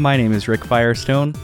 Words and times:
My 0.00 0.16
name 0.16 0.32
is 0.32 0.48
Rick 0.48 0.64
Firestone, 0.64 1.34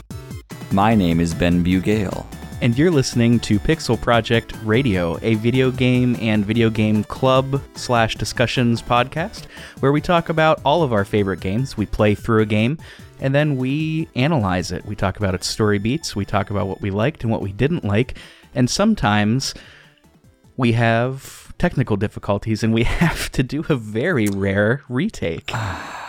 My 0.72 0.94
name 0.94 1.20
is 1.20 1.34
Ben 1.34 1.62
Bugale. 1.62 2.24
and 2.62 2.76
you're 2.76 2.90
listening 2.90 3.38
to 3.40 3.58
Pixel 3.58 4.00
Project 4.00 4.54
Radio, 4.64 5.18
a 5.20 5.34
video 5.34 5.70
game 5.70 6.16
and 6.22 6.42
video 6.42 6.70
game 6.70 7.04
club 7.04 7.60
slash 7.74 8.14
discussions 8.14 8.80
podcast 8.80 9.44
where 9.80 9.92
we 9.92 10.00
talk 10.00 10.30
about 10.30 10.58
all 10.64 10.82
of 10.82 10.94
our 10.94 11.04
favorite 11.04 11.40
games. 11.40 11.76
We 11.76 11.84
play 11.84 12.14
through 12.14 12.40
a 12.40 12.46
game 12.46 12.78
and 13.20 13.34
then 13.34 13.58
we 13.58 14.08
analyze 14.14 14.72
it. 14.72 14.86
We 14.86 14.96
talk 14.96 15.18
about 15.18 15.34
its 15.34 15.46
story 15.46 15.78
beats, 15.78 16.16
we 16.16 16.24
talk 16.24 16.48
about 16.48 16.66
what 16.66 16.80
we 16.80 16.90
liked 16.90 17.24
and 17.24 17.30
what 17.30 17.42
we 17.42 17.52
didn't 17.52 17.84
like, 17.84 18.16
and 18.54 18.70
sometimes 18.70 19.52
we 20.56 20.72
have 20.72 21.52
technical 21.58 21.98
difficulties 21.98 22.62
and 22.62 22.72
we 22.72 22.84
have 23.04 23.30
to 23.32 23.42
do 23.42 23.66
a 23.68 23.76
very 23.76 24.28
rare 24.28 24.82
retake. 24.88 25.52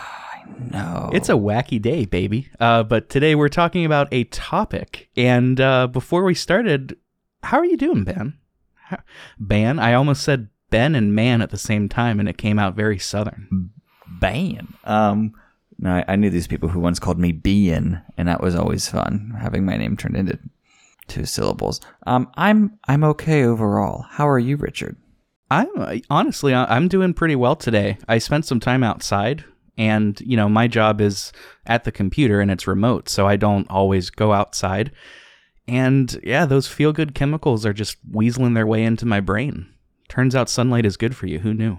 No. 0.70 1.10
It's 1.12 1.28
a 1.28 1.32
wacky 1.34 1.80
day, 1.80 2.04
baby. 2.04 2.48
Uh, 2.60 2.82
but 2.82 3.08
today 3.08 3.34
we're 3.34 3.48
talking 3.48 3.84
about 3.84 4.08
a 4.12 4.24
topic. 4.24 5.08
And 5.16 5.60
uh, 5.60 5.86
before 5.86 6.24
we 6.24 6.34
started, 6.34 6.96
how 7.42 7.58
are 7.58 7.64
you 7.64 7.76
doing, 7.76 8.04
Ben? 8.04 8.38
How- 8.74 9.02
Ben? 9.38 9.78
I 9.78 9.94
almost 9.94 10.22
said 10.22 10.48
Ben 10.70 10.94
and 10.94 11.14
man 11.14 11.40
at 11.42 11.50
the 11.50 11.56
same 11.58 11.88
time, 11.88 12.20
and 12.20 12.28
it 12.28 12.36
came 12.38 12.58
out 12.58 12.74
very 12.76 12.98
southern. 12.98 13.70
ban. 14.20 14.74
Um, 14.84 15.32
no, 15.78 15.94
I, 15.96 16.04
I 16.08 16.16
knew 16.16 16.28
these 16.30 16.48
people 16.48 16.68
who 16.68 16.80
once 16.80 16.98
called 16.98 17.18
me 17.18 17.32
Bean, 17.32 18.02
and 18.18 18.28
that 18.28 18.42
was 18.42 18.54
always 18.54 18.88
fun, 18.88 19.34
having 19.40 19.64
my 19.64 19.76
name 19.76 19.96
turned 19.96 20.16
into 20.16 20.38
two 21.06 21.24
syllables. 21.24 21.80
Um, 22.06 22.28
I'm 22.34 22.78
I'm 22.86 23.04
okay 23.04 23.44
overall. 23.44 24.02
How 24.10 24.28
are 24.28 24.38
you, 24.40 24.56
Richard? 24.56 24.96
I'm 25.50 25.68
uh, 25.76 25.96
honestly, 26.10 26.52
I'm 26.52 26.88
doing 26.88 27.14
pretty 27.14 27.36
well 27.36 27.56
today. 27.56 27.96
I 28.06 28.18
spent 28.18 28.44
some 28.44 28.60
time 28.60 28.82
outside, 28.82 29.44
and 29.78 30.20
you 30.20 30.36
know, 30.36 30.48
my 30.48 30.66
job 30.66 31.00
is 31.00 31.32
at 31.64 31.84
the 31.84 31.92
computer 31.92 32.40
and 32.40 32.50
it's 32.50 32.66
remote, 32.66 33.08
so 33.08 33.26
I 33.26 33.36
don't 33.36 33.70
always 33.70 34.10
go 34.10 34.32
outside. 34.34 34.90
And 35.66 36.20
yeah, 36.22 36.44
those 36.44 36.66
feel 36.66 36.92
good 36.92 37.14
chemicals 37.14 37.64
are 37.64 37.72
just 37.72 37.96
weaseling 38.10 38.54
their 38.54 38.66
way 38.66 38.82
into 38.82 39.06
my 39.06 39.20
brain. 39.20 39.72
Turns 40.08 40.34
out 40.34 40.50
sunlight 40.50 40.84
is 40.84 40.96
good 40.96 41.14
for 41.14 41.26
you. 41.26 41.38
Who 41.38 41.54
knew? 41.54 41.78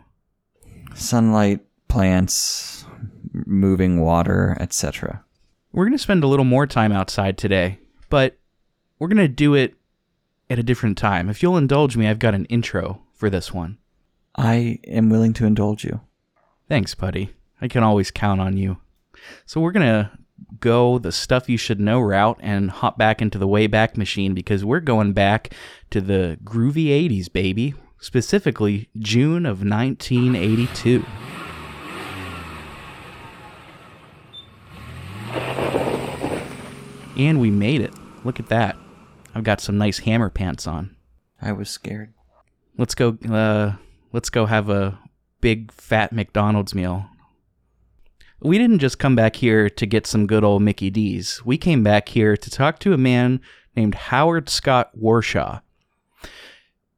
Sunlight, 0.95 1.59
plants, 1.87 2.85
moving 3.33 3.99
water, 3.99 4.55
etc. 4.59 5.23
We're 5.71 5.85
going 5.85 5.97
to 5.97 6.03
spend 6.03 6.23
a 6.23 6.27
little 6.27 6.45
more 6.45 6.67
time 6.67 6.91
outside 6.91 7.37
today, 7.37 7.79
but 8.09 8.37
we're 8.97 9.07
going 9.07 9.17
to 9.17 9.27
do 9.27 9.55
it 9.55 9.75
at 10.49 10.59
a 10.59 10.63
different 10.63 10.97
time. 10.97 11.29
If 11.29 11.43
you'll 11.43 11.57
indulge 11.57 11.97
me, 11.97 12.07
I've 12.07 12.19
got 12.19 12.33
an 12.35 12.45
intro 12.45 13.01
for 13.13 13.29
this 13.29 13.53
one. 13.53 13.77
I 14.35 14.79
am 14.87 15.09
willing 15.09 15.33
to 15.33 15.45
indulge 15.45 15.83
you. 15.83 16.01
Thanks, 16.67 16.95
buddy. 16.95 17.33
I 17.61 17.67
can 17.67 17.83
always 17.83 18.11
count 18.11 18.41
on 18.41 18.57
you. 18.57 18.77
So 19.45 19.59
we're 19.59 19.71
going 19.71 19.85
to 19.85 20.11
go 20.59 20.97
the 20.97 21.11
stuff 21.11 21.49
you 21.49 21.57
should 21.57 21.79
know 21.79 21.99
route 21.99 22.39
and 22.41 22.71
hop 22.71 22.97
back 22.97 23.21
into 23.21 23.37
the 23.37 23.47
Wayback 23.47 23.97
Machine 23.97 24.33
because 24.33 24.63
we're 24.63 24.79
going 24.79 25.13
back 25.13 25.53
to 25.91 26.01
the 26.01 26.37
groovy 26.43 26.87
80s, 26.87 27.31
baby. 27.31 27.73
Specifically, 27.99 28.89
June 28.97 29.45
of 29.45 29.63
1982. 29.63 31.05
And 37.17 37.41
we 37.41 37.51
made 37.51 37.81
it. 37.81 37.93
Look 38.23 38.39
at 38.39 38.47
that. 38.47 38.77
I've 39.35 39.43
got 39.43 39.59
some 39.59 39.77
nice 39.77 39.99
hammer 39.99 40.29
pants 40.29 40.65
on. 40.65 40.95
I 41.41 41.51
was 41.51 41.69
scared. 41.69 42.13
Let's 42.77 42.95
go. 42.95 43.17
Uh, 43.29 43.73
let's 44.13 44.29
go 44.29 44.45
have 44.45 44.69
a 44.69 44.97
big 45.41 45.71
fat 45.71 46.13
McDonald's 46.13 46.73
meal. 46.73 47.07
We 48.41 48.57
didn't 48.57 48.79
just 48.79 48.99
come 48.99 49.15
back 49.15 49.35
here 49.35 49.69
to 49.69 49.85
get 49.85 50.07
some 50.07 50.25
good 50.25 50.45
old 50.45 50.61
Mickey 50.61 50.89
D's. 50.89 51.41
We 51.43 51.57
came 51.57 51.83
back 51.83 52.09
here 52.09 52.37
to 52.37 52.49
talk 52.49 52.79
to 52.79 52.93
a 52.93 52.97
man 52.97 53.41
named 53.75 53.95
Howard 53.95 54.49
Scott 54.49 54.91
Warshaw. 54.97 55.61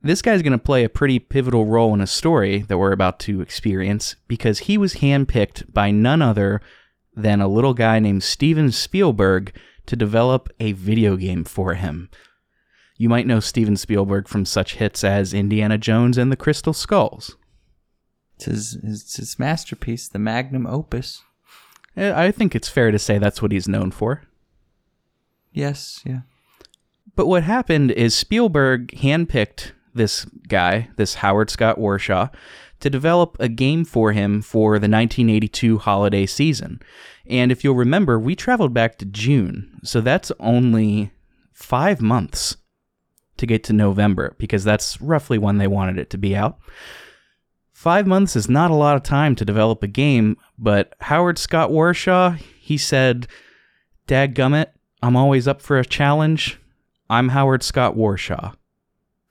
This 0.03 0.21
guy's 0.21 0.43
going 0.43 0.51
to 0.51 0.57
play 0.57 0.83
a 0.83 0.89
pretty 0.89 1.17
pivotal 1.17 1.65
role 1.65 1.93
in 1.95 2.01
a 2.01 2.07
story 2.07 2.59
that 2.59 2.77
we're 2.77 2.91
about 2.91 3.19
to 3.21 3.41
experience 3.41 4.15
because 4.27 4.59
he 4.59 4.77
was 4.77 4.95
handpicked 4.95 5.71
by 5.73 5.89
none 5.89 6.21
other 6.21 6.61
than 7.15 7.41
a 7.41 7.47
little 7.47 7.73
guy 7.73 7.99
named 7.99 8.23
Steven 8.23 8.71
Spielberg 8.71 9.55
to 9.87 9.95
develop 9.95 10.49
a 10.59 10.73
video 10.73 11.15
game 11.17 11.43
for 11.43 11.73
him. 11.73 12.09
You 12.97 13.09
might 13.09 13.25
know 13.27 13.39
Steven 13.39 13.77
Spielberg 13.77 14.27
from 14.27 14.45
such 14.45 14.75
hits 14.75 15.03
as 15.03 15.33
Indiana 15.33 15.79
Jones 15.79 16.19
and 16.19 16.31
the 16.31 16.37
Crystal 16.37 16.73
Skulls. 16.73 17.35
It's 18.35 18.45
his, 18.45 18.77
it's 18.83 19.15
his 19.17 19.39
masterpiece, 19.39 20.07
the 20.07 20.19
magnum 20.19 20.67
opus. 20.67 21.23
Eh, 21.95 22.13
I 22.15 22.31
think 22.31 22.55
it's 22.55 22.69
fair 22.69 22.91
to 22.91 22.99
say 22.99 23.17
that's 23.17 23.41
what 23.41 23.51
he's 23.51 23.67
known 23.67 23.91
for. 23.91 24.23
Yes, 25.51 26.01
yeah. 26.05 26.21
But 27.15 27.27
what 27.27 27.43
happened 27.43 27.91
is 27.91 28.15
Spielberg 28.15 28.87
handpicked 28.91 29.73
this 29.93 30.25
guy, 30.47 30.89
this 30.95 31.15
Howard 31.15 31.49
Scott 31.49 31.77
Warshaw, 31.77 32.33
to 32.79 32.89
develop 32.89 33.35
a 33.39 33.49
game 33.49 33.85
for 33.85 34.11
him 34.11 34.41
for 34.41 34.79
the 34.79 34.89
1982 34.89 35.79
holiday 35.79 36.25
season. 36.25 36.81
And 37.27 37.51
if 37.51 37.63
you'll 37.63 37.75
remember, 37.75 38.17
we 38.19 38.35
traveled 38.35 38.73
back 38.73 38.97
to 38.97 39.05
June, 39.05 39.79
so 39.83 40.01
that's 40.01 40.31
only 40.39 41.11
five 41.53 42.01
months 42.01 42.57
to 43.37 43.45
get 43.45 43.63
to 43.65 43.73
November, 43.73 44.35
because 44.37 44.63
that's 44.63 45.01
roughly 45.01 45.37
when 45.37 45.57
they 45.57 45.67
wanted 45.67 45.97
it 45.97 46.09
to 46.11 46.17
be 46.17 46.35
out. 46.35 46.59
Five 47.81 48.05
months 48.05 48.35
is 48.35 48.47
not 48.47 48.69
a 48.69 48.75
lot 48.75 48.95
of 48.95 49.01
time 49.01 49.33
to 49.33 49.43
develop 49.43 49.81
a 49.81 49.87
game, 49.87 50.37
but 50.59 50.93
Howard 51.01 51.39
Scott 51.39 51.71
Warshaw, 51.71 52.37
he 52.37 52.77
said, 52.77 53.27
Dadgummit, 54.07 54.67
I'm 55.01 55.15
always 55.15 55.47
up 55.47 55.63
for 55.63 55.79
a 55.79 55.83
challenge. 55.83 56.59
I'm 57.09 57.29
Howard 57.29 57.63
Scott 57.63 57.95
Warshaw. 57.95 58.53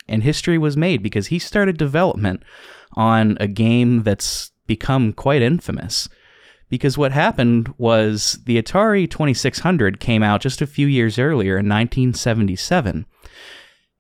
And 0.09 0.25
history 0.25 0.59
was 0.59 0.77
made 0.77 1.01
because 1.01 1.29
he 1.29 1.39
started 1.39 1.77
development 1.77 2.43
on 2.95 3.37
a 3.39 3.47
game 3.47 4.03
that's 4.03 4.51
become 4.67 5.13
quite 5.13 5.43
infamous. 5.43 6.09
Because 6.69 6.99
what 6.99 7.13
happened 7.13 7.73
was 7.79 8.41
the 8.47 8.61
Atari 8.61 9.09
2600 9.09 10.01
came 10.01 10.25
out 10.25 10.41
just 10.41 10.61
a 10.61 10.67
few 10.67 10.89
years 10.89 11.21
earlier 11.21 11.53
in 11.53 11.69
1977. 11.69 13.07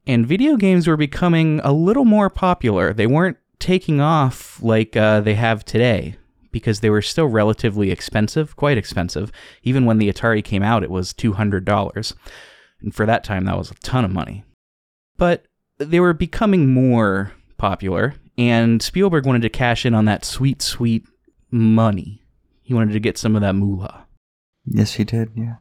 And 0.08 0.26
video 0.26 0.56
games 0.56 0.88
were 0.88 0.96
becoming 0.96 1.60
a 1.62 1.72
little 1.72 2.04
more 2.04 2.28
popular. 2.28 2.92
They 2.92 3.06
weren't 3.06 3.36
taking 3.60 4.00
off 4.00 4.60
like 4.62 4.96
uh, 4.96 5.20
they 5.20 5.34
have 5.34 5.64
today 5.64 6.16
because 6.50 6.80
they 6.80 6.90
were 6.90 7.02
still 7.02 7.26
relatively 7.26 7.90
expensive, 7.90 8.56
quite 8.56 8.76
expensive. 8.76 9.30
Even 9.62 9.84
when 9.84 9.98
the 9.98 10.12
Atari 10.12 10.42
came 10.42 10.62
out, 10.62 10.82
it 10.82 10.90
was 10.90 11.12
$200. 11.12 12.14
And 12.82 12.94
for 12.94 13.06
that 13.06 13.22
time, 13.22 13.44
that 13.44 13.56
was 13.56 13.70
a 13.70 13.74
ton 13.74 14.04
of 14.04 14.10
money. 14.10 14.44
But 15.16 15.44
they 15.78 16.00
were 16.00 16.14
becoming 16.14 16.72
more 16.72 17.32
popular, 17.56 18.14
and 18.36 18.82
Spielberg 18.82 19.26
wanted 19.26 19.42
to 19.42 19.48
cash 19.48 19.84
in 19.84 19.94
on 19.94 20.06
that 20.06 20.24
sweet, 20.24 20.62
sweet 20.62 21.06
money. 21.50 22.22
He 22.62 22.74
wanted 22.74 22.92
to 22.92 23.00
get 23.00 23.18
some 23.18 23.36
of 23.36 23.42
that 23.42 23.54
moolah. 23.54 24.06
Yes, 24.64 24.94
he 24.94 25.04
did, 25.04 25.30
yeah. 25.34 25.56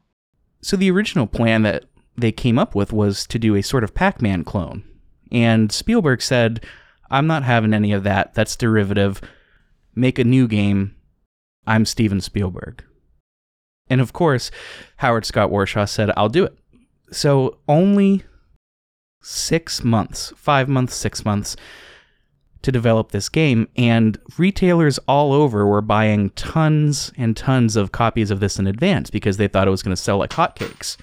So 0.62 0.78
the 0.78 0.92
original 0.92 1.28
plan 1.28 1.64
that 1.64 1.86
they 2.18 2.32
came 2.32 2.60
up 2.60 2.76
with 2.76 2.92
was 2.92 3.26
to 3.28 3.40
do 3.40 3.56
a 3.56 3.62
sort 3.62 3.84
of 3.84 3.94
Pac 3.94 4.22
Man 4.22 4.44
clone. 4.44 4.84
And 5.32 5.72
Spielberg 5.72 6.22
said, 6.22 6.66
I'm 7.10 7.28
not 7.28 7.44
having 7.44 7.74
any 7.74 7.92
of 7.92 8.04
that. 8.04 8.34
That's 8.34 8.56
derivative. 8.56 9.22
Make 9.96 10.20
a 10.20 10.24
new 10.24 10.48
game. 10.48 10.96
I'm 11.66 11.86
Steven 11.86 12.22
Spielberg. 12.22 12.84
And 13.90 14.02
of 14.02 14.14
course, 14.14 14.52
Howard 14.98 15.26
Scott 15.26 15.50
Warshaw 15.50 15.88
said, 15.90 16.12
I'll 16.16 16.30
do 16.30 16.46
it. 16.46 16.58
So 17.12 17.58
only 17.68 18.24
six 19.22 19.84
months, 19.84 20.32
five 20.36 20.70
months, 20.70 20.96
six 20.96 21.26
months 21.26 21.56
to 22.62 22.72
develop 22.72 23.12
this 23.12 23.30
game, 23.30 23.68
and 23.76 24.20
retailers 24.38 25.00
all 25.08 25.34
over 25.34 25.66
were 25.66 25.82
buying 25.82 26.30
tons 26.32 27.12
and 27.18 27.36
tons 27.36 27.76
of 27.76 27.92
copies 27.92 28.32
of 28.32 28.42
this 28.42 28.60
in 28.60 28.68
advance 28.68 29.10
because 29.10 29.38
they 29.38 29.48
thought 29.48 29.68
it 29.68 29.72
was 29.72 29.82
going 29.82 29.96
to 29.96 30.02
sell 30.02 30.18
like 30.18 30.32
hotcakes. 30.32 30.98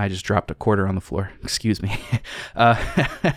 I 0.00 0.08
just 0.08 0.24
dropped 0.24 0.50
a 0.50 0.54
quarter 0.54 0.88
on 0.88 0.94
the 0.94 1.00
floor. 1.00 1.30
Excuse 1.42 1.82
me. 1.82 1.96
Uh, 2.56 2.74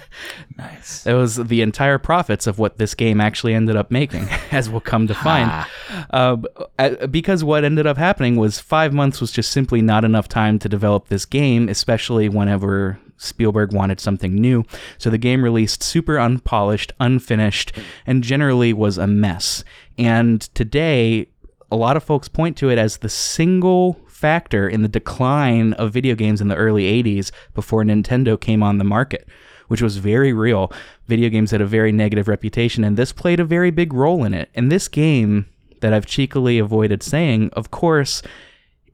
Nice. 0.58 1.06
it 1.06 1.14
was 1.14 1.36
the 1.36 1.62
entire 1.62 1.98
profits 1.98 2.48
of 2.48 2.60
what 2.60 2.78
this 2.78 2.94
game 2.94 3.22
actually 3.22 3.54
ended 3.54 3.76
up 3.76 3.92
making, 3.92 4.28
as 4.52 4.70
we'll 4.70 4.82
come 4.82 5.08
to 5.08 5.14
find. 5.14 5.66
Uh, 6.12 6.38
uh, 6.80 7.08
because 7.08 7.44
what 7.44 7.64
ended 7.64 7.88
up 7.88 7.98
happening 7.98 8.36
was 8.36 8.60
five 8.60 8.94
months 8.94 9.22
was 9.22 9.32
just 9.32 9.52
simply 9.52 9.82
not 9.82 10.04
enough 10.04 10.28
time 10.28 10.60
to 10.60 10.70
develop 10.70 11.08
this 11.08 11.26
game, 11.26 11.70
especially 11.70 12.28
whenever 12.30 13.00
Spielberg 13.18 13.74
wanted 13.74 14.00
something 14.00 14.34
new. 14.36 14.66
So 14.98 15.10
the 15.10 15.18
game 15.18 15.44
released 15.44 15.84
super 15.84 16.18
unpolished, 16.18 16.92
unfinished, 17.00 17.72
and 18.06 18.24
generally 18.24 18.74
was 18.74 18.98
a 18.98 19.08
mess. 19.08 19.64
And 19.98 20.42
today, 20.54 21.28
a 21.72 21.76
lot 21.76 21.98
of 21.98 22.04
folks 22.04 22.28
point 22.28 22.58
to 22.58 22.70
it 22.70 22.78
as 22.78 22.98
the 22.98 23.10
single 23.10 24.00
factor 24.24 24.70
in 24.70 24.84
the 24.84 24.88
decline 24.88 25.74
of 25.74 25.92
video 25.92 26.16
games 26.16 26.40
in 26.40 26.48
the 26.48 26.56
early 26.56 27.04
80s 27.04 27.30
before 27.54 27.84
Nintendo 27.84 28.40
came 28.40 28.64
on 28.64 28.78
the 28.78 28.86
market, 28.86 29.28
which 29.68 29.82
was 29.82 29.98
very 29.98 30.32
real. 30.32 30.72
Video 31.10 31.28
games 31.28 31.52
had 31.52 31.60
a 31.60 31.66
very 31.66 31.92
negative 31.92 32.30
reputation, 32.30 32.86
and 32.86 32.96
this 32.96 33.12
played 33.12 33.42
a 33.42 33.44
very 33.44 33.70
big 33.70 33.92
role 33.92 34.24
in 34.24 34.34
it. 34.34 34.50
And 34.56 34.72
this 34.72 34.88
game 34.88 35.46
that 35.82 35.92
I've 35.92 36.06
cheekily 36.06 36.58
avoided 36.58 37.04
saying, 37.04 37.50
of 37.52 37.70
course, 37.70 38.22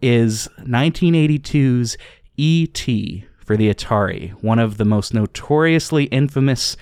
is 0.02 0.48
1982's 0.62 1.96
E.T. 2.38 3.26
for 3.38 3.56
the 3.56 3.72
Atari, 3.72 4.32
one 4.42 4.58
of 4.58 4.78
the 4.78 4.86
most 4.86 5.14
notoriously 5.14 6.06
infamous 6.06 6.76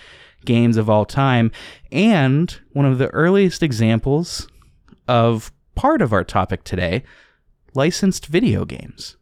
games 0.45 0.77
of 0.77 0.89
all 0.89 1.03
time, 1.03 1.51
and 1.91 2.57
one 2.71 2.85
of 2.85 2.97
the 2.97 3.09
earliest 3.09 3.61
examples 3.61 4.47
of 5.05 5.51
part 5.75 6.01
of 6.01 6.13
our 6.13 6.23
topic 6.23 6.63
today 6.63 7.03
licensed 7.77 8.25
video 8.25 8.65
games. 8.65 9.17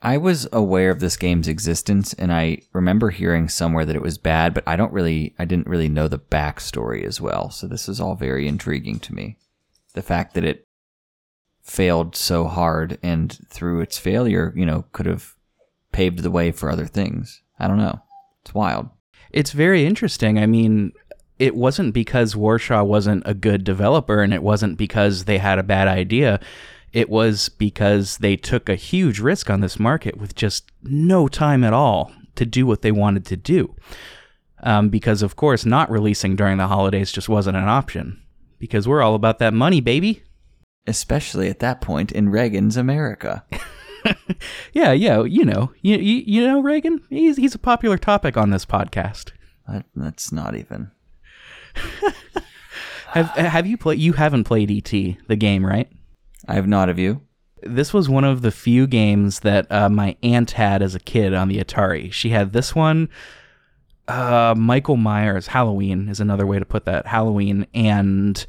I 0.00 0.16
was 0.16 0.46
aware 0.52 0.90
of 0.92 1.00
this 1.00 1.16
game's 1.16 1.48
existence, 1.48 2.12
and 2.14 2.32
I 2.32 2.62
remember 2.72 3.10
hearing 3.10 3.48
somewhere 3.48 3.84
that 3.84 3.96
it 3.96 4.02
was 4.02 4.16
bad, 4.16 4.54
but 4.54 4.62
I 4.64 4.76
don't 4.76 4.92
really, 4.92 5.34
I 5.40 5.44
didn't 5.44 5.66
really 5.66 5.88
know 5.88 6.06
the 6.06 6.20
backstory 6.20 7.04
as 7.04 7.20
well. 7.20 7.50
So 7.50 7.66
this 7.66 7.88
is 7.88 8.00
all 8.00 8.14
very 8.14 8.46
intriguing 8.46 9.00
to 9.00 9.14
me. 9.14 9.38
The 9.94 10.02
fact 10.02 10.34
that 10.34 10.44
it 10.44 10.64
failed 11.62 12.14
so 12.14 12.44
hard, 12.46 12.98
and 13.02 13.36
through 13.48 13.80
its 13.80 13.98
failure, 13.98 14.52
you 14.54 14.64
know, 14.64 14.84
could 14.92 15.06
have 15.06 15.34
paved 15.90 16.20
the 16.20 16.30
way 16.30 16.52
for 16.52 16.70
other 16.70 16.86
things. 16.86 17.42
I 17.58 17.66
don't 17.66 17.78
know. 17.78 18.00
It's 18.42 18.54
wild. 18.54 18.88
It's 19.32 19.50
very 19.50 19.84
interesting. 19.84 20.38
I 20.38 20.46
mean, 20.46 20.92
it 21.40 21.56
wasn't 21.56 21.92
because 21.92 22.36
Warshaw 22.36 22.86
wasn't 22.86 23.24
a 23.26 23.34
good 23.34 23.64
developer, 23.64 24.22
and 24.22 24.32
it 24.32 24.44
wasn't 24.44 24.78
because 24.78 25.24
they 25.24 25.38
had 25.38 25.58
a 25.58 25.64
bad 25.64 25.88
idea 25.88 26.38
it 26.96 27.10
was 27.10 27.50
because 27.50 28.16
they 28.16 28.36
took 28.36 28.70
a 28.70 28.74
huge 28.74 29.20
risk 29.20 29.50
on 29.50 29.60
this 29.60 29.78
market 29.78 30.16
with 30.16 30.34
just 30.34 30.72
no 30.82 31.28
time 31.28 31.62
at 31.62 31.74
all 31.74 32.10
to 32.36 32.46
do 32.46 32.64
what 32.64 32.80
they 32.80 32.90
wanted 32.90 33.26
to 33.26 33.36
do. 33.36 33.74
Um, 34.62 34.88
because, 34.88 35.20
of 35.20 35.36
course, 35.36 35.66
not 35.66 35.90
releasing 35.90 36.36
during 36.36 36.56
the 36.56 36.68
holidays 36.68 37.12
just 37.12 37.28
wasn't 37.28 37.58
an 37.58 37.68
option. 37.68 38.22
Because 38.58 38.88
we're 38.88 39.02
all 39.02 39.14
about 39.14 39.38
that 39.40 39.52
money, 39.52 39.82
baby. 39.82 40.22
Especially 40.86 41.50
at 41.50 41.58
that 41.58 41.82
point 41.82 42.12
in 42.12 42.30
Reagan's 42.30 42.78
America. 42.78 43.44
yeah, 44.72 44.92
yeah, 44.92 45.22
you 45.22 45.44
know, 45.44 45.72
you, 45.82 45.98
you, 45.98 46.22
you 46.26 46.46
know 46.46 46.62
Reagan. 46.62 47.02
He's 47.10 47.36
he's 47.36 47.54
a 47.54 47.58
popular 47.58 47.98
topic 47.98 48.38
on 48.38 48.48
this 48.48 48.64
podcast. 48.64 49.32
That, 49.68 49.84
that's 49.94 50.32
not 50.32 50.56
even. 50.56 50.92
have 53.08 53.26
Have 53.32 53.66
you 53.66 53.76
played? 53.76 53.98
You 53.98 54.14
haven't 54.14 54.44
played 54.44 54.70
ET, 54.70 55.18
the 55.28 55.36
game, 55.36 55.66
right? 55.66 55.90
I 56.48 56.54
have 56.54 56.66
not 56.66 56.88
of 56.88 56.98
you. 56.98 57.22
This 57.62 57.92
was 57.92 58.08
one 58.08 58.24
of 58.24 58.42
the 58.42 58.50
few 58.50 58.86
games 58.86 59.40
that 59.40 59.70
uh, 59.70 59.88
my 59.88 60.16
aunt 60.22 60.52
had 60.52 60.82
as 60.82 60.94
a 60.94 61.00
kid 61.00 61.34
on 61.34 61.48
the 61.48 61.58
Atari. 61.58 62.12
She 62.12 62.30
had 62.30 62.52
this 62.52 62.74
one. 62.74 63.08
Uh, 64.06 64.54
Michael 64.56 64.96
Myers, 64.96 65.48
Halloween 65.48 66.08
is 66.08 66.20
another 66.20 66.46
way 66.46 66.58
to 66.58 66.64
put 66.64 66.84
that. 66.84 67.06
Halloween. 67.06 67.66
And 67.74 68.44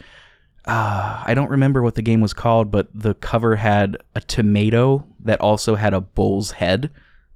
uh, 0.66 1.24
I 1.26 1.34
don't 1.34 1.50
remember 1.50 1.82
what 1.82 1.96
the 1.96 2.02
game 2.02 2.22
was 2.22 2.34
called, 2.34 2.70
but 2.70 2.90
the 2.94 3.16
cover 3.16 3.56
had 3.56 3.98
a 4.14 4.22
tomato 4.22 5.06
that 5.22 5.42
also 5.42 5.76
had 5.76 5.94
a 5.94 6.02
bull's 6.02 6.52
head, 6.52 6.92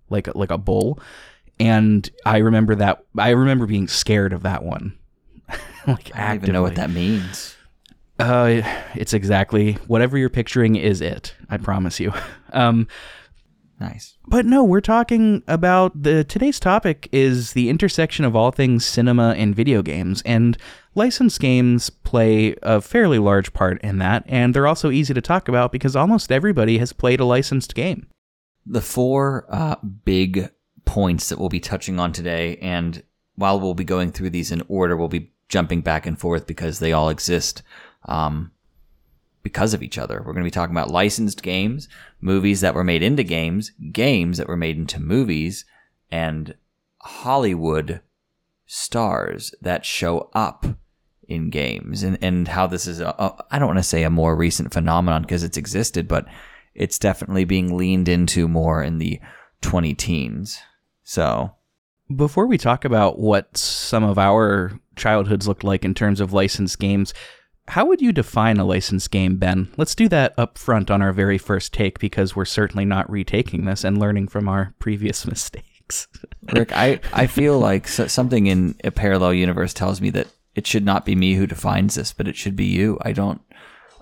like, 0.10 0.34
like 0.36 0.52
a 0.52 0.58
bull. 0.58 1.00
And 1.60 2.08
I 2.26 2.38
remember 2.40 2.76
that. 2.76 3.06
I 3.18 3.30
remember 3.30 3.66
being 3.66 3.88
scared 3.88 4.34
of 4.34 4.44
that 4.44 4.64
one. 4.64 4.98
like 5.50 5.60
I 5.88 5.88
don't 5.88 6.16
actively. 6.16 6.36
even 6.36 6.54
know 6.54 6.62
what 6.62 6.76
that 6.76 6.90
means. 6.90 7.56
Uh, 8.22 8.86
it's 8.96 9.14
exactly 9.14 9.74
whatever 9.88 10.18
you're 10.18 10.30
picturing 10.30 10.76
is 10.76 11.02
it. 11.02 11.36
I 11.50 11.58
promise 11.58 12.00
you. 12.00 12.14
Um, 12.54 12.90
nice. 13.80 14.18
But 14.28 14.46
no, 14.46 14.62
we're 14.66 14.82
talking 14.82 15.42
about 15.48 16.04
the 16.04 16.26
today's 16.26 16.60
topic 16.60 17.08
is 17.14 17.54
the 17.54 17.70
intersection 17.70 18.26
of 18.26 18.36
all 18.36 18.52
things 18.52 18.86
cinema 18.86 19.36
and 19.38 19.56
video 19.56 19.82
games, 19.82 20.22
and 20.24 20.58
licensed 20.96 21.40
games 21.40 21.90
play 21.90 22.58
a 22.62 22.82
fairly 22.82 23.20
large 23.20 23.54
part 23.54 23.80
in 23.82 24.00
that, 24.00 24.26
and 24.28 24.54
they're 24.54 24.68
also 24.68 24.92
easy 24.92 25.14
to 25.14 25.22
talk 25.22 25.48
about 25.48 25.72
because 25.72 25.96
almost 25.96 26.30
everybody 26.30 26.78
has 26.80 26.92
played 26.92 27.22
a 27.22 27.26
licensed 27.26 27.74
game. 27.74 28.06
The 28.66 28.82
four 28.82 29.46
uh, 29.48 29.78
big 30.04 30.50
points 30.84 31.30
that 31.30 31.40
we'll 31.40 31.48
be 31.48 31.62
touching 31.62 32.02
on 32.02 32.12
today, 32.12 32.58
and 32.58 33.02
while 33.36 33.62
we'll 33.62 33.76
be 33.76 33.86
going 33.86 34.12
through 34.12 34.32
these 34.32 34.52
in 34.52 34.62
order, 34.68 34.98
we'll 34.98 35.08
be 35.08 35.32
jumping 35.48 35.80
back 35.80 36.06
and 36.06 36.20
forth 36.20 36.46
because 36.48 36.80
they 36.80 36.92
all 36.92 37.08
exist 37.08 37.64
um, 38.06 38.52
because 39.44 39.74
of 39.74 39.84
each 39.84 39.98
other. 39.98 40.18
We're 40.18 40.34
going 40.34 40.44
to 40.44 40.48
be 40.48 40.52
talking 40.52 40.76
about 40.76 40.92
licensed 40.92 41.42
games, 41.42 41.88
movies 42.20 42.62
that 42.62 42.76
were 42.76 42.84
made 42.84 43.04
into 43.04 43.24
games, 43.24 43.72
games 43.92 44.38
that 44.38 44.48
were 44.48 44.58
made 44.58 44.78
into 44.78 45.00
movies, 45.00 45.66
and 46.12 46.56
Hollywood 47.00 48.02
stars 48.66 49.54
that 49.62 49.86
show 49.86 50.30
up 50.34 50.66
in 51.28 51.50
games 51.50 52.04
and, 52.04 52.18
and 52.22 52.48
how 52.48 52.68
this 52.68 52.86
is, 52.86 53.02
I 53.02 53.58
don't 53.58 53.68
want 53.68 53.80
to 53.80 53.84
say 53.84 54.04
a 54.04 54.10
more 54.10 54.36
recent 54.36 54.74
phenomenon 54.74 55.22
because 55.22 55.44
it's 55.44 55.58
existed, 55.58 56.08
but 56.08 56.26
it's 56.76 57.00
definitely 57.00 57.46
being 57.46 57.78
leaned 57.78 58.08
into 58.08 58.48
more 58.48 58.84
in 58.84 58.98
the 58.98 59.20
20 59.62 59.94
teens. 59.96 60.60
So. 61.04 61.52
Before 62.14 62.46
we 62.46 62.58
talk 62.58 62.84
about 62.84 63.20
what 63.20 63.56
some 63.56 64.04
of 64.04 64.18
our 64.18 64.78
childhoods 64.98 65.48
looked 65.48 65.64
like 65.64 65.86
in 65.86 65.94
terms 65.94 66.20
of 66.20 66.34
licensed 66.34 66.78
games, 66.78 67.14
how 67.72 67.86
would 67.86 68.02
you 68.02 68.12
define 68.12 68.58
a 68.58 68.66
licensed 68.66 69.12
game, 69.12 69.38
Ben? 69.38 69.70
Let's 69.78 69.96
do 69.96 70.10
that 70.10 70.34
up 70.38 70.58
front 70.58 70.92
on 70.92 71.02
our 71.02 71.14
very 71.14 71.38
first 71.38 71.74
take 71.74 72.00
because 72.00 72.36
we're 72.36 72.44
certainly 72.44 72.84
not 72.84 73.10
retaking 73.10 73.64
this 73.64 73.86
and 73.86 73.98
learning 73.98 74.28
from 74.28 74.50
our 74.50 74.76
previous 74.80 75.26
mistakes. 75.26 76.10
Rick, 76.52 76.74
I, 76.74 77.00
I 77.14 77.28
feel 77.28 77.60
like 77.60 77.88
something 77.88 78.48
in 78.48 78.76
a 78.84 78.92
parallel 78.92 79.34
universe 79.34 79.74
tells 79.74 80.02
me 80.02 80.10
that 80.10 80.28
it 80.54 80.68
should 80.68 80.84
not 80.84 81.06
be 81.06 81.16
me 81.16 81.36
who 81.36 81.48
defines 81.48 81.96
this, 81.96 82.12
but 82.12 82.28
it 82.28 82.36
should 82.36 82.58
be 82.58 82.66
you. 82.66 82.98
I 83.04 83.14
don't 83.14 83.42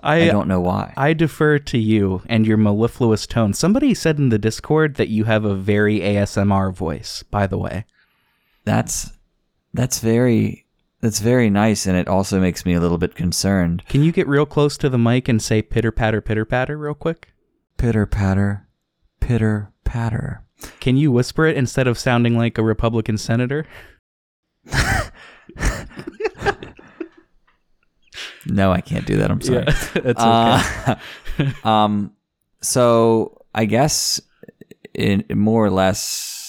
I, 0.02 0.22
I, 0.22 0.26
don't 0.26 0.48
know 0.48 0.60
why. 0.60 0.92
I 0.96 1.12
defer 1.12 1.60
to 1.60 1.78
you 1.78 2.22
and 2.26 2.46
your 2.46 2.56
mellifluous 2.56 3.24
tone. 3.24 3.52
Somebody 3.52 3.94
said 3.94 4.18
in 4.18 4.30
the 4.30 4.38
Discord 4.38 4.96
that 4.96 5.10
you 5.10 5.24
have 5.24 5.44
a 5.44 5.54
very 5.54 6.00
ASMR 6.00 6.74
voice, 6.74 7.22
by 7.22 7.46
the 7.46 7.58
way. 7.58 7.84
That's 8.64 9.12
that's 9.72 10.00
very 10.00 10.66
that's 11.00 11.20
very 11.20 11.48
nice, 11.48 11.86
and 11.86 11.96
it 11.96 12.08
also 12.08 12.38
makes 12.40 12.66
me 12.66 12.74
a 12.74 12.80
little 12.80 12.98
bit 12.98 13.14
concerned. 13.14 13.84
Can 13.88 14.02
you 14.02 14.12
get 14.12 14.28
real 14.28 14.46
close 14.46 14.76
to 14.78 14.88
the 14.88 14.98
mic 14.98 15.28
and 15.28 15.40
say 15.40 15.62
pitter 15.62 15.90
patter, 15.90 16.20
pitter 16.20 16.44
patter 16.44 16.76
real 16.76 16.94
quick? 16.94 17.28
Pitter 17.78 18.04
patter, 18.06 18.68
pitter 19.20 19.72
patter. 19.84 20.44
Can 20.78 20.96
you 20.96 21.10
whisper 21.10 21.46
it 21.46 21.56
instead 21.56 21.86
of 21.86 21.98
sounding 21.98 22.36
like 22.36 22.58
a 22.58 22.62
Republican 22.62 23.16
senator? 23.16 23.66
no, 28.46 28.70
I 28.72 28.82
can't 28.82 29.06
do 29.06 29.16
that. 29.16 29.30
I'm 29.30 29.40
sorry. 29.40 29.64
Yeah, 29.64 29.64
that's 29.94 30.20
okay. 30.20 31.00
Uh, 31.64 31.64
um, 31.68 32.12
so 32.60 33.40
I 33.54 33.64
guess 33.64 34.20
in 34.92 35.24
more 35.34 35.64
or 35.64 35.70
less 35.70 36.39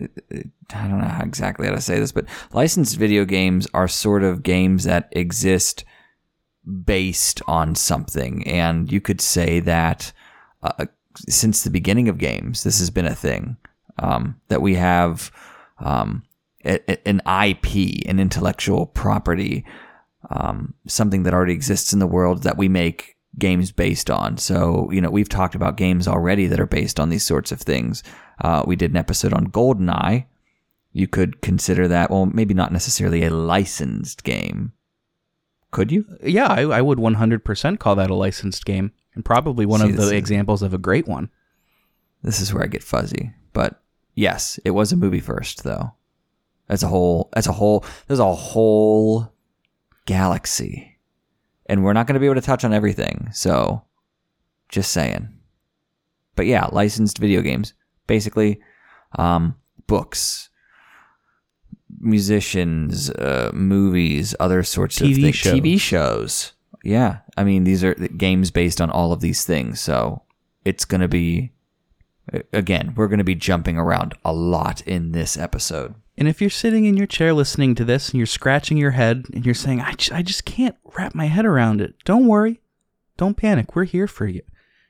I 0.00 0.88
don't 0.88 1.00
know 1.00 1.18
exactly 1.22 1.66
how 1.66 1.74
to 1.74 1.80
say 1.80 1.98
this, 1.98 2.12
but 2.12 2.26
licensed 2.52 2.96
video 2.96 3.24
games 3.24 3.66
are 3.74 3.88
sort 3.88 4.22
of 4.22 4.42
games 4.42 4.84
that 4.84 5.08
exist 5.12 5.84
based 6.84 7.42
on 7.48 7.74
something. 7.74 8.46
And 8.46 8.92
you 8.92 9.00
could 9.00 9.20
say 9.20 9.60
that 9.60 10.12
uh, 10.62 10.86
since 11.28 11.62
the 11.62 11.70
beginning 11.70 12.08
of 12.08 12.18
games, 12.18 12.62
this 12.62 12.78
has 12.78 12.90
been 12.90 13.06
a 13.06 13.14
thing 13.14 13.56
um, 13.98 14.40
that 14.48 14.62
we 14.62 14.74
have 14.74 15.32
um, 15.78 16.22
a, 16.64 16.78
a, 16.90 17.08
an 17.08 17.20
IP, 17.26 18.06
an 18.06 18.20
intellectual 18.20 18.86
property, 18.86 19.64
um, 20.30 20.74
something 20.86 21.22
that 21.24 21.34
already 21.34 21.54
exists 21.54 21.92
in 21.92 21.98
the 21.98 22.06
world 22.06 22.42
that 22.42 22.56
we 22.56 22.68
make 22.68 23.16
games 23.38 23.72
based 23.72 24.10
on. 24.10 24.36
So, 24.36 24.90
you 24.90 25.00
know, 25.00 25.10
we've 25.10 25.28
talked 25.28 25.54
about 25.54 25.76
games 25.76 26.08
already 26.08 26.46
that 26.46 26.60
are 26.60 26.66
based 26.66 26.98
on 26.98 27.08
these 27.08 27.24
sorts 27.24 27.52
of 27.52 27.60
things. 27.60 28.02
Uh, 28.40 28.62
we 28.66 28.76
did 28.76 28.90
an 28.90 28.96
episode 28.96 29.32
on 29.32 29.48
GoldenEye. 29.48 30.26
You 30.92 31.06
could 31.06 31.42
consider 31.42 31.88
that, 31.88 32.10
well, 32.10 32.26
maybe 32.26 32.54
not 32.54 32.72
necessarily 32.72 33.24
a 33.24 33.30
licensed 33.30 34.24
game. 34.24 34.72
Could 35.70 35.92
you? 35.92 36.06
Yeah, 36.22 36.46
I, 36.46 36.62
I 36.62 36.80
would 36.80 36.98
100% 36.98 37.78
call 37.78 37.94
that 37.96 38.10
a 38.10 38.14
licensed 38.14 38.64
game, 38.64 38.92
and 39.14 39.24
probably 39.24 39.66
one 39.66 39.80
See, 39.80 39.90
of 39.90 39.96
the 39.96 40.16
examples 40.16 40.62
of 40.62 40.72
a 40.72 40.78
great 40.78 41.06
one. 41.06 41.30
This 42.22 42.40
is 42.40 42.52
where 42.52 42.64
I 42.64 42.68
get 42.68 42.82
fuzzy, 42.82 43.32
but 43.52 43.82
yes, 44.14 44.58
it 44.64 44.70
was 44.70 44.92
a 44.92 44.96
movie 44.96 45.20
first, 45.20 45.62
though. 45.62 45.92
As 46.68 46.82
a 46.82 46.88
whole, 46.88 47.28
as 47.34 47.46
a 47.46 47.52
whole, 47.52 47.84
there's 48.06 48.18
a 48.18 48.34
whole 48.34 49.32
galaxy, 50.06 50.98
and 51.66 51.84
we're 51.84 51.92
not 51.92 52.06
going 52.06 52.14
to 52.14 52.20
be 52.20 52.26
able 52.26 52.34
to 52.36 52.40
touch 52.40 52.64
on 52.64 52.72
everything. 52.72 53.28
So, 53.32 53.82
just 54.68 54.90
saying. 54.90 55.28
But 56.34 56.46
yeah, 56.46 56.66
licensed 56.72 57.18
video 57.18 57.42
games 57.42 57.74
basically 58.08 58.60
um, 59.16 59.54
books, 59.86 60.48
musicians, 62.00 63.10
uh, 63.10 63.52
movies, 63.54 64.34
other 64.40 64.64
sorts 64.64 64.98
TV 64.98 65.10
of 65.10 65.16
things. 65.16 65.36
Shows. 65.36 65.54
TV 65.54 65.80
shows. 65.80 66.52
Yeah, 66.82 67.18
I 67.36 67.44
mean 67.44 67.62
these 67.62 67.84
are 67.84 67.94
games 67.94 68.50
based 68.50 68.80
on 68.80 68.90
all 68.90 69.12
of 69.12 69.20
these 69.20 69.44
things, 69.44 69.80
so 69.80 70.22
it's 70.64 70.84
going 70.84 71.00
to 71.02 71.08
be 71.08 71.52
again, 72.52 72.94
we're 72.96 73.08
going 73.08 73.18
to 73.18 73.24
be 73.24 73.34
jumping 73.34 73.76
around 73.76 74.14
a 74.24 74.32
lot 74.32 74.80
in 74.82 75.12
this 75.12 75.36
episode. 75.36 75.94
And 76.16 76.26
if 76.26 76.40
you're 76.40 76.50
sitting 76.50 76.84
in 76.84 76.96
your 76.96 77.06
chair 77.06 77.32
listening 77.32 77.74
to 77.76 77.84
this 77.84 78.10
and 78.10 78.18
you're 78.18 78.26
scratching 78.26 78.76
your 78.76 78.90
head 78.92 79.26
and 79.32 79.46
you're 79.46 79.54
saying, 79.54 79.80
I 79.80 79.92
just, 79.92 80.12
I 80.12 80.22
just 80.22 80.44
can't 80.44 80.76
wrap 80.96 81.14
my 81.14 81.26
head 81.26 81.46
around 81.46 81.80
it, 81.80 81.94
don't 82.04 82.26
worry. 82.26 82.60
Don't 83.16 83.36
panic. 83.36 83.74
We're 83.74 83.84
here 83.84 84.08
for 84.08 84.26
you. 84.26 84.42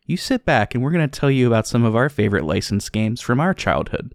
You 0.09 0.17
sit 0.17 0.47
back 0.47 0.75
and 0.75 0.83
we're 0.83 0.91
going 0.91 1.07
to 1.07 1.21
tell 1.21 1.31
you 1.31 1.47
about 1.47 1.67
some 1.67 1.85
of 1.85 1.95
our 1.95 2.09
favorite 2.09 2.45
licensed 2.45 2.93
games 2.93 3.21
from 3.21 3.41
our 3.41 3.53
childhood. 3.53 4.15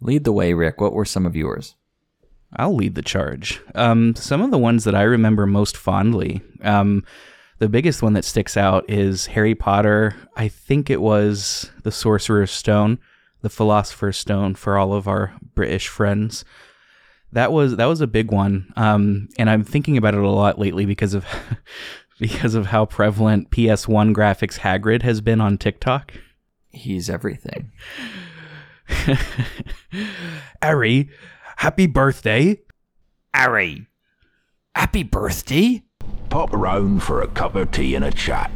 Lead 0.00 0.24
the 0.24 0.32
way, 0.32 0.54
Rick. 0.54 0.80
What 0.80 0.94
were 0.94 1.04
some 1.04 1.26
of 1.26 1.36
yours? 1.36 1.74
I'll 2.56 2.74
lead 2.74 2.94
the 2.94 3.02
charge. 3.02 3.60
Um, 3.74 4.16
some 4.16 4.40
of 4.40 4.50
the 4.50 4.56
ones 4.56 4.84
that 4.84 4.94
I 4.94 5.02
remember 5.02 5.44
most 5.46 5.76
fondly. 5.76 6.40
Um, 6.62 7.04
the 7.58 7.68
biggest 7.68 8.02
one 8.02 8.14
that 8.14 8.24
sticks 8.24 8.56
out 8.56 8.88
is 8.88 9.26
Harry 9.26 9.54
Potter. 9.54 10.16
I 10.34 10.48
think 10.48 10.88
it 10.88 11.02
was 11.02 11.70
the 11.82 11.92
Sorcerer's 11.92 12.50
Stone, 12.50 12.98
the 13.42 13.50
Philosopher's 13.50 14.16
Stone 14.16 14.54
for 14.54 14.78
all 14.78 14.94
of 14.94 15.06
our 15.06 15.34
British 15.54 15.88
friends. 15.88 16.42
That 17.32 17.52
was 17.52 17.76
that 17.76 17.84
was 17.84 18.00
a 18.00 18.06
big 18.06 18.32
one, 18.32 18.72
um, 18.76 19.28
and 19.38 19.50
I'm 19.50 19.62
thinking 19.62 19.98
about 19.98 20.14
it 20.14 20.20
a 20.22 20.30
lot 20.30 20.58
lately 20.58 20.86
because 20.86 21.12
of 21.12 21.26
because 22.18 22.54
of 22.54 22.66
how 22.66 22.84
prevalent 22.84 23.50
PS1 23.50 24.14
graphics 24.14 24.58
Hagrid 24.60 25.02
has 25.02 25.20
been 25.20 25.40
on 25.40 25.58
TikTok. 25.58 26.12
He's 26.70 27.08
everything. 27.08 27.72
Ari, 30.62 31.10
happy 31.56 31.86
birthday. 31.86 32.60
Ari, 33.34 33.86
happy 34.74 35.02
birthday. 35.02 35.82
Pop 36.30 36.52
around 36.52 37.02
for 37.02 37.22
a 37.22 37.28
cup 37.28 37.54
of 37.54 37.70
tea 37.70 37.94
and 37.94 38.04
a 38.04 38.10
chat. 38.10 38.50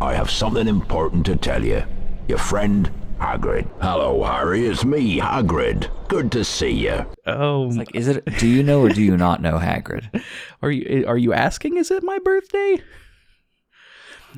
I 0.00 0.14
have 0.14 0.30
something 0.30 0.66
important 0.66 1.26
to 1.26 1.36
tell 1.36 1.64
you. 1.64 1.84
Your 2.28 2.38
friend, 2.38 2.90
Hagrid. 3.20 3.68
Hello, 3.82 4.24
Harry. 4.24 4.66
It's 4.66 4.84
me, 4.84 5.18
Hagrid. 5.18 5.90
Good 6.08 6.32
to 6.32 6.44
see 6.44 6.70
you. 6.70 7.04
Oh, 7.26 7.68
It's 7.68 7.76
like, 7.76 7.94
is 7.94 8.08
it? 8.08 8.24
Do 8.38 8.46
you 8.48 8.62
know 8.62 8.80
or 8.80 8.88
do 8.88 9.02
you 9.02 9.16
not 9.16 9.42
know 9.42 9.58
Hagrid? 9.58 10.22
are 10.62 10.70
you 10.70 11.04
are 11.06 11.18
you 11.18 11.32
asking? 11.32 11.76
Is 11.76 11.90
it 11.90 12.02
my 12.02 12.18
birthday? 12.18 12.82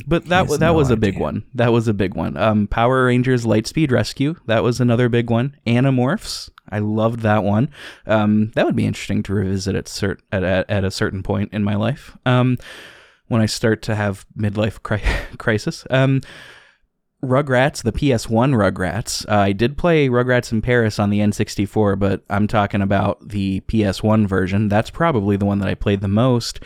But 0.06 0.26
that 0.26 0.46
has 0.48 0.58
that 0.58 0.66
no 0.66 0.74
was 0.74 0.90
a 0.90 0.96
big 0.96 1.14
idea. 1.14 1.22
one. 1.22 1.44
That 1.54 1.70
was 1.70 1.86
a 1.86 1.94
big 1.94 2.14
one. 2.14 2.36
Um, 2.36 2.66
Power 2.66 3.04
Rangers 3.06 3.44
Lightspeed 3.44 3.90
Rescue. 3.92 4.34
That 4.46 4.62
was 4.62 4.80
another 4.80 5.08
big 5.08 5.30
one. 5.30 5.56
Animorphs. 5.66 6.48
I 6.70 6.78
loved 6.78 7.20
that 7.20 7.44
one. 7.44 7.68
Um, 8.06 8.52
that 8.54 8.64
would 8.64 8.74
be 8.76 8.86
interesting 8.86 9.22
to 9.24 9.34
revisit 9.34 9.76
at 9.76 9.84
cert 9.84 10.18
at, 10.32 10.42
at, 10.42 10.68
at 10.70 10.84
a 10.84 10.90
certain 10.90 11.22
point 11.22 11.52
in 11.52 11.62
my 11.62 11.74
life. 11.76 12.16
Um, 12.24 12.56
when 13.28 13.42
I 13.42 13.46
start 13.46 13.82
to 13.82 13.94
have 13.94 14.24
midlife 14.36 14.82
cri- 14.82 15.02
crisis. 15.38 15.86
Um, 15.90 16.22
Rugrats, 17.24 17.82
the 17.82 17.92
PS1 17.92 18.54
Rugrats. 18.54 19.24
Uh, 19.28 19.38
I 19.38 19.52
did 19.52 19.78
play 19.78 20.08
Rugrats 20.08 20.50
in 20.50 20.60
Paris 20.60 20.98
on 20.98 21.10
the 21.10 21.20
N64, 21.20 21.98
but 21.98 22.24
I'm 22.28 22.48
talking 22.48 22.82
about 22.82 23.28
the 23.28 23.60
PS1 23.60 24.26
version. 24.26 24.68
That's 24.68 24.90
probably 24.90 25.36
the 25.36 25.44
one 25.44 25.60
that 25.60 25.68
I 25.68 25.74
played 25.74 26.00
the 26.00 26.08
most. 26.08 26.60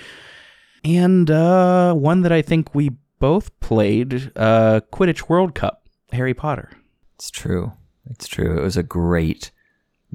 And 0.83 1.31
uh, 1.31 1.93
one 1.93 2.23
that 2.23 2.33
I 2.33 2.41
think 2.41 2.75
we 2.75 2.93
both 3.19 3.59
played 3.61 4.33
uh, 4.37 4.81
Quidditch 4.93 5.29
World 5.29 5.55
Cup, 5.55 5.87
Harry 6.13 6.35
Potter. 6.35 6.71
It's 7.17 7.31
true. 7.31 7.73
It's 8.09 8.27
true. 8.27 8.59
It 8.59 8.63
was 8.63 8.77
a 8.77 8.83
great, 8.83 9.51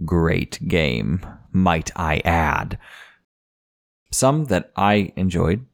great 0.05 0.67
game, 0.67 1.25
might 1.51 1.91
I 1.95 2.21
add. 2.25 2.79
Some 4.12 4.45
that 4.45 4.71
I 4.75 5.13
enjoyed. 5.15 5.65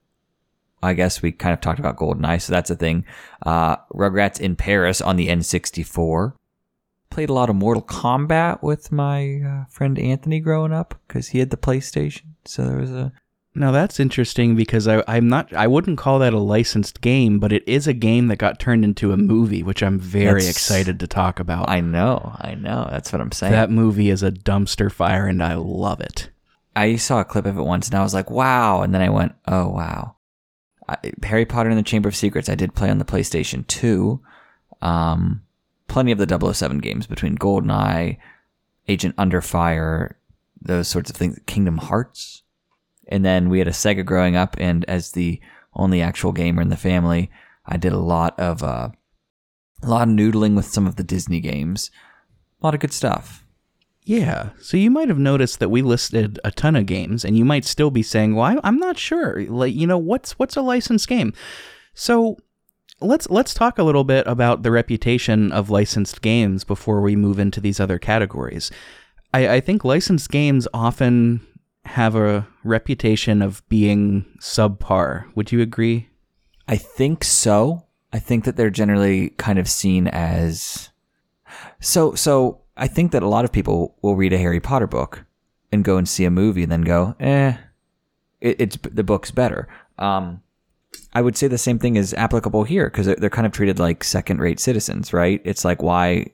I 0.84 0.94
guess 0.94 1.22
we 1.22 1.32
kind 1.32 1.54
of 1.54 1.62
talked 1.62 1.80
about 1.80 1.98
GoldenEye, 1.98 2.42
so 2.42 2.54
that's 2.54 2.70
a 2.70 2.76
thing. 2.76 3.06
Uh, 3.46 3.78
Rugrats 3.94 4.40
in 4.40 4.56
Paris 4.56 5.02
on 5.02 5.16
the 5.16 5.28
N64. 5.28 6.34
Played 7.10 7.30
a 7.30 7.34
lot 7.34 7.50
of 7.50 7.56
Mortal 7.56 7.82
Kombat 7.84 8.62
with 8.62 8.92
my 8.92 9.42
uh, 9.42 9.66
friend 9.70 9.98
Anthony 9.98 10.40
growing 10.40 10.74
up 10.74 11.00
because 11.08 11.30
he 11.30 11.40
had 11.40 11.50
the 11.50 11.58
PlayStation. 11.58 12.26
So 12.46 12.66
there 12.66 12.78
was 12.78 12.92
a 12.92 13.12
Now 13.56 13.72
that's 13.72 14.00
interesting 14.00 14.56
because 14.56 14.88
I, 14.88 15.04
I'm 15.08 15.28
not. 15.28 15.52
I 15.54 15.66
wouldn't 15.68 15.98
call 15.98 16.20
that 16.20 16.34
a 16.34 16.40
licensed 16.40 17.02
game, 17.02 17.40
but 17.40 17.52
it 17.52 17.64
is 17.68 17.88
a 17.88 17.94
game 17.94 18.28
that 18.28 18.38
got 18.38 18.60
turned 18.60 18.84
into 18.84 19.14
a 19.14 19.18
movie, 19.18 19.64
which 19.64 19.82
I'm 19.82 19.98
very 20.00 20.42
That's- 20.42 20.50
excited 20.50 21.00
to 21.00 21.08
talk 21.08 21.40
about. 21.40 21.70
I 21.70 21.80
know, 21.82 22.36
I 22.40 22.54
know. 22.54 22.88
That's 22.92 23.12
what 23.12 23.22
I'm 23.22 23.32
saying. 23.32 23.54
that 23.54 23.72
movie 23.72 24.10
is 24.10 24.22
a 24.22 24.32
dumpster 24.32 24.92
fire, 24.92 25.26
and 25.26 25.42
I 25.42 25.56
love 25.56 26.02
it. 26.02 26.30
I 26.76 26.98
saw 26.98 27.22
a 27.22 27.26
clip 27.26 27.48
of 27.48 27.58
it 27.58 27.64
once 27.64 27.88
and 27.88 27.96
I 27.96 28.04
was 28.04 28.14
like, 28.14 28.30
wow. 28.30 28.84
And 28.84 28.94
then 28.94 29.02
I 29.02 29.10
went, 29.10 29.34
oh, 29.48 29.68
wow. 29.70 30.17
I, 30.88 31.12
Harry 31.24 31.46
Potter 31.46 31.70
and 31.70 31.78
the 31.78 31.84
Chamber 31.84 32.10
of 32.10 32.16
Secrets, 32.16 32.50
I 32.50 32.56
did 32.56 32.76
play 32.76 32.90
on 32.90 32.98
the 32.98 33.06
PlayStation 33.06 33.66
2. 33.68 34.22
Um, 34.82 35.44
plenty 35.88 36.12
of 36.12 36.18
the 36.18 36.54
007 36.54 36.80
games 36.80 37.08
between 37.08 37.38
GoldenEye, 37.38 38.18
Agent 38.88 39.16
Under 39.18 39.42
Fire, 39.42 40.18
those 40.62 40.88
sorts 40.88 41.10
of 41.10 41.16
things, 41.16 41.40
Kingdom 41.46 41.78
Hearts. 41.78 42.44
And 43.08 43.24
then 43.24 43.50
we 43.50 43.60
had 43.60 43.68
a 43.68 43.72
Sega 43.72 44.06
growing 44.06 44.36
up, 44.36 44.56
and 44.60 44.86
as 44.86 45.12
the 45.12 45.40
only 45.74 46.02
actual 46.02 46.32
gamer 46.32 46.62
in 46.62 46.70
the 46.70 46.78
family, 46.78 47.32
I 47.66 47.78
did 47.78 47.94
a 47.94 48.00
lot 48.00 48.38
of 48.40 48.64
uh, 48.64 48.90
a 49.82 49.88
lot 49.88 50.08
of 50.08 50.14
noodling 50.14 50.56
with 50.56 50.66
some 50.66 50.88
of 50.88 50.96
the 50.96 51.04
Disney 51.04 51.40
games. 51.40 51.92
A 52.62 52.66
lot 52.66 52.74
of 52.74 52.80
good 52.80 52.94
stuff. 52.94 53.46
Yeah. 54.08 54.52
So 54.62 54.78
you 54.78 54.90
might 54.90 55.10
have 55.10 55.20
noticed 55.20 55.60
that 55.60 55.68
we 55.68 55.82
listed 55.82 56.40
a 56.46 56.50
ton 56.50 56.78
of 56.78 56.86
games, 56.86 57.26
and 57.26 57.38
you 57.38 57.44
might 57.44 57.66
still 57.66 57.92
be 57.92 58.02
saying, 58.02 58.36
"Well, 58.36 58.58
I'm 58.64 58.80
not 58.80 58.98
sure. 58.98 59.44
Like, 59.50 59.76
you 59.76 59.86
know, 59.86 59.98
what's 59.98 60.40
what's 60.40 60.56
a 60.56 60.62
licensed 60.62 61.10
game?" 61.10 61.34
So 61.94 62.38
let's 63.02 63.30
let's 63.30 63.54
talk 63.54 63.78
a 63.78 63.84
little 63.84 64.06
bit 64.06 64.26
about 64.26 64.64
the 64.64 64.72
reputation 64.72 65.52
of 65.52 65.70
licensed 65.70 66.22
games 66.22 66.64
before 66.64 67.02
we 67.02 67.18
move 67.18 67.38
into 67.38 67.60
these 67.60 67.82
other 67.82 68.00
categories. 68.00 68.72
I, 69.34 69.56
I 69.56 69.60
think 69.60 69.84
licensed 69.84 70.32
games 70.32 70.70
often 70.74 71.46
have 71.84 72.16
a 72.16 72.48
reputation 72.64 73.42
of 73.42 73.62
being 73.68 74.26
subpar. 74.40 75.26
Would 75.36 75.52
you 75.52 75.60
agree? 75.60 76.08
I 76.66 76.78
think 76.78 77.26
so. 77.26 77.88
I 78.14 78.20
think 78.20 78.46
that 78.46 78.56
they're 78.56 78.70
generally 78.70 79.32
kind 79.32 79.60
of 79.60 79.68
seen 79.68 80.08
as 80.08 80.92
so 81.82 82.16
so 82.16 82.62
I 82.78 82.88
think 82.88 83.12
that 83.12 83.24
a 83.24 83.28
lot 83.28 83.46
of 83.46 83.52
people 83.52 83.96
will 84.02 84.16
read 84.16 84.34
a 84.34 84.38
Harry 84.38 84.60
Potter 84.60 84.88
book 84.88 85.26
and 85.72 85.84
go 85.84 85.98
and 85.98 86.08
see 86.08 86.26
a 86.26 86.32
movie 86.32 86.64
and 86.64 86.72
then 86.72 86.82
go, 86.82 87.16
"Eh, 87.20 87.58
it, 88.42 88.62
it's 88.62 88.78
the 88.78 89.04
book's 89.04 89.32
better." 89.32 89.68
Um 89.98 90.42
I 91.14 91.22
would 91.22 91.38
say 91.38 91.48
the 91.48 91.58
same 91.58 91.80
thing 91.80 91.96
is 91.96 92.14
applicable 92.14 92.64
here 92.64 92.86
because 92.86 93.08
they're, 93.08 93.16
they're 93.16 93.30
kind 93.30 93.46
of 93.46 93.52
treated 93.52 93.80
like 93.80 94.04
second-rate 94.04 94.60
citizens, 94.60 95.14
right? 95.14 95.42
It's 95.44 95.66
like 95.66 95.82
why 95.82 96.28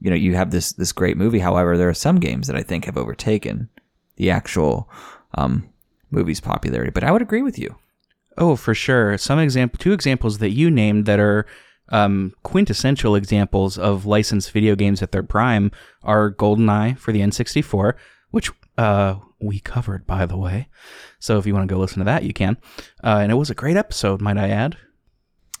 you 0.00 0.10
know, 0.10 0.16
you 0.16 0.34
have 0.34 0.50
this 0.50 0.72
this 0.72 0.92
great 0.92 1.16
movie. 1.16 1.38
However, 1.38 1.76
there 1.76 1.88
are 1.88 1.94
some 1.94 2.18
games 2.18 2.46
that 2.46 2.56
I 2.56 2.62
think 2.62 2.86
have 2.86 2.96
overtaken 2.96 3.68
the 4.16 4.30
actual 4.30 4.88
um, 5.34 5.68
movie's 6.10 6.40
popularity. 6.40 6.90
But 6.90 7.04
I 7.04 7.12
would 7.12 7.22
agree 7.22 7.42
with 7.42 7.58
you. 7.58 7.76
Oh, 8.38 8.56
for 8.56 8.74
sure. 8.74 9.18
Some 9.18 9.38
example, 9.38 9.78
two 9.78 9.92
examples 9.92 10.38
that 10.38 10.50
you 10.50 10.70
named 10.70 11.04
that 11.06 11.20
are 11.20 11.46
um, 11.90 12.34
quintessential 12.42 13.14
examples 13.14 13.78
of 13.78 14.06
licensed 14.06 14.52
video 14.52 14.74
games 14.74 15.02
at 15.02 15.12
their 15.12 15.22
prime 15.22 15.70
are 16.02 16.32
GoldenEye 16.32 16.98
for 16.98 17.12
the 17.12 17.20
N64, 17.20 17.94
which 18.30 18.50
uh, 18.78 19.16
we 19.40 19.60
covered, 19.60 20.06
by 20.06 20.26
the 20.26 20.36
way. 20.36 20.68
So 21.18 21.38
if 21.38 21.46
you 21.46 21.54
want 21.54 21.68
to 21.68 21.74
go 21.74 21.80
listen 21.80 21.98
to 21.98 22.04
that, 22.04 22.22
you 22.22 22.32
can. 22.32 22.56
Uh, 23.02 23.18
and 23.22 23.32
it 23.32 23.36
was 23.36 23.50
a 23.50 23.54
great 23.54 23.76
episode, 23.76 24.20
might 24.20 24.38
I 24.38 24.48
add. 24.48 24.76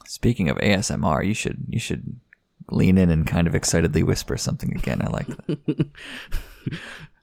Speaking 0.06 0.48
of 0.48 0.56
ASMR, 0.58 1.24
you 1.26 1.34
should 1.34 1.64
you 1.68 1.78
should 1.78 2.18
lean 2.70 2.98
in 2.98 3.10
and 3.10 3.26
kind 3.26 3.46
of 3.46 3.54
excitedly 3.54 4.02
whisper 4.02 4.36
something 4.36 4.74
again. 4.76 5.02
I 5.02 5.08
like 5.08 5.26
that. 5.26 5.86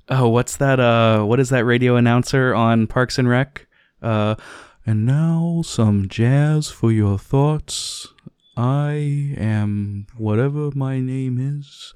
Oh, 0.09 0.29
what's 0.29 0.55
that? 0.57 0.79
Uh, 0.79 1.23
what 1.23 1.39
is 1.39 1.49
that 1.49 1.65
radio 1.65 1.97
announcer 1.97 2.55
on 2.55 2.87
Parks 2.87 3.19
and 3.19 3.27
Rec? 3.27 3.67
Uh, 4.01 4.35
and 4.85 5.05
now 5.05 5.61
some 5.65 6.07
jazz 6.07 6.69
for 6.69 6.93
your 6.93 7.17
thoughts. 7.17 8.07
I 8.57 9.35
am 9.37 10.07
whatever 10.17 10.71
my 10.73 10.99
name 10.99 11.37
is. 11.59 11.93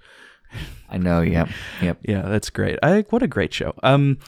I 0.89 0.97
know. 0.97 1.21
Yep. 1.21 1.49
Yep. 1.81 1.97
Yeah, 2.03 2.21
that's 2.23 2.49
great. 2.49 2.77
I 2.83 3.01
what 3.09 3.23
a 3.23 3.27
great 3.27 3.53
show. 3.53 3.73
Um 3.83 4.19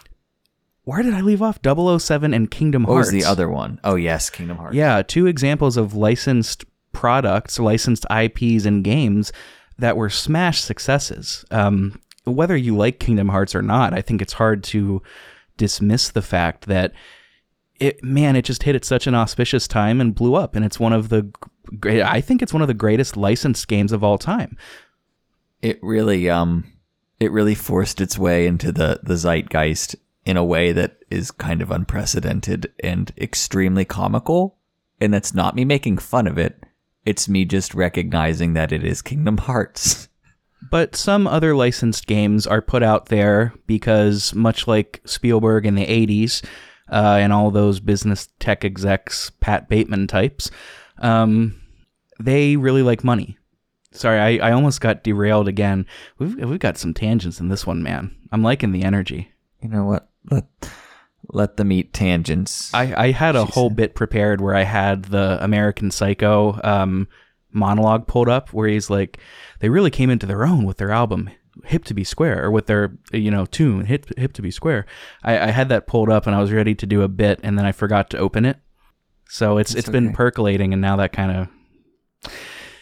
where 0.86 1.02
did 1.04 1.14
I 1.14 1.22
leave 1.22 1.42
off? 1.42 1.60
007 1.64 2.34
and 2.34 2.52
Kingdom 2.52 2.84
What 2.84 2.94
Hearts. 2.96 3.12
was 3.14 3.24
the 3.24 3.30
other 3.30 3.48
one? 3.50 3.80
Oh 3.84 3.96
yes, 3.96 4.30
Kingdom 4.30 4.58
Hearts. 4.58 4.76
Yeah, 4.76 5.02
two 5.02 5.28
examples 5.28 5.78
of 5.78 5.94
licensed 5.96 6.66
products, 6.92 7.60
licensed 7.60 8.06
IPs 8.12 8.66
and 8.66 8.84
games 8.84 9.32
that 9.78 9.96
were 9.96 10.10
smash 10.10 10.62
successes. 10.62 11.46
Um 11.52 12.00
whether 12.26 12.56
you 12.56 12.76
like 12.76 13.00
Kingdom 13.00 13.30
Hearts 13.30 13.54
or 13.54 13.62
not, 13.62 13.94
I 13.94 14.02
think 14.02 14.22
it's 14.22 14.34
hard 14.34 14.64
to 14.66 15.02
dismiss 15.58 16.10
the 16.10 16.22
fact 16.22 16.66
that 16.68 16.94
it 17.80 18.04
man, 18.04 18.36
it 18.36 18.46
just 18.46 18.64
hit 18.64 18.76
at 18.76 18.86
such 18.86 19.08
an 19.08 19.16
auspicious 19.16 19.68
time 19.68 20.00
and 20.00 20.16
blew 20.16 20.36
up 20.36 20.56
and 20.56 20.64
it's 20.64 20.80
one 20.80 20.94
of 20.94 21.10
the 21.10 21.30
great 21.80 22.02
I 22.02 22.22
think 22.22 22.42
it's 22.42 22.54
one 22.54 22.62
of 22.62 22.68
the 22.68 22.74
greatest 22.74 23.18
licensed 23.18 23.68
games 23.68 23.92
of 23.92 24.04
all 24.04 24.18
time. 24.18 24.58
It 25.62 25.80
really 25.82 26.30
um, 26.30 26.66
it 27.20 27.32
really 27.32 27.56
forced 27.56 28.02
its 28.02 28.18
way 28.18 28.48
into 28.48 28.72
the 28.72 29.00
the 29.04 29.16
zeitgeist 29.16 29.96
in 30.26 30.38
a 30.38 30.44
way 30.44 30.72
that 30.72 30.98
is 31.10 31.32
kind 31.32 31.62
of 31.62 31.72
unprecedented 31.72 32.72
and 32.84 33.12
extremely 33.18 33.86
comical. 33.86 34.58
And 35.02 35.14
that's 35.14 35.34
not 35.34 35.56
me 35.56 35.66
making 35.66 35.98
fun 35.98 36.28
of 36.28 36.38
it. 36.38 36.64
It's 37.06 37.28
me 37.28 37.44
just 37.44 37.74
recognizing 37.74 38.54
that 38.54 38.72
it 38.72 38.84
is 38.84 39.02
Kingdom 39.02 39.38
Hearts. 39.38 40.10
But 40.72 40.96
some 40.96 41.28
other 41.28 41.54
licensed 41.54 42.08
games 42.08 42.48
are 42.48 42.62
put 42.62 42.84
out 42.84 43.08
there 43.08 43.54
because, 43.68 44.34
much 44.34 44.66
like 44.66 45.02
Spielberg 45.04 45.66
in 45.66 45.76
the 45.76 45.86
80s 45.86 46.42
uh, 46.94 47.18
and 47.20 47.34
all 47.34 47.52
those 47.52 47.80
business 47.80 48.30
tech 48.40 48.64
execs, 48.64 49.32
Pat 49.42 49.68
Bateman 49.68 50.08
types, 50.08 50.52
um, 51.00 51.60
they 52.20 52.56
really 52.56 52.84
like 52.84 53.04
money. 53.04 53.38
Sorry, 53.92 54.40
I, 54.40 54.50
I 54.50 54.52
almost 54.54 54.80
got 54.80 55.04
derailed 55.04 55.48
again. 55.48 55.86
We've 56.20 56.36
we've 56.36 56.60
got 56.60 56.78
some 56.78 56.94
tangents 56.94 57.40
in 57.40 57.50
this 57.50 57.66
one, 57.66 57.84
man. 57.84 58.16
I'm 58.32 58.44
liking 58.44 58.72
the 58.72 58.84
energy. 58.84 59.32
You 59.62 59.70
know 59.70 59.86
what? 59.86 60.10
Let 60.30 60.46
let 61.30 61.58
them 61.58 61.72
eat 61.72 61.94
tangents. 61.94 62.74
I, 62.74 63.06
I 63.06 63.12
had 63.12 63.36
a 63.36 63.46
whole 63.46 63.70
bit 63.70 63.96
prepared 63.96 64.42
where 64.42 64.56
I 64.56 64.64
had 64.64 65.06
the 65.06 65.44
American 65.44 65.90
Psycho 65.90 66.60
um, 66.64 67.08
monologue 67.52 68.08
pulled 68.08 68.30
up 68.30 68.52
where 68.52 68.68
he's 68.68 68.90
like, 68.90 69.20
they 69.60 69.70
really 69.70 69.92
came 69.92 70.10
into 70.10 70.26
their 70.26 70.46
own 70.46 70.66
with 70.66 70.78
their 70.78 70.92
album 70.92 71.30
Hip 71.66 71.86
to 71.86 71.94
Be 71.94 72.04
Square 72.04 72.46
or 72.46 72.52
with 72.52 72.68
their 72.68 72.98
you 73.12 73.32
know 73.32 73.46
tune 73.46 73.86
Hip 73.86 74.06
Hip 74.18 74.34
to 74.34 74.42
Be 74.42 74.52
Square. 74.52 74.86
I, 75.24 75.40
I 75.40 75.52
had 75.52 75.70
that 75.70 75.88
pulled 75.88 76.10
up 76.10 76.28
and 76.28 76.36
I 76.36 76.42
was 76.42 76.52
ready 76.52 76.76
to 76.76 76.86
do 76.86 77.02
a 77.02 77.08
bit 77.08 77.40
and 77.44 77.58
then 77.58 77.66
I 77.66 77.72
forgot 77.72 78.10
to 78.12 78.18
open 78.18 78.46
it. 78.46 78.58
So 79.30 79.58
it's 79.58 79.74
it's 79.74 79.90
been 79.90 80.14
percolating 80.14 80.74
and 80.74 80.82
now 80.82 80.96
that 80.98 81.14
kind 81.14 81.32
of. 81.32 82.32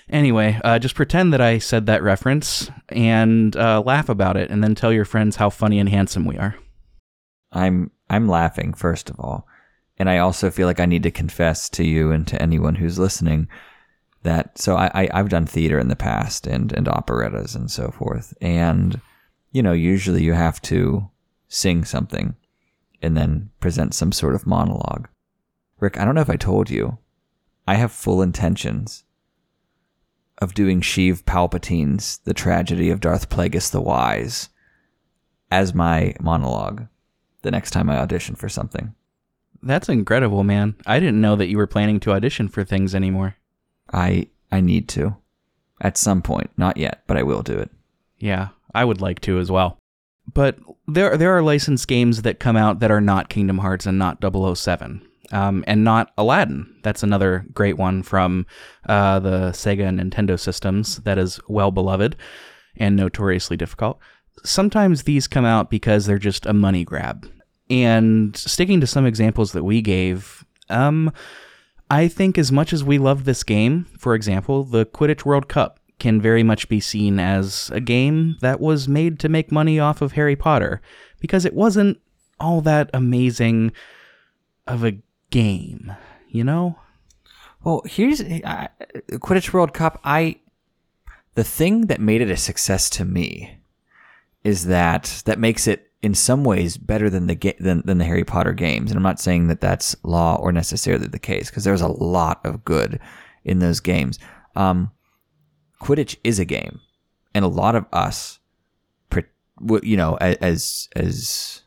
Anyway, 0.10 0.60
uh, 0.66 0.78
just 0.78 0.96
pretend 0.96 1.32
that 1.32 1.40
I 1.40 1.58
said 1.58 1.86
that 1.86 2.04
reference 2.04 2.70
and 2.90 3.56
uh, 3.56 3.82
laugh 3.86 4.10
about 4.10 4.36
it, 4.36 4.50
and 4.50 4.62
then 4.62 4.76
tell 4.76 4.92
your 4.92 5.06
friends 5.06 5.38
how 5.38 5.50
funny 5.50 5.80
and 5.80 5.88
handsome 5.88 6.26
we 6.26 6.38
are. 6.38 6.56
I'm 7.54 7.92
I'm 8.10 8.28
laughing 8.28 8.74
first 8.74 9.10
of 9.10 9.18
all, 9.20 9.48
and 9.98 10.10
I 10.10 10.18
also 10.18 10.52
feel 10.52 10.68
like 10.68 10.82
I 10.82 10.86
need 10.86 11.04
to 11.04 11.12
confess 11.12 11.70
to 11.70 11.86
you 11.86 12.12
and 12.12 12.28
to 12.28 12.42
anyone 12.42 12.76
who's 12.76 13.00
listening 13.00 13.48
that 14.24 14.58
so 14.58 14.76
I, 14.76 14.92
I 14.94 15.10
I've 15.14 15.30
done 15.30 15.46
theater 15.46 15.80
in 15.80 15.88
the 15.88 15.96
past 15.96 16.48
and 16.48 16.72
and 16.72 16.88
operettas 16.88 17.56
and 17.56 17.70
so 17.70 17.90
forth, 17.90 18.34
and 18.42 19.00
you 19.52 19.64
know 19.64 19.74
usually 19.74 20.24
you 20.24 20.34
have 20.34 20.62
to 20.64 21.10
sing 21.48 21.84
something 21.84 22.36
and 23.02 23.18
then 23.18 23.50
present 23.60 23.94
some 23.94 24.12
sort 24.12 24.36
of 24.36 24.48
monologue. 24.48 25.08
Rick, 25.80 26.00
I 26.00 26.06
don't 26.06 26.16
know 26.16 26.22
if 26.22 26.30
I 26.30 26.36
told 26.36 26.70
you, 26.70 27.00
I 27.68 27.76
have 27.76 27.92
full 27.92 28.22
intentions 28.22 29.04
of 30.38 30.54
doing 30.54 30.82
Sheev 30.82 31.24
Palpatine's 31.26 32.20
The 32.20 32.34
Tragedy 32.34 32.90
of 32.90 33.00
Darth 33.00 33.30
Plagueis 33.30 33.72
the 33.72 33.82
Wise 33.82 34.50
as 35.52 35.74
my 35.74 36.16
monologue 36.20 36.88
the 37.42 37.52
next 37.52 37.72
time 37.72 37.90
I 37.90 37.98
audition 37.98 38.36
for 38.36 38.50
something. 38.50 38.94
That's 39.64 39.90
incredible, 39.90 40.44
man. 40.44 40.76
I 40.86 41.00
didn't 41.00 41.22
know 41.22 41.36
that 41.36 41.48
you 41.48 41.58
were 41.58 41.68
planning 41.68 42.00
to 42.02 42.12
audition 42.12 42.48
for 42.48 42.64
things 42.64 42.96
anymore. 42.96 43.36
I 43.94 44.28
I 44.52 44.62
need 44.62 44.88
to. 44.90 45.16
At 45.80 45.98
some 45.98 46.22
point. 46.22 46.52
Not 46.58 46.78
yet, 46.78 47.04
but 47.08 47.18
I 47.18 47.24
will 47.24 47.42
do 47.42 47.58
it. 47.58 47.72
Yeah, 48.20 48.50
I 48.74 48.86
would 48.86 49.02
like 49.02 49.20
to 49.22 49.40
as 49.40 49.50
well. 49.50 49.80
But 50.32 50.58
there 50.88 51.18
there 51.18 51.36
are 51.36 51.42
licensed 51.42 51.88
games 51.88 52.22
that 52.22 52.40
come 52.40 52.56
out 52.56 52.80
that 52.80 52.92
are 52.92 53.02
not 53.02 53.30
Kingdom 53.30 53.58
Hearts 53.60 53.86
and 53.86 53.98
not 53.98 54.20
007. 54.22 55.08
Um, 55.32 55.64
and 55.66 55.86
not 55.86 56.12
Aladdin. 56.18 56.76
That's 56.84 57.04
another 57.04 57.46
great 57.54 57.78
one 57.78 58.04
from 58.04 58.46
uh, 58.88 59.20
the 59.20 59.52
Sega 59.52 59.88
and 59.88 59.98
Nintendo 59.98 60.38
systems 60.38 60.98
that 60.98 61.18
is 61.18 61.40
well 61.48 61.72
beloved 61.72 62.18
and 62.76 62.98
notoriously 62.98 63.56
difficult. 63.56 63.98
Sometimes 64.44 65.04
these 65.04 65.28
come 65.28 65.46
out 65.46 65.70
because 65.70 66.06
they're 66.06 66.18
just 66.18 66.46
a 66.46 66.54
money 66.54 66.84
grab. 66.84 67.30
And 67.70 68.36
sticking 68.36 68.82
to 68.82 68.88
some 68.88 69.06
examples 69.06 69.54
that 69.54 69.64
we 69.64 69.82
gave, 69.82 70.44
um, 70.70 71.14
I 71.92 72.08
think 72.08 72.38
as 72.38 72.54
much 72.54 72.72
as 72.72 72.86
we 72.86 72.98
love 72.98 73.26
this 73.26 73.44
game, 73.44 73.86
for 74.00 74.16
example, 74.16 74.64
the 74.64 74.86
Quidditch 74.86 75.26
World 75.26 75.50
Cup 75.50 75.78
can 76.00 76.22
very 76.22 76.42
much 76.42 76.70
be 76.70 76.80
seen 76.80 77.20
as 77.20 77.70
a 77.74 77.82
game 77.82 78.38
that 78.40 78.62
was 78.62 78.88
made 78.88 79.20
to 79.20 79.28
make 79.28 79.52
money 79.52 79.78
off 79.78 80.02
of 80.02 80.14
Harry 80.14 80.38
Potter 80.38 80.82
because 81.20 81.44
it 81.44 81.54
wasn't 81.54 82.00
all 82.40 82.62
that 82.62 82.90
amazing 82.94 83.74
of 84.68 84.86
a 84.86 85.00
game, 85.32 85.94
you 86.30 86.46
know? 86.46 86.80
Well, 87.62 87.82
here's 87.86 88.22
uh, 88.22 88.68
Quidditch 89.12 89.52
World 89.52 89.74
Cup. 89.74 90.00
I 90.06 90.40
the 91.36 91.44
thing 91.44 91.88
that 91.88 92.00
made 92.00 92.22
it 92.22 92.32
a 92.32 92.38
success 92.38 92.90
to 92.92 93.04
me 93.04 93.60
is 94.46 94.68
that 94.68 95.22
that 95.26 95.40
makes 95.40 95.68
it 95.68 95.91
in 96.02 96.16
some 96.16 96.44
ways 96.44 96.78
better 96.78 97.10
than 97.10 97.28
the 97.28 97.56
than, 97.60 97.84
than 97.86 97.98
the 97.98 98.06
Harry 98.06 98.24
Potter 98.24 98.54
games. 98.54 98.92
And 98.92 98.98
I'm 98.98 99.04
not 99.04 99.20
saying 99.20 99.48
that 99.48 99.62
that's 99.62 99.96
law 100.04 100.36
or 100.38 100.52
necessarily 100.52 101.08
the 101.08 101.20
case 101.20 101.50
because 101.50 101.64
there's 101.64 101.82
a 101.82 101.88
lot 101.88 102.42
of 102.44 102.66
good 102.66 103.00
in 103.44 103.60
those 103.60 103.80
games. 103.80 104.20
Um, 104.56 104.92
Quidditch 105.82 106.18
is 106.24 106.40
a 106.40 106.46
game, 106.46 106.80
and 107.34 107.46
a 107.46 107.50
lot 107.50 107.76
of 107.76 107.86
us, 107.92 108.40
you 109.84 109.98
know, 109.98 110.16
as 110.16 110.90
as 110.96 111.62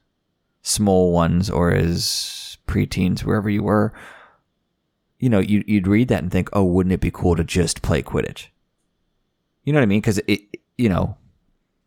small 0.63 1.13
ones 1.13 1.51
or 1.51 1.73
as 1.73 2.57
preteens, 2.67 3.21
wherever 3.21 3.51
you 3.51 3.63
were, 3.63 3.93
you 5.19 5.29
know, 5.29 5.39
you, 5.39 5.63
you'd 5.67 5.87
read 5.87 6.09
that 6.09 6.23
and 6.23 6.33
think, 6.33 6.49
oh, 6.53 6.65
wouldn't 6.65 6.93
it 6.93 7.01
be 7.01 7.11
cool 7.11 7.37
to 7.37 7.45
just 7.45 7.83
play 7.83 8.03
Quidditch? 8.03 8.47
You 9.63 9.73
know 9.73 9.79
what 9.79 9.85
I 9.85 9.87
mean? 9.87 10.01
Because 10.01 10.21
it, 10.27 10.41
you 10.77 10.89
know, 10.89 11.17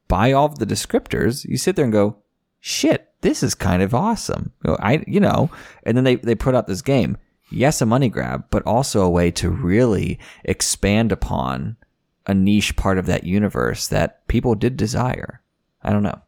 by 0.07 0.31
all 0.31 0.49
the 0.49 0.65
descriptors, 0.65 1.43
you 1.45 1.57
sit 1.57 1.75
there 1.75 1.85
and 1.85 1.91
go, 1.91 2.17
shit, 2.59 3.09
this 3.21 3.43
is 3.43 3.55
kind 3.55 3.81
of 3.81 3.93
awesome. 3.93 4.51
I, 4.65 5.03
you 5.07 5.19
know, 5.19 5.49
and 5.83 5.97
then 5.97 6.03
they, 6.03 6.15
they 6.15 6.35
put 6.35 6.55
out 6.55 6.67
this 6.67 6.81
game. 6.81 7.17
Yes, 7.49 7.81
a 7.81 7.85
money 7.85 8.09
grab, 8.09 8.45
but 8.49 8.65
also 8.65 9.01
a 9.01 9.09
way 9.09 9.31
to 9.31 9.49
really 9.49 10.19
expand 10.43 11.11
upon 11.11 11.77
a 12.25 12.33
niche 12.33 12.75
part 12.75 12.97
of 12.97 13.05
that 13.05 13.23
universe 13.23 13.87
that 13.87 14.27
people 14.27 14.53
did 14.53 14.75
desire. 14.75 15.41
I 15.81 15.91
don't 15.91 16.03
know. 16.03 16.21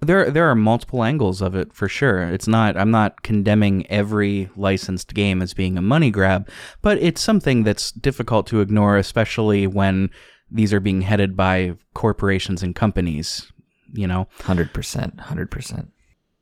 There 0.00 0.30
there 0.30 0.48
are 0.48 0.54
multiple 0.54 1.02
angles 1.02 1.42
of 1.42 1.56
it 1.56 1.72
for 1.72 1.88
sure. 1.88 2.22
It's 2.22 2.46
not 2.46 2.76
I'm 2.76 2.90
not 2.90 3.22
condemning 3.22 3.86
every 3.88 4.48
licensed 4.56 5.14
game 5.14 5.42
as 5.42 5.54
being 5.54 5.76
a 5.76 5.82
money 5.82 6.10
grab, 6.10 6.48
but 6.82 6.98
it's 6.98 7.20
something 7.20 7.64
that's 7.64 7.90
difficult 7.90 8.46
to 8.48 8.60
ignore 8.60 8.96
especially 8.96 9.66
when 9.66 10.10
these 10.50 10.72
are 10.72 10.80
being 10.80 11.02
headed 11.02 11.36
by 11.36 11.74
corporations 11.94 12.62
and 12.62 12.74
companies, 12.74 13.52
you 13.92 14.06
know. 14.06 14.28
100%. 14.40 15.16
100%. 15.16 15.88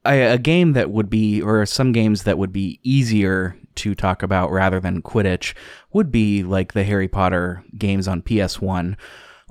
A 0.05 0.39
game 0.39 0.75
that 0.75 0.91
would 0.91 1.11
be, 1.11 1.43
or 1.43 1.67
some 1.67 1.91
games 1.91 2.23
that 2.23 2.39
would 2.39 2.53
be 2.53 2.79
easier 2.85 3.57
to 3.77 3.95
talk 3.95 4.23
about 4.23 4.51
rather 4.51 4.81
than 4.81 5.03
Quidditch 5.03 5.55
would 5.93 6.11
be 6.11 6.43
like 6.43 6.73
the 6.73 6.85
Harry 6.85 7.09
Potter 7.09 7.65
games 7.77 8.07
on 8.07 8.23
PS1 8.23 8.97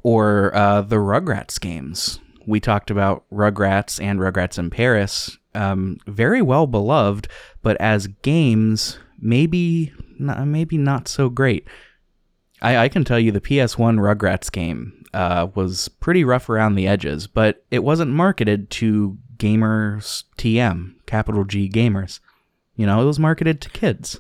or 0.04 0.56
uh, 0.56 0.82
the 0.82 0.98
Rugrats 0.98 1.60
games. 1.60 2.20
We 2.48 2.60
talked 2.60 2.92
about 2.92 3.26
Rugrats 3.32 4.02
and 4.02 4.20
Rugrats 4.20 4.60
in 4.60 4.70
Paris, 4.70 5.38
um, 5.54 5.98
very 6.06 6.42
well 6.42 6.68
beloved, 6.68 7.28
but 7.62 7.76
as 7.82 8.08
games, 8.08 9.00
maybe 9.20 9.94
not, 10.20 10.46
maybe 10.46 10.78
not 10.78 11.08
so 11.08 11.30
great. 11.30 11.68
I, 12.62 12.78
I 12.78 12.90
can 12.90 13.04
tell 13.04 13.20
you 13.20 13.32
the 13.32 13.42
PS1 13.42 14.00
Rugrats 14.00 14.52
game 14.52 15.06
uh, 15.14 15.48
was 15.56 15.88
pretty 15.88 16.24
rough 16.24 16.50
around 16.50 16.76
the 16.76 16.88
edges, 16.88 17.28
but 17.28 17.64
it 17.72 17.84
wasn't 17.84 18.12
marketed 18.12 18.70
to 18.72 19.18
gamers 19.38 20.24
TM, 20.38 20.96
capital 21.06 21.44
G 21.44 21.70
gamers. 21.70 22.20
You 22.76 22.86
know, 22.86 23.02
it 23.02 23.06
was 23.06 23.20
marketed 23.20 23.62
to 23.62 23.70
kids. 23.70 24.20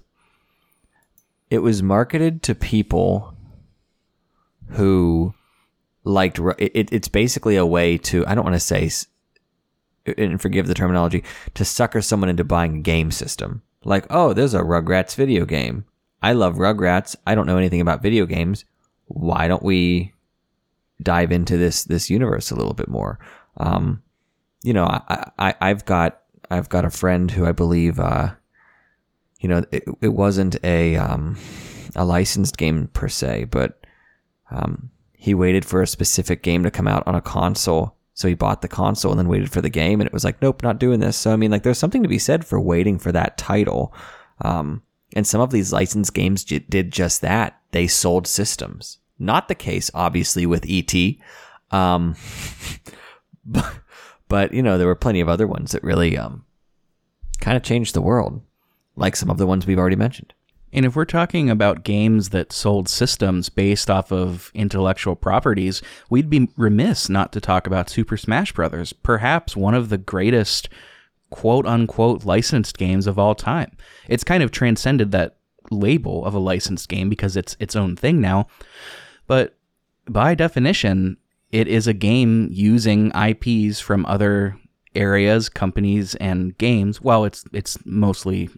It 1.49 1.59
was 1.59 1.83
marketed 1.83 2.41
to 2.43 2.55
people 2.55 3.35
who 4.69 5.33
liked 6.03 6.39
it, 6.57 6.89
it's 6.91 7.07
basically 7.07 7.55
a 7.55 7.65
way 7.65 7.97
to 7.97 8.25
I 8.27 8.35
don't 8.35 8.43
want 8.43 8.55
to 8.55 8.59
say 8.59 8.89
and 10.17 10.41
forgive 10.41 10.67
the 10.67 10.73
terminology 10.73 11.23
to 11.55 11.65
sucker 11.65 12.01
someone 12.01 12.29
into 12.29 12.43
buying 12.43 12.77
a 12.77 12.81
game 12.81 13.11
system. 13.11 13.63
Like, 13.83 14.05
oh, 14.09 14.33
there's 14.33 14.53
a 14.53 14.61
Rugrats 14.61 15.15
video 15.15 15.45
game. 15.45 15.85
I 16.25 16.31
love 16.31 16.55
Rugrats. 16.55 17.15
I 17.27 17.35
don't 17.35 17.45
know 17.45 17.59
anything 17.59 17.81
about 17.81 18.01
video 18.01 18.25
games. 18.25 18.65
Why 19.05 19.47
don't 19.47 19.61
we 19.61 20.11
dive 21.03 21.31
into 21.31 21.55
this 21.55 21.83
this 21.83 22.09
universe 22.09 22.49
a 22.49 22.55
little 22.55 22.73
bit 22.73 22.87
more? 22.87 23.19
Um, 23.57 24.01
you 24.63 24.73
know, 24.73 24.85
I, 24.85 25.29
I 25.37 25.55
I've 25.61 25.85
got 25.85 26.21
I've 26.49 26.67
got 26.67 26.83
a 26.83 26.89
friend 26.89 27.29
who 27.29 27.45
I 27.45 27.51
believe 27.51 27.99
uh, 27.99 28.31
you 29.39 29.47
know, 29.49 29.63
it, 29.69 29.83
it 30.01 30.13
wasn't 30.13 30.55
a 30.63 30.95
um, 30.95 31.37
a 31.95 32.03
licensed 32.03 32.57
game 32.57 32.87
per 32.87 33.07
se, 33.07 33.43
but 33.51 33.85
um, 34.49 34.89
he 35.13 35.35
waited 35.35 35.63
for 35.63 35.83
a 35.83 35.87
specific 35.87 36.41
game 36.41 36.63
to 36.63 36.71
come 36.71 36.87
out 36.87 37.03
on 37.05 37.13
a 37.13 37.21
console. 37.21 37.95
So 38.15 38.27
he 38.27 38.33
bought 38.33 38.63
the 38.63 38.67
console 38.67 39.11
and 39.11 39.19
then 39.19 39.27
waited 39.27 39.51
for 39.51 39.61
the 39.61 39.69
game, 39.69 40.01
and 40.01 40.07
it 40.07 40.13
was 40.13 40.23
like, 40.23 40.41
nope, 40.41 40.63
not 40.63 40.79
doing 40.79 41.01
this. 41.01 41.17
So 41.17 41.31
I 41.31 41.35
mean, 41.35 41.51
like, 41.51 41.61
there's 41.61 41.77
something 41.77 42.01
to 42.01 42.09
be 42.09 42.17
said 42.17 42.43
for 42.43 42.59
waiting 42.59 42.97
for 42.97 43.11
that 43.11 43.37
title. 43.37 43.93
Um, 44.41 44.81
and 45.13 45.25
some 45.25 45.41
of 45.41 45.51
these 45.51 45.73
licensed 45.73 46.13
games 46.13 46.43
j- 46.43 46.59
did 46.59 46.91
just 46.91 47.21
that. 47.21 47.59
They 47.71 47.87
sold 47.87 48.27
systems. 48.27 48.99
Not 49.19 49.47
the 49.47 49.55
case, 49.55 49.89
obviously, 49.93 50.45
with 50.45 50.65
ET. 50.67 50.93
Um, 51.71 52.15
but, 53.45 53.73
but 54.27 54.53
you 54.53 54.61
know, 54.61 54.77
there 54.77 54.87
were 54.87 54.95
plenty 54.95 55.21
of 55.21 55.29
other 55.29 55.47
ones 55.47 55.71
that 55.71 55.83
really 55.83 56.17
um, 56.17 56.45
kind 57.39 57.57
of 57.57 57.63
changed 57.63 57.93
the 57.93 58.01
world, 58.01 58.41
like 58.95 59.15
some 59.15 59.29
of 59.29 59.37
the 59.37 59.47
ones 59.47 59.65
we've 59.65 59.79
already 59.79 59.95
mentioned. 59.95 60.33
And 60.73 60.85
if 60.85 60.93
we're 60.93 61.05
talking 61.05 61.49
about 61.49 61.85
games 61.85 62.29
that 62.29 62.51
sold 62.51 62.89
systems 62.89 63.47
based 63.47 63.89
off 63.89 64.11
of 64.11 64.51
intellectual 64.53 65.15
properties, 65.15 65.81
we'd 66.09 66.29
be 66.29 66.49
remiss 66.57 67.07
not 67.07 67.31
to 67.31 67.39
talk 67.39 67.65
about 67.65 67.89
Super 67.89 68.17
Smash 68.17 68.51
Bros., 68.51 68.91
perhaps 68.91 69.55
one 69.55 69.73
of 69.73 69.87
the 69.87 69.97
greatest 69.97 70.67
quote 71.35 71.65
unquote 71.65 72.23
licensed 72.23 72.77
games 72.77 73.07
of 73.07 73.19
all 73.19 73.35
time. 73.35 73.69
It's 74.07 74.23
kind 74.23 74.41
of 74.41 74.51
transcended 74.51 75.11
that 75.11 75.35
label 75.69 76.23
of 76.23 76.33
a 76.33 76.39
licensed 76.39 76.87
game 76.87 77.09
because 77.09 77.35
it's 77.35 77.57
its 77.59 77.75
own 77.75 77.97
thing 77.97 78.21
now. 78.21 78.47
But 79.27 79.57
by 80.07 80.33
definition, 80.33 81.17
it 81.51 81.67
is 81.67 81.87
a 81.87 81.93
game 81.93 82.47
using 82.51 83.11
IPs 83.13 83.81
from 83.81 84.05
other 84.05 84.57
areas, 84.95 85.49
companies, 85.49 86.15
and 86.15 86.57
games. 86.57 87.01
Well, 87.01 87.25
it's 87.25 87.43
it's 87.51 87.77
mostly 87.85 88.49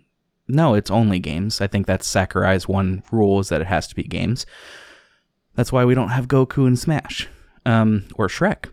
no, 0.48 0.76
it's 0.76 0.92
only 0.92 1.18
games. 1.18 1.60
I 1.62 1.66
think 1.66 1.88
that's 1.88 2.08
Sakurai's 2.08 2.68
one 2.68 3.02
rule 3.12 3.40
is 3.40 3.50
that 3.50 3.62
it 3.62 3.68
has 3.68 3.88
to 3.88 3.96
be 3.96 4.04
games. 4.04 4.46
That's 5.56 5.72
why 5.72 5.84
we 5.84 5.96
don't 5.96 6.10
have 6.10 6.28
Goku 6.28 6.68
and 6.68 6.78
Smash 6.78 7.28
um, 7.66 8.06
or 8.14 8.28
Shrek. 8.28 8.70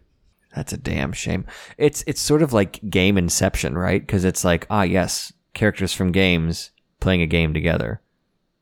That's 0.55 0.73
a 0.73 0.79
damn 0.79 1.13
shame. 1.13 1.47
It's 1.79 2.05
it's 2.07 2.21
sort 2.21 2.43
of 2.43 2.53
like 2.53 2.89
game 2.89 3.19
inception, 3.19 3.77
right? 3.77 4.01
Because 4.01 4.25
it's 4.25 4.45
like, 4.45 4.67
ah, 4.71 4.83
yes, 4.83 5.33
characters 5.53 5.93
from 5.93 6.13
games 6.13 6.71
playing 7.01 7.23
a 7.23 7.27
game 7.27 7.53
together. 7.53 8.01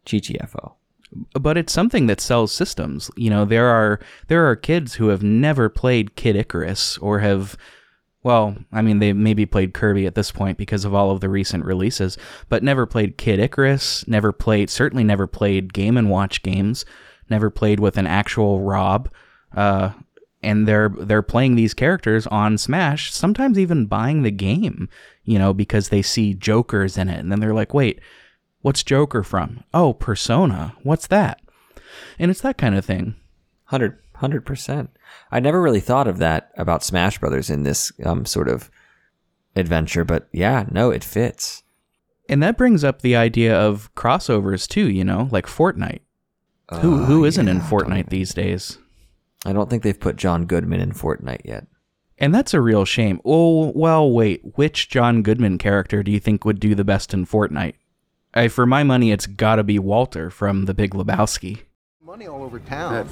GTFO. 0.07 0.75
But 1.39 1.59
it's 1.59 1.73
something 1.73 2.07
that 2.07 2.21
sells 2.21 2.53
systems. 2.53 3.11
You 3.17 3.31
know, 3.31 3.45
there 3.45 3.67
are 3.67 4.01
there 4.29 4.49
are 4.49 4.57
kids 4.57 4.95
who 4.95 5.09
have 5.09 5.23
never 5.23 5.69
played 5.69 6.17
Kid 6.17 6.37
Icarus 6.37 6.97
or 6.99 7.19
have 7.21 7.57
well, 8.23 8.57
I 8.71 8.83
mean, 8.83 9.01
they 9.01 9.13
maybe 9.13 9.47
played 9.47 9.75
Kirby 9.75 10.07
at 10.07 10.15
this 10.15 10.31
point 10.31 10.57
because 10.57 10.85
of 10.85 10.95
all 10.95 11.11
of 11.11 11.21
the 11.21 11.29
recent 11.29 11.65
releases, 11.65 12.17
but 12.49 12.63
never 12.63 12.87
played 12.87 13.19
Kid 13.19 13.41
Icarus, 13.41 14.07
never 14.07 14.31
played, 14.31 14.71
certainly 14.71 15.03
never 15.03 15.27
played 15.27 15.73
Game 15.73 15.97
and 15.97 16.09
Watch 16.09 16.43
games, 16.43 16.85
never 17.29 17.51
played 17.51 17.81
with 17.81 17.99
an 17.99 18.07
actual 18.07 18.61
Rob. 18.61 19.11
Uh, 19.57 19.91
and 20.43 20.67
they're 20.67 20.89
they're 20.89 21.23
playing 21.23 21.55
these 21.55 21.75
characters 21.75 22.27
on 22.27 22.59
Smash, 22.59 23.13
sometimes 23.13 23.59
even 23.59 23.87
buying 23.87 24.23
the 24.23 24.31
game, 24.31 24.89
you 25.25 25.39
know, 25.39 25.55
because 25.55 25.89
they 25.89 26.03
see 26.03 26.35
Jokers 26.35 26.99
in 26.99 27.09
it, 27.09 27.19
and 27.19 27.31
then 27.31 27.41
they're 27.41 27.55
like, 27.55 27.75
"Wait, 27.75 28.01
what's 28.61 28.83
Joker 28.83 29.23
from? 29.23 29.65
Oh, 29.73 29.93
Persona. 29.93 30.75
What's 30.83 31.07
that?" 31.09 31.41
And 32.19 32.31
it's 32.31 32.41
that 32.41 32.59
kind 32.59 32.75
of 32.75 32.85
thing. 32.85 33.17
100 33.69 34.47
percent. 34.47 34.91
I 35.31 35.41
never 35.41 35.61
really 35.61 35.81
thought 35.81 36.07
of 36.07 36.19
that 36.19 36.53
about 36.57 36.85
Smash 36.85 37.19
Brothers 37.19 37.51
in 37.51 37.63
this 37.63 37.93
um, 38.05 38.25
sort 38.25 38.49
of 38.49 38.71
adventure, 39.57 40.05
but 40.05 40.29
yeah, 40.33 40.65
no, 40.71 40.91
it 40.91 41.05
fits. 41.05 41.63
And 42.29 42.43
that 42.43 42.57
brings 42.57 42.85
up 42.85 43.03
the 43.03 43.17
idea 43.17 43.59
of 43.59 43.93
crossovers 43.95 44.69
too, 44.69 44.89
you 44.89 45.05
know, 45.05 45.29
like 45.33 45.47
Fortnite. 45.47 46.01
who 46.81 47.05
who 47.05 47.25
isn't 47.25 47.49
in 47.49 47.57
yeah, 47.59 47.69
don't 47.69 47.89
Fortnite 47.89 48.09
these 48.11 48.33
days? 48.33 48.79
I 49.45 49.53
don't 49.53 49.69
think 49.69 49.83
they've 49.83 49.99
put 49.99 50.17
John 50.17 50.47
Goodman 50.47 50.81
in 50.81 50.93
Fortnite 50.93 51.45
yet. 51.45 51.67
And 52.19 52.35
that's 52.35 52.55
a 52.55 52.61
real 52.61 52.85
shame. 52.85 53.21
Oh, 53.25 53.73
well, 53.75 54.09
wait. 54.09 54.41
Which 54.57 54.89
John 54.89 55.23
Goodman 55.23 55.59
character 55.59 56.03
do 56.03 56.13
you 56.13 56.21
think 56.21 56.45
would 56.45 56.61
do 56.61 56.75
the 56.75 56.85
best 56.85 57.13
in 57.13 57.27
Fortnite? 57.27 57.75
I, 58.35 58.49
for 58.49 58.65
my 58.65 58.83
money, 58.83 59.11
it's 59.11 59.27
got 59.27 59.57
to 59.57 59.65
be 59.65 59.79
Walter 59.79 60.31
from 60.31 60.67
The 60.67 60.75
Big 60.75 60.93
Lebowski. 60.93 61.63
Money 62.01 62.27
all 62.27 62.43
over 62.43 62.61
town. 62.61 63.07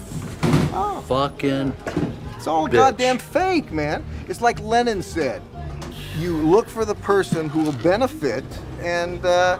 Fucking. 1.06 1.74
It's 2.36 2.46
all 2.46 2.68
bitch. 2.68 2.72
goddamn 2.72 3.18
fake, 3.18 3.72
man. 3.72 4.04
It's 4.28 4.40
like 4.40 4.60
Lenin 4.60 5.02
said. 5.02 5.42
You 6.16 6.36
look 6.36 6.68
for 6.68 6.84
the 6.84 6.94
person 6.94 7.48
who 7.48 7.64
will 7.64 7.72
benefit, 7.72 8.44
and 8.80 9.24
uh, 9.24 9.58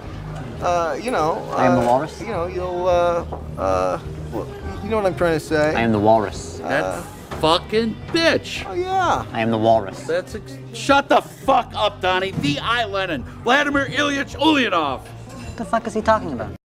uh, 0.63 0.99
you 1.01 1.11
know. 1.11 1.35
I 1.57 1.67
am 1.67 1.75
the 1.77 1.83
uh, 1.83 1.87
walrus? 1.87 2.21
You 2.21 2.29
know, 2.29 2.47
you'll. 2.47 2.87
Uh, 2.87 3.25
uh, 3.59 4.01
well, 4.33 4.47
you 4.83 4.91
know 4.91 4.97
what 4.97 5.07
I'm 5.07 5.17
trying 5.17 5.35
to 5.39 5.45
say? 5.45 5.75
I 5.75 5.81
am 5.83 5.93
the 5.93 5.99
walrus. 5.99 6.59
That 6.59 7.05
fucking 7.41 7.95
bitch. 8.09 8.65
Oh 8.69 8.75
yeah. 8.75 9.25
I 9.33 9.41
am 9.41 9.51
the 9.51 9.59
walrus. 9.59 10.07
That's 10.07 10.35
ex- 10.35 10.59
shut 10.75 11.09
the 11.09 11.23
fuck 11.23 11.73
up, 11.75 12.01
Donnie. 12.01 12.33
V.I. 12.33 12.85
Lenin, 12.85 13.23
Vladimir 13.43 13.87
Ilyich 13.87 14.37
Ulyanov. 14.37 15.01
What 15.01 15.57
the 15.57 15.65
fuck 15.65 15.87
is 15.87 15.95
he 15.95 16.03
talking 16.03 16.33
about? 16.33 16.57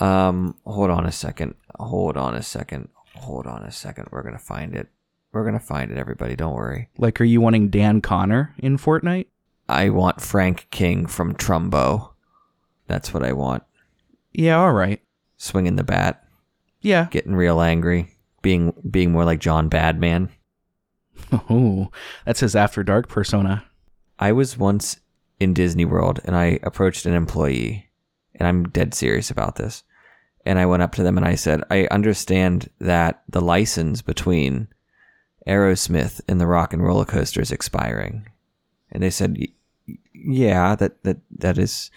Um, 0.00 0.56
hold 0.66 0.90
on 0.90 1.04
a 1.04 1.12
second. 1.12 1.54
Hold 1.78 2.16
on 2.16 2.34
a 2.34 2.42
second. 2.42 2.88
Hold 3.16 3.46
on 3.46 3.62
a 3.62 3.70
second. 3.70 4.08
We're 4.10 4.22
gonna 4.22 4.38
find 4.38 4.74
it. 4.74 4.88
We're 5.32 5.44
gonna 5.44 5.60
find 5.60 5.90
it, 5.90 5.98
everybody. 5.98 6.34
Don't 6.34 6.54
worry. 6.54 6.88
Like, 6.98 7.20
are 7.20 7.24
you 7.24 7.40
wanting 7.40 7.68
Dan 7.68 8.00
Connor 8.00 8.54
in 8.58 8.78
Fortnite? 8.78 9.26
I 9.68 9.90
want 9.90 10.20
Frank 10.20 10.66
King 10.70 11.06
from 11.06 11.34
Trumbo. 11.34 12.11
That's 12.92 13.14
what 13.14 13.24
I 13.24 13.32
want. 13.32 13.62
Yeah, 14.34 14.58
all 14.60 14.72
right. 14.74 15.00
Swinging 15.38 15.76
the 15.76 15.82
bat, 15.82 16.22
Yeah. 16.82 17.06
getting 17.10 17.34
real 17.34 17.62
angry, 17.62 18.14
being 18.42 18.74
being 18.90 19.10
more 19.12 19.24
like 19.24 19.40
John 19.40 19.68
Badman. 19.70 20.28
Oh, 21.48 21.90
that's 22.26 22.40
his 22.40 22.54
After 22.54 22.82
Dark 22.82 23.08
persona. 23.08 23.64
I 24.18 24.32
was 24.32 24.58
once 24.58 25.00
in 25.40 25.54
Disney 25.54 25.86
World 25.86 26.20
and 26.26 26.36
I 26.36 26.58
approached 26.62 27.06
an 27.06 27.14
employee, 27.14 27.88
and 28.34 28.46
I'm 28.46 28.68
dead 28.68 28.92
serious 28.92 29.30
about 29.30 29.56
this. 29.56 29.84
And 30.44 30.58
I 30.58 30.66
went 30.66 30.82
up 30.82 30.92
to 30.96 31.02
them 31.02 31.16
and 31.16 31.26
I 31.26 31.34
said, 31.36 31.62
I 31.70 31.86
understand 31.90 32.68
that 32.80 33.22
the 33.28 33.40
license 33.40 34.02
between 34.02 34.68
Aerosmith 35.48 36.20
and 36.28 36.38
the 36.40 36.46
Rock 36.46 36.74
and 36.74 36.82
Roller 36.82 37.04
Coaster 37.06 37.40
is 37.40 37.52
expiring. 37.52 38.28
And 38.90 39.02
they 39.02 39.10
said, 39.10 39.38
Yeah, 40.12 40.74
that, 40.76 41.02
that, 41.04 41.18
that 41.38 41.56
is 41.58 41.90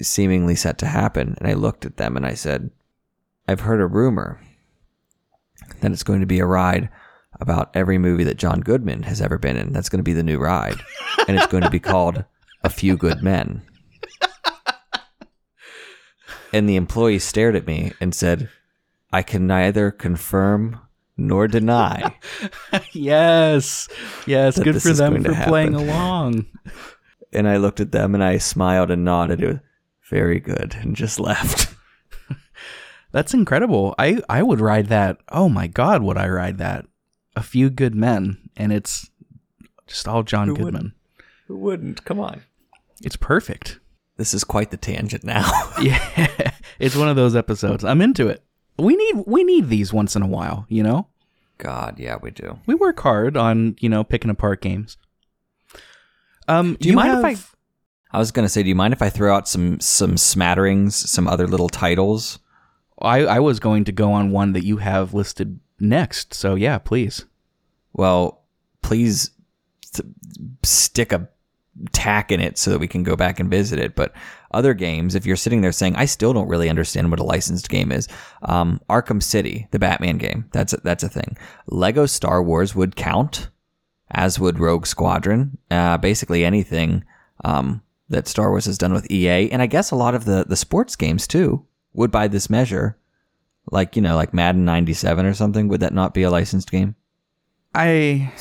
seemingly 0.00 0.54
set 0.54 0.78
to 0.78 0.86
happen. 0.86 1.36
And 1.38 1.48
I 1.48 1.54
looked 1.54 1.84
at 1.84 1.96
them 1.96 2.16
and 2.16 2.26
I 2.26 2.34
said, 2.34 2.70
I've 3.46 3.60
heard 3.60 3.80
a 3.80 3.86
rumor 3.86 4.40
that 5.80 5.92
it's 5.92 6.02
going 6.02 6.20
to 6.20 6.26
be 6.26 6.40
a 6.40 6.46
ride 6.46 6.88
about 7.40 7.70
every 7.74 7.98
movie 7.98 8.24
that 8.24 8.36
John 8.36 8.60
Goodman 8.60 9.04
has 9.04 9.20
ever 9.20 9.38
been 9.38 9.56
in. 9.56 9.72
That's 9.72 9.88
going 9.88 10.00
to 10.00 10.04
be 10.04 10.12
the 10.12 10.22
new 10.22 10.38
ride. 10.38 10.76
And 11.26 11.36
it's 11.36 11.46
going 11.46 11.62
to 11.62 11.70
be 11.70 11.80
called 11.80 12.24
A 12.64 12.70
Few 12.70 12.96
Good 12.96 13.22
Men. 13.22 13.62
And 16.52 16.68
the 16.68 16.76
employee 16.76 17.18
stared 17.18 17.56
at 17.56 17.66
me 17.66 17.92
and 18.00 18.14
said, 18.14 18.48
I 19.12 19.22
can 19.22 19.46
neither 19.46 19.90
confirm 19.90 20.80
nor 21.16 21.48
deny. 21.48 22.16
yes. 22.92 23.88
Yes. 24.26 24.58
Good 24.58 24.82
for 24.82 24.92
them 24.92 25.22
for 25.22 25.34
playing 25.44 25.74
along. 25.74 26.46
And 27.32 27.48
I 27.48 27.58
looked 27.58 27.80
at 27.80 27.92
them 27.92 28.14
and 28.14 28.24
I 28.24 28.38
smiled 28.38 28.90
and 28.90 29.04
nodded. 29.04 29.60
Very 30.08 30.40
good 30.40 30.76
and 30.80 30.96
just 30.96 31.18
left. 31.28 31.74
That's 33.12 33.32
incredible. 33.34 33.94
I, 33.98 34.20
I 34.28 34.42
would 34.42 34.60
ride 34.60 34.86
that. 34.88 35.18
Oh 35.30 35.48
my 35.48 35.66
God, 35.66 36.02
would 36.02 36.18
I 36.18 36.28
ride 36.28 36.58
that? 36.58 36.86
A 37.36 37.42
few 37.42 37.70
good 37.70 37.94
men, 37.94 38.38
and 38.56 38.72
it's 38.72 39.10
just 39.86 40.08
all 40.08 40.22
John 40.22 40.48
Who 40.48 40.54
Goodman. 40.54 40.72
wouldn't? 40.74 40.92
Who 41.46 41.56
wouldn't? 41.56 42.04
Come 42.04 42.20
on. 42.20 42.42
It's 43.02 43.16
perfect. 43.16 43.78
This 44.16 44.34
is 44.34 44.42
quite 44.44 44.70
the 44.70 44.76
tangent 44.76 45.24
now. 45.24 45.50
Yeah, 45.80 46.50
it's 46.80 46.96
one 46.96 47.08
of 47.08 47.14
those 47.16 47.36
episodes. 47.36 47.84
I'm 47.84 48.00
into 48.02 48.26
it. 48.28 48.42
We 48.78 48.96
need 48.96 49.24
we 49.26 49.44
need 49.44 49.68
these 49.68 49.92
once 49.92 50.16
in 50.16 50.22
a 50.22 50.26
while. 50.26 50.66
You 50.68 50.82
know, 50.82 51.06
God, 51.58 51.98
yeah, 52.00 52.16
we 52.20 52.30
do. 52.32 52.58
we 52.66 52.74
work 52.74 52.98
hard 53.00 53.36
on 53.36 53.76
you 53.80 53.88
know 53.88 54.02
picking 54.02 54.30
apart 54.30 54.60
games. 54.60 54.96
Um, 56.48 56.76
Do 56.80 56.88
you, 56.88 56.96
mind 56.96 57.10
have- 57.10 57.24
if 57.24 57.24
I? 57.24 57.57
I 58.10 58.18
was 58.18 58.30
gonna 58.30 58.48
say, 58.48 58.62
do 58.62 58.68
you 58.68 58.74
mind 58.74 58.94
if 58.94 59.02
I 59.02 59.10
throw 59.10 59.34
out 59.34 59.48
some 59.48 59.80
some 59.80 60.16
smatterings, 60.16 60.94
some 60.94 61.28
other 61.28 61.46
little 61.46 61.68
titles? 61.68 62.38
I 63.00 63.20
I 63.20 63.38
was 63.40 63.60
going 63.60 63.84
to 63.84 63.92
go 63.92 64.12
on 64.12 64.30
one 64.30 64.52
that 64.52 64.64
you 64.64 64.78
have 64.78 65.14
listed 65.14 65.60
next. 65.80 66.34
So 66.34 66.54
yeah, 66.54 66.78
please. 66.78 67.24
Well, 67.92 68.44
please 68.82 69.30
th- 69.92 70.08
stick 70.62 71.12
a 71.12 71.28
tack 71.92 72.32
in 72.32 72.40
it 72.40 72.58
so 72.58 72.70
that 72.70 72.78
we 72.78 72.88
can 72.88 73.02
go 73.02 73.16
back 73.16 73.38
and 73.38 73.50
visit 73.50 73.78
it. 73.78 73.94
But 73.94 74.12
other 74.50 74.74
games, 74.74 75.14
if 75.14 75.26
you're 75.26 75.36
sitting 75.36 75.60
there 75.60 75.72
saying, 75.72 75.96
I 75.96 76.06
still 76.06 76.32
don't 76.32 76.48
really 76.48 76.68
understand 76.68 77.10
what 77.10 77.20
a 77.20 77.24
licensed 77.24 77.68
game 77.68 77.92
is, 77.92 78.08
um, 78.42 78.80
Arkham 78.88 79.22
City, 79.22 79.68
the 79.70 79.78
Batman 79.78 80.18
game, 80.18 80.46
that's 80.52 80.72
a, 80.72 80.78
that's 80.78 81.04
a 81.04 81.08
thing. 81.08 81.36
Lego 81.66 82.06
Star 82.06 82.42
Wars 82.42 82.74
would 82.74 82.96
count, 82.96 83.50
as 84.10 84.40
would 84.40 84.58
Rogue 84.58 84.86
Squadron. 84.86 85.58
Uh, 85.70 85.98
basically 85.98 86.44
anything 86.44 87.04
um, 87.44 87.82
that 88.08 88.26
Star 88.28 88.50
Wars 88.50 88.64
has 88.66 88.78
done 88.78 88.92
with 88.92 89.10
EA, 89.10 89.50
and 89.50 89.60
I 89.62 89.66
guess 89.66 89.90
a 89.90 89.96
lot 89.96 90.14
of 90.14 90.24
the 90.24 90.44
the 90.48 90.56
sports 90.56 90.96
games 90.96 91.26
too 91.26 91.66
would 91.92 92.10
by 92.10 92.28
this 92.28 92.48
measure. 92.50 92.96
Like 93.70 93.96
you 93.96 94.02
know, 94.02 94.16
like 94.16 94.32
Madden 94.32 94.64
'97 94.64 95.26
or 95.26 95.34
something. 95.34 95.68
Would 95.68 95.80
that 95.80 95.92
not 95.92 96.14
be 96.14 96.22
a 96.22 96.30
licensed 96.30 96.70
game? 96.70 96.94
I 97.74 98.32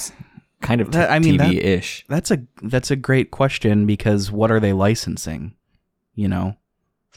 kind 0.61 0.81
of 0.81 0.91
That- 0.91 1.11
I 1.11 1.19
mean, 1.19 1.37
that- 1.37 1.51
TV-ish. 1.51 2.05
that's 2.07 2.31
a 2.31 2.43
that's 2.63 2.91
a 2.91 2.95
great 2.95 3.29
question 3.31 3.85
because 3.85 4.31
what 4.31 4.51
are 4.51 4.59
they 4.59 4.73
licensing? 4.73 5.53
You 6.15 6.27
know, 6.29 6.55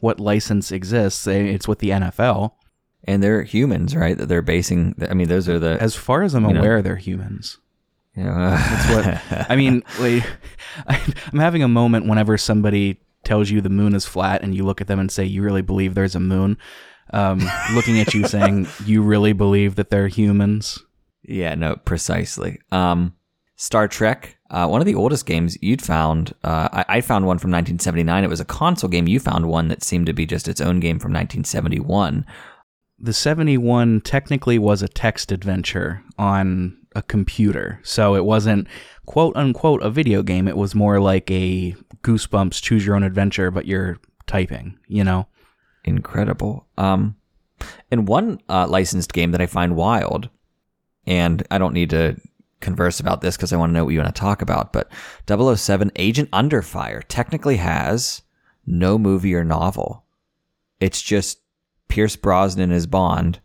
what 0.00 0.18
license 0.20 0.72
exists? 0.72 1.26
Eh, 1.26 1.32
It's 1.38 1.68
with 1.68 1.78
the 1.78 1.90
NFL. 1.90 2.56
and 3.04 3.22
they're 3.22 3.44
humans, 3.44 3.96
right? 3.96 4.18
That 4.18 4.26
they're 4.28 4.42
basing. 4.42 4.94
I 5.08 5.14
mean, 5.14 5.28
those 5.28 5.48
are 5.48 5.58
the. 5.58 5.78
As 5.80 5.94
far 5.94 6.22
as 6.22 6.34
I'm 6.34 6.44
You 6.44 6.52
know. 6.54 6.60
aware, 6.60 6.82
they're 6.82 6.96
humans. 6.96 7.56
That's 8.24 9.28
what 9.30 9.50
I 9.50 9.56
mean. 9.56 9.82
Wait, 10.00 10.24
I'm 10.86 11.38
having 11.38 11.62
a 11.62 11.68
moment 11.68 12.06
whenever 12.06 12.36
somebody 12.38 13.00
tells 13.24 13.50
you 13.50 13.60
the 13.60 13.68
moon 13.68 13.94
is 13.94 14.06
flat, 14.06 14.42
and 14.42 14.54
you 14.54 14.64
look 14.64 14.80
at 14.80 14.86
them 14.86 14.98
and 14.98 15.10
say, 15.10 15.24
"You 15.24 15.42
really 15.42 15.62
believe 15.62 15.94
there's 15.94 16.14
a 16.14 16.20
moon?" 16.20 16.58
Um, 17.12 17.40
looking 17.74 17.98
at 18.00 18.14
you 18.14 18.26
saying, 18.26 18.68
"You 18.84 19.02
really 19.02 19.32
believe 19.32 19.76
that 19.76 19.90
they're 19.90 20.08
humans?" 20.08 20.78
yeah, 21.22 21.54
no, 21.54 21.76
precisely. 21.76 22.58
Um, 22.72 23.14
Star 23.56 23.88
Trek. 23.88 24.36
Uh, 24.50 24.66
one 24.66 24.80
of 24.80 24.86
the 24.86 24.96
oldest 24.96 25.26
games 25.26 25.56
you'd 25.62 25.82
found, 25.82 26.34
uh, 26.42 26.68
I, 26.72 26.84
I 26.88 27.00
found 27.02 27.26
one 27.26 27.38
from 27.38 27.52
1979. 27.52 28.24
It 28.24 28.30
was 28.30 28.40
a 28.40 28.44
console 28.44 28.90
game. 28.90 29.06
You 29.06 29.20
found 29.20 29.46
one 29.46 29.68
that 29.68 29.84
seemed 29.84 30.06
to 30.06 30.12
be 30.12 30.26
just 30.26 30.48
its 30.48 30.60
own 30.60 30.80
game 30.80 30.98
from 30.98 31.12
1971. 31.12 32.26
The 32.98 33.12
71 33.12 34.00
technically 34.00 34.58
was 34.58 34.82
a 34.82 34.88
text 34.88 35.30
adventure 35.30 36.02
on 36.18 36.79
a 36.94 37.02
computer. 37.02 37.80
So 37.82 38.14
it 38.14 38.24
wasn't 38.24 38.66
quote 39.06 39.36
unquote 39.36 39.82
a 39.82 39.90
video 39.90 40.22
game. 40.22 40.48
It 40.48 40.56
was 40.56 40.74
more 40.74 41.00
like 41.00 41.30
a 41.30 41.74
Goosebumps 42.02 42.62
choose 42.62 42.84
your 42.84 42.96
own 42.96 43.02
adventure, 43.02 43.50
but 43.50 43.66
you're 43.66 43.98
typing, 44.26 44.78
you 44.88 45.04
know? 45.04 45.26
Incredible. 45.84 46.66
Um, 46.78 47.16
and 47.90 48.08
one 48.08 48.40
uh, 48.48 48.66
licensed 48.66 49.12
game 49.12 49.32
that 49.32 49.40
I 49.40 49.46
find 49.46 49.76
wild, 49.76 50.30
and 51.06 51.46
I 51.50 51.58
don't 51.58 51.74
need 51.74 51.90
to 51.90 52.16
converse 52.60 53.00
about 53.00 53.20
this 53.20 53.36
because 53.36 53.52
I 53.52 53.56
want 53.56 53.70
to 53.70 53.74
know 53.74 53.84
what 53.84 53.92
you 53.94 54.00
want 54.00 54.14
to 54.14 54.20
talk 54.20 54.42
about, 54.42 54.72
but 54.72 54.90
007 55.28 55.90
Agent 55.96 56.28
Under 56.32 56.62
Fire 56.62 57.02
technically 57.02 57.56
has 57.56 58.22
no 58.66 58.98
movie 58.98 59.34
or 59.34 59.44
novel. 59.44 60.04
It's 60.78 61.02
just 61.02 61.40
Pierce 61.88 62.16
Brosnan 62.16 62.72
as 62.72 62.86
Bond 62.86 63.40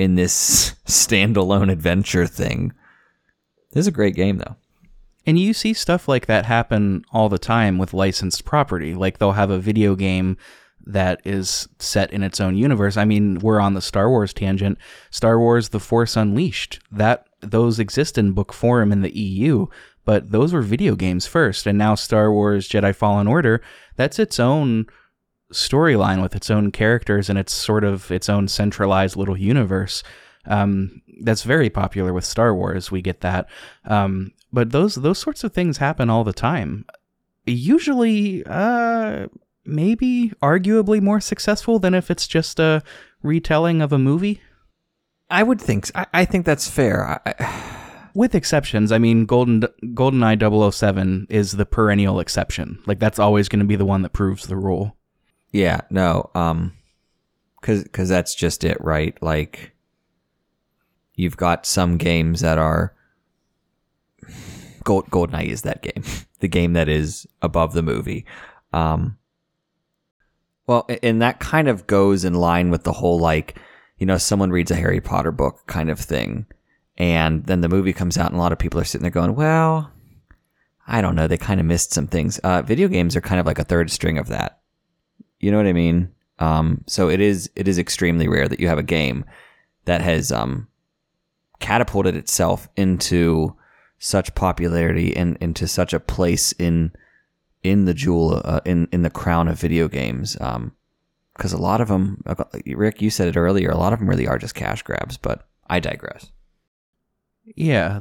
in 0.00 0.14
this 0.14 0.74
standalone 0.86 1.70
adventure 1.70 2.26
thing. 2.26 2.72
This 3.72 3.82
is 3.82 3.88
a 3.88 3.92
great 3.92 4.14
game, 4.14 4.38
though. 4.38 4.56
And 5.26 5.38
you 5.38 5.52
see 5.52 5.74
stuff 5.74 6.08
like 6.08 6.26
that 6.26 6.46
happen 6.46 7.04
all 7.12 7.28
the 7.28 7.38
time 7.38 7.76
with 7.76 7.92
licensed 7.92 8.44
property. 8.44 8.94
Like 8.94 9.18
they'll 9.18 9.32
have 9.32 9.50
a 9.50 9.58
video 9.58 9.94
game 9.94 10.38
that 10.86 11.20
is 11.24 11.68
set 11.78 12.10
in 12.12 12.22
its 12.22 12.40
own 12.40 12.56
universe. 12.56 12.96
I 12.96 13.04
mean, 13.04 13.38
we're 13.40 13.60
on 13.60 13.74
the 13.74 13.82
Star 13.82 14.08
Wars 14.08 14.32
tangent. 14.32 14.78
Star 15.10 15.38
Wars 15.38 15.68
The 15.68 15.78
Force 15.78 16.16
Unleashed. 16.16 16.80
That 16.90 17.26
those 17.42 17.78
exist 17.78 18.16
in 18.16 18.32
book 18.32 18.52
form 18.52 18.92
in 18.92 19.02
the 19.02 19.16
EU, 19.16 19.66
but 20.06 20.30
those 20.30 20.54
were 20.54 20.62
video 20.62 20.96
games 20.96 21.26
first. 21.26 21.66
And 21.66 21.76
now 21.76 21.94
Star 21.94 22.32
Wars 22.32 22.66
Jedi 22.66 22.94
Fallen 22.94 23.28
Order, 23.28 23.60
that's 23.96 24.18
its 24.18 24.40
own 24.40 24.86
storyline 25.52 26.22
with 26.22 26.34
its 26.34 26.50
own 26.50 26.70
characters 26.70 27.28
and 27.28 27.38
it's 27.38 27.52
sort 27.52 27.84
of 27.84 28.10
its 28.10 28.28
own 28.28 28.48
centralized 28.48 29.16
little 29.16 29.36
universe. 29.36 30.02
Um, 30.46 31.02
that's 31.22 31.42
very 31.42 31.70
popular 31.70 32.12
with 32.12 32.24
Star 32.24 32.54
Wars. 32.54 32.90
We 32.90 33.02
get 33.02 33.20
that. 33.20 33.48
Um, 33.84 34.32
but 34.52 34.72
those 34.72 34.96
those 34.96 35.18
sorts 35.18 35.44
of 35.44 35.52
things 35.52 35.78
happen 35.78 36.10
all 36.10 36.24
the 36.24 36.32
time. 36.32 36.86
Usually, 37.46 38.44
uh, 38.46 39.26
maybe 39.64 40.32
arguably 40.42 41.00
more 41.00 41.20
successful 41.20 41.78
than 41.78 41.94
if 41.94 42.10
it's 42.10 42.26
just 42.26 42.58
a 42.58 42.82
retelling 43.22 43.82
of 43.82 43.92
a 43.92 43.98
movie. 43.98 44.40
I 45.30 45.42
would 45.42 45.60
think. 45.60 45.86
So. 45.86 45.92
I, 45.94 46.06
I 46.12 46.24
think 46.24 46.46
that's 46.46 46.68
fair. 46.68 47.20
I, 47.26 48.08
with 48.14 48.34
exceptions. 48.34 48.92
I 48.92 48.98
mean, 48.98 49.26
Golden 49.26 49.60
GoldenEye 49.60 50.72
007 50.72 51.26
is 51.30 51.52
the 51.52 51.66
perennial 51.66 52.20
exception. 52.20 52.80
Like 52.86 52.98
that's 52.98 53.18
always 53.18 53.48
going 53.48 53.60
to 53.60 53.66
be 53.66 53.76
the 53.76 53.86
one 53.86 54.02
that 54.02 54.12
proves 54.12 54.46
the 54.46 54.56
rule. 54.56 54.96
Yeah. 55.52 55.80
No. 55.90 56.30
Um. 56.34 56.72
Because 57.60 57.82
because 57.82 58.08
that's 58.08 58.34
just 58.34 58.64
it, 58.64 58.78
right? 58.80 59.20
Like 59.22 59.72
you've 61.14 61.36
got 61.36 61.66
some 61.66 61.98
games 61.98 62.40
that 62.40 62.56
are 62.56 62.94
Gold 64.84 65.10
Goldeneye 65.10 65.48
is 65.48 65.62
that 65.62 65.82
game, 65.82 66.02
the 66.40 66.48
game 66.48 66.72
that 66.72 66.88
is 66.88 67.26
above 67.42 67.74
the 67.74 67.82
movie. 67.82 68.24
Um, 68.72 69.18
well, 70.66 70.86
and 71.02 71.20
that 71.22 71.40
kind 71.40 71.68
of 71.68 71.86
goes 71.86 72.24
in 72.24 72.34
line 72.34 72.70
with 72.70 72.84
the 72.84 72.92
whole 72.92 73.18
like, 73.18 73.58
you 73.98 74.06
know, 74.06 74.18
someone 74.18 74.50
reads 74.50 74.70
a 74.70 74.76
Harry 74.76 75.00
Potter 75.00 75.32
book 75.32 75.66
kind 75.66 75.90
of 75.90 75.98
thing, 75.98 76.46
and 76.96 77.44
then 77.44 77.60
the 77.60 77.68
movie 77.68 77.92
comes 77.92 78.16
out, 78.16 78.28
and 78.28 78.36
a 78.36 78.40
lot 78.40 78.52
of 78.52 78.58
people 78.58 78.80
are 78.80 78.84
sitting 78.84 79.02
there 79.02 79.10
going, 79.10 79.34
"Well, 79.34 79.92
I 80.86 81.00
don't 81.00 81.16
know, 81.16 81.26
they 81.26 81.36
kind 81.36 81.60
of 81.60 81.66
missed 81.66 81.92
some 81.92 82.06
things." 82.06 82.38
Uh, 82.38 82.62
video 82.62 82.88
games 82.88 83.16
are 83.16 83.20
kind 83.20 83.40
of 83.40 83.46
like 83.46 83.58
a 83.58 83.64
third 83.64 83.90
string 83.90 84.16
of 84.16 84.28
that. 84.28 84.59
You 85.40 85.50
know 85.50 85.56
what 85.56 85.66
I 85.66 85.72
mean? 85.72 86.12
Um, 86.38 86.84
so 86.86 87.08
it 87.08 87.20
is 87.20 87.50
it 87.56 87.68
is 87.68 87.78
extremely 87.78 88.28
rare 88.28 88.48
that 88.48 88.60
you 88.60 88.68
have 88.68 88.78
a 88.78 88.82
game 88.82 89.24
that 89.84 90.00
has 90.00 90.30
um, 90.30 90.68
catapulted 91.58 92.16
itself 92.16 92.68
into 92.76 93.56
such 93.98 94.34
popularity 94.34 95.14
and 95.14 95.36
into 95.40 95.66
such 95.66 95.92
a 95.92 96.00
place 96.00 96.52
in 96.52 96.92
in 97.62 97.84
the 97.84 97.94
jewel 97.94 98.40
uh, 98.44 98.60
in 98.64 98.88
in 98.92 99.02
the 99.02 99.10
crown 99.10 99.48
of 99.48 99.60
video 99.60 99.88
games. 99.88 100.34
Because 100.34 101.54
um, 101.54 101.60
a 101.60 101.62
lot 101.62 101.80
of 101.80 101.88
them, 101.88 102.22
Rick, 102.66 103.02
you 103.02 103.10
said 103.10 103.28
it 103.28 103.36
earlier. 103.36 103.70
A 103.70 103.76
lot 103.76 103.92
of 103.92 103.98
them 103.98 104.08
really 104.08 104.26
are 104.26 104.38
just 104.38 104.54
cash 104.54 104.82
grabs. 104.82 105.16
But 105.16 105.46
I 105.68 105.80
digress. 105.80 106.32
Yeah, 107.56 108.00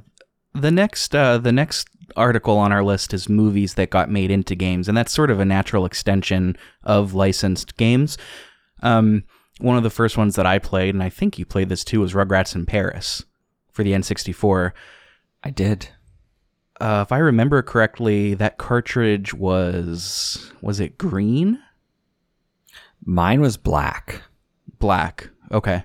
the 0.53 0.71
next 0.71 1.13
uh, 1.13 1.37
the 1.37 1.51
next 1.51 1.89
article 2.15 2.57
on 2.57 2.71
our 2.71 2.83
list 2.83 3.13
is 3.13 3.29
movies 3.29 3.75
that 3.75 3.89
got 3.89 4.09
made 4.09 4.31
into 4.31 4.55
games, 4.55 4.87
and 4.87 4.97
that's 4.97 5.11
sort 5.11 5.31
of 5.31 5.39
a 5.39 5.45
natural 5.45 5.85
extension 5.85 6.57
of 6.83 7.13
licensed 7.13 7.77
games. 7.77 8.17
Um, 8.81 9.23
one 9.59 9.77
of 9.77 9.83
the 9.83 9.89
first 9.89 10.17
ones 10.17 10.35
that 10.35 10.45
I 10.45 10.59
played, 10.59 10.95
and 10.95 11.03
I 11.03 11.09
think 11.09 11.37
you 11.37 11.45
played 11.45 11.69
this 11.69 11.83
too, 11.83 12.01
was 12.01 12.13
Rugrats 12.13 12.55
in 12.55 12.65
Paris 12.65 13.23
for 13.71 13.83
the 13.83 13.91
N64. 13.91 14.71
I 15.43 15.49
did. 15.49 15.89
Uh, 16.79 17.03
if 17.05 17.11
I 17.11 17.17
remember 17.17 17.61
correctly, 17.61 18.33
that 18.35 18.57
cartridge 18.57 19.33
was 19.33 20.51
was 20.61 20.79
it 20.79 20.97
green? 20.97 21.59
Mine 23.03 23.41
was 23.41 23.57
black. 23.57 24.21
Black. 24.79 25.29
Okay. 25.51 25.83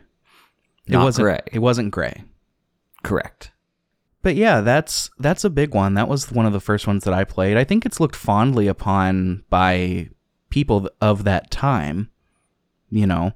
Not 0.86 1.02
it 1.02 1.04
wasn't 1.04 1.24
gray. 1.24 1.40
It 1.52 1.58
wasn't 1.58 1.90
gray. 1.90 2.24
Correct. 3.02 3.50
But 4.24 4.36
yeah, 4.36 4.62
that's 4.62 5.10
that's 5.18 5.44
a 5.44 5.50
big 5.50 5.74
one. 5.74 5.94
That 5.94 6.08
was 6.08 6.32
one 6.32 6.46
of 6.46 6.52
the 6.54 6.58
first 6.60 6.86
ones 6.86 7.04
that 7.04 7.12
I 7.12 7.24
played. 7.24 7.58
I 7.58 7.62
think 7.64 7.84
it's 7.84 8.00
looked 8.00 8.16
fondly 8.16 8.66
upon 8.66 9.44
by 9.50 10.08
people 10.48 10.88
of 11.00 11.24
that 11.24 11.50
time. 11.50 12.10
You 12.90 13.06
know, 13.06 13.32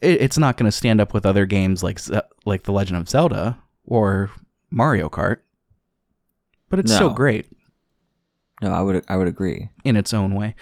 it, 0.00 0.20
it's 0.20 0.36
not 0.36 0.56
going 0.56 0.66
to 0.66 0.76
stand 0.76 1.00
up 1.00 1.14
with 1.14 1.24
other 1.24 1.46
games 1.46 1.84
like 1.84 2.00
like 2.44 2.64
The 2.64 2.72
Legend 2.72 2.98
of 2.98 3.08
Zelda 3.08 3.58
or 3.86 4.30
Mario 4.70 5.08
Kart, 5.08 5.38
but 6.68 6.80
it's 6.80 6.92
still 6.92 7.10
No. 7.10 7.14
great 7.14 7.46
No, 8.60 8.72
I 8.72 8.80
would 8.82 9.04
I 9.08 9.16
would 9.16 9.28
agree. 9.28 9.68
in 9.84 9.94
its 9.94 10.12
own 10.12 10.34
way. 10.34 10.56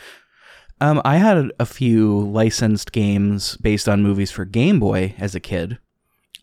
Um, 0.82 1.00
I 1.04 1.16
had 1.16 1.50
a 1.58 1.64
few 1.64 2.20
licensed 2.20 2.92
games 2.92 3.56
based 3.56 3.88
on 3.88 4.02
movies 4.02 4.30
for 4.30 4.44
Game 4.44 4.78
Boy 4.80 5.14
as 5.16 5.34
a 5.34 5.40
kid. 5.40 5.78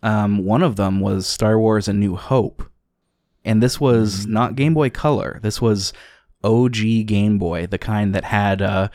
Um, 0.02 0.46
one 0.46 0.64
of 0.64 0.78
them 0.78 1.00
was 1.00 1.28
Star 1.28 1.60
Wars: 1.60 1.88
A 1.90 1.94
New 1.94 2.16
Hope, 2.16 2.64
and 3.46 3.62
this 3.62 3.80
was 3.80 4.26
not 4.28 4.56
Game 4.56 4.74
Boy 4.74 4.90
Color. 4.90 5.40
This 5.42 5.62
was 5.62 5.94
OG 6.44 7.06
Game 7.06 7.38
Boy, 7.38 7.68
the 7.68 7.78
kind 7.78 8.14
that 8.16 8.26
had 8.26 8.62
uh, 8.62 8.90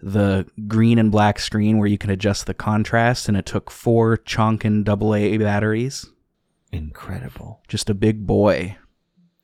the 0.00 0.46
green 0.66 0.98
and 0.98 1.10
black 1.10 1.38
screen 1.38 1.78
where 1.78 1.88
you 1.88 1.98
can 1.98 2.10
adjust 2.10 2.46
the 2.46 2.54
contrast, 2.54 3.28
and 3.28 3.36
it 3.36 3.46
took 3.46 3.70
four 3.70 4.18
Chonkin 4.18 4.88
AA 4.88 5.38
batteries. 5.38 6.06
Incredible. 6.72 7.60
Just 7.68 7.88
a 7.88 7.94
big 7.94 8.26
boy. 8.26 8.76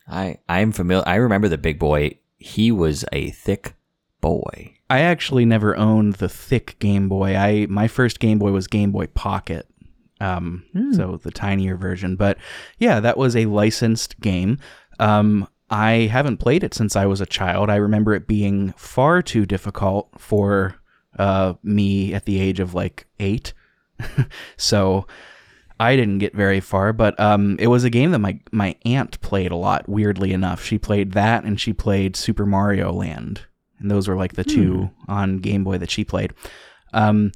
I 0.09 0.39
I'm 0.49 0.73
familiar. 0.73 1.05
I 1.07 1.17
remember 1.17 1.49
the 1.49 1.59
big 1.59 1.79
boy. 1.79 2.19
He 2.39 2.73
was 2.73 3.05
a 3.13 3.31
thick 3.31 3.75
boy. 4.21 4.75
I 4.89 5.01
actually 5.01 5.45
never 5.45 5.77
owned 5.77 6.15
the 6.15 6.29
thick 6.29 6.77
Game 6.81 7.09
Boy. 7.09 7.37
I 7.37 7.67
my 7.71 7.87
first 7.87 8.19
Game 8.19 8.39
Boy 8.39 8.51
was 8.51 8.67
Game 8.67 8.91
Boy 8.91 9.07
Pocket. 9.07 9.67
Um, 10.21 10.65
so 10.93 11.17
the 11.17 11.31
tinier 11.31 11.77
version. 11.77 12.17
But 12.17 12.39
yeah, 12.79 13.01
that 13.01 13.17
was 13.17 13.35
a 13.35 13.47
licensed 13.47 14.21
game. 14.21 14.59
Um, 14.99 15.49
I 15.71 16.09
haven't 16.11 16.39
played 16.39 16.65
it 16.65 16.75
since 16.75 16.97
I 16.97 17.07
was 17.07 17.21
a 17.21 17.27
child. 17.27 17.71
I 17.71 17.77
remember 17.77 18.13
it 18.13 18.27
being 18.27 18.73
far 18.73 19.23
too 19.23 19.47
difficult 19.47 20.11
for 20.19 20.75
uh, 21.19 21.55
me 21.63 22.13
at 22.13 22.25
the 22.25 22.41
age 22.41 22.61
of 22.61 22.75
like 22.75 23.07
eight. 23.19 23.53
so 24.57 25.07
I 25.79 25.97
didn't 25.97 26.19
get 26.19 26.35
very 26.35 26.61
far, 26.61 26.93
but 26.93 27.19
um, 27.19 27.57
it 27.59 27.69
was 27.69 27.85
a 27.85 27.91
game 27.91 28.11
that 28.11 28.19
my 28.19 28.39
my 28.53 28.77
aunt 28.85 29.21
played 29.21 29.53
a 29.53 29.57
lot. 29.57 29.89
Weirdly 29.89 30.33
enough, 30.33 30.63
she 30.63 30.77
played 30.79 31.13
that 31.13 31.45
and 31.45 31.59
she 31.61 31.73
played 31.73 32.17
Super 32.17 32.45
Mario 32.45 32.93
Land, 32.93 33.47
and 33.79 33.91
those 33.91 34.07
were 34.09 34.17
like 34.17 34.35
the 34.35 34.45
two 34.45 34.91
on 35.09 35.39
Game 35.39 35.65
Boy 35.65 35.79
that 35.79 35.91
she 35.91 36.05
played. 36.05 36.35
Um, 36.93 37.33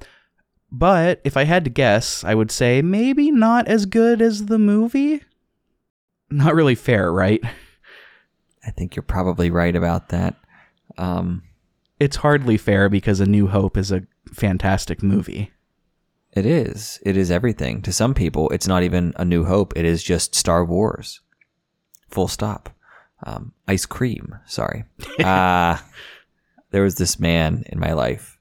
but 0.77 1.21
if 1.25 1.37
I 1.37 1.45
had 1.45 1.65
to 1.65 1.71
guess, 1.71 2.25
I 2.25 2.35
would 2.35 2.51
say 2.51 2.83
maybe 2.83 3.31
not 3.31 3.69
as 3.69 3.87
good 3.87 4.21
as 4.21 4.47
the 4.47 4.59
movie. 4.59 5.23
Not 6.31 6.55
really 6.55 6.75
fair, 6.75 7.13
right? 7.13 7.41
I 8.67 8.71
think 8.71 8.97
you're 8.97 9.03
probably 9.03 9.51
right 9.51 9.77
about 9.77 10.09
that. 10.09 10.35
Um, 10.99 11.43
It's 12.01 12.17
hardly 12.17 12.57
fair 12.57 12.89
because 12.89 13.21
A 13.21 13.27
New 13.27 13.47
Hope 13.47 13.77
is 13.77 13.93
a 13.93 14.03
fantastic 14.33 15.03
movie. 15.03 15.53
it 16.33 16.45
is. 16.47 16.99
It 17.07 17.17
is 17.17 17.31
everything. 17.31 17.81
To 17.83 17.93
some 17.93 18.15
people, 18.15 18.51
it's 18.51 18.67
not 18.67 18.83
even 18.83 19.13
a 19.17 19.25
New 19.25 19.45
Hope. 19.45 19.73
It 19.77 19.85
is 19.85 20.03
just 20.03 20.35
Star 20.35 20.65
Wars. 20.65 21.21
Full 22.11 22.27
stop. 22.29 22.71
Um, 23.23 23.53
ice 23.69 23.87
cream. 23.87 24.35
Sorry. 24.47 24.85
uh, 25.25 25.79
there 26.71 26.83
was 26.83 26.97
this 26.97 27.21
man 27.21 27.63
in 27.67 27.79
my 27.79 27.93
life. 27.93 28.39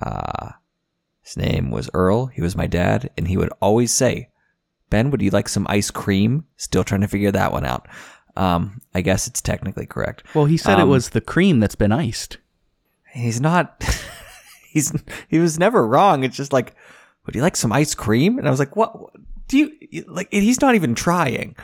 Uh, 0.00 0.50
his 1.34 1.36
name 1.36 1.70
was 1.70 1.88
Earl. 1.94 2.26
He 2.26 2.42
was 2.42 2.56
my 2.56 2.66
dad, 2.66 3.10
and 3.16 3.26
he 3.28 3.36
would 3.36 3.50
always 3.60 3.92
say, 3.92 4.28
"Ben, 4.90 5.10
would 5.10 5.22
you 5.22 5.30
like 5.30 5.48
some 5.48 5.66
ice 5.68 5.90
cream?" 5.90 6.44
Still 6.56 6.84
trying 6.84 7.00
to 7.02 7.08
figure 7.08 7.30
that 7.32 7.52
one 7.52 7.64
out. 7.64 7.88
Um, 8.36 8.80
I 8.94 9.00
guess 9.02 9.26
it's 9.26 9.40
technically 9.42 9.86
correct. 9.86 10.24
Well, 10.34 10.46
he 10.46 10.56
said 10.56 10.78
it 10.78 10.82
Um, 10.82 10.88
was 10.88 11.10
the 11.10 11.20
cream 11.20 11.60
that's 11.60 11.74
been 11.74 11.92
iced. 11.92 12.38
He's 13.12 13.40
not. 13.40 13.82
he's 14.70 14.92
he 15.28 15.38
was 15.38 15.58
never 15.58 15.86
wrong. 15.86 16.24
It's 16.24 16.36
just 16.36 16.52
like, 16.52 16.74
would 17.26 17.34
you 17.34 17.42
like 17.42 17.56
some 17.56 17.72
ice 17.72 17.94
cream? 17.94 18.38
And 18.38 18.46
I 18.46 18.50
was 18.50 18.60
like, 18.60 18.74
what? 18.76 18.94
Do 19.48 19.58
you 19.58 19.72
you- 19.90 20.04
like? 20.08 20.28
He's 20.32 20.60
not 20.60 20.74
even 20.74 20.94
trying. 20.94 21.56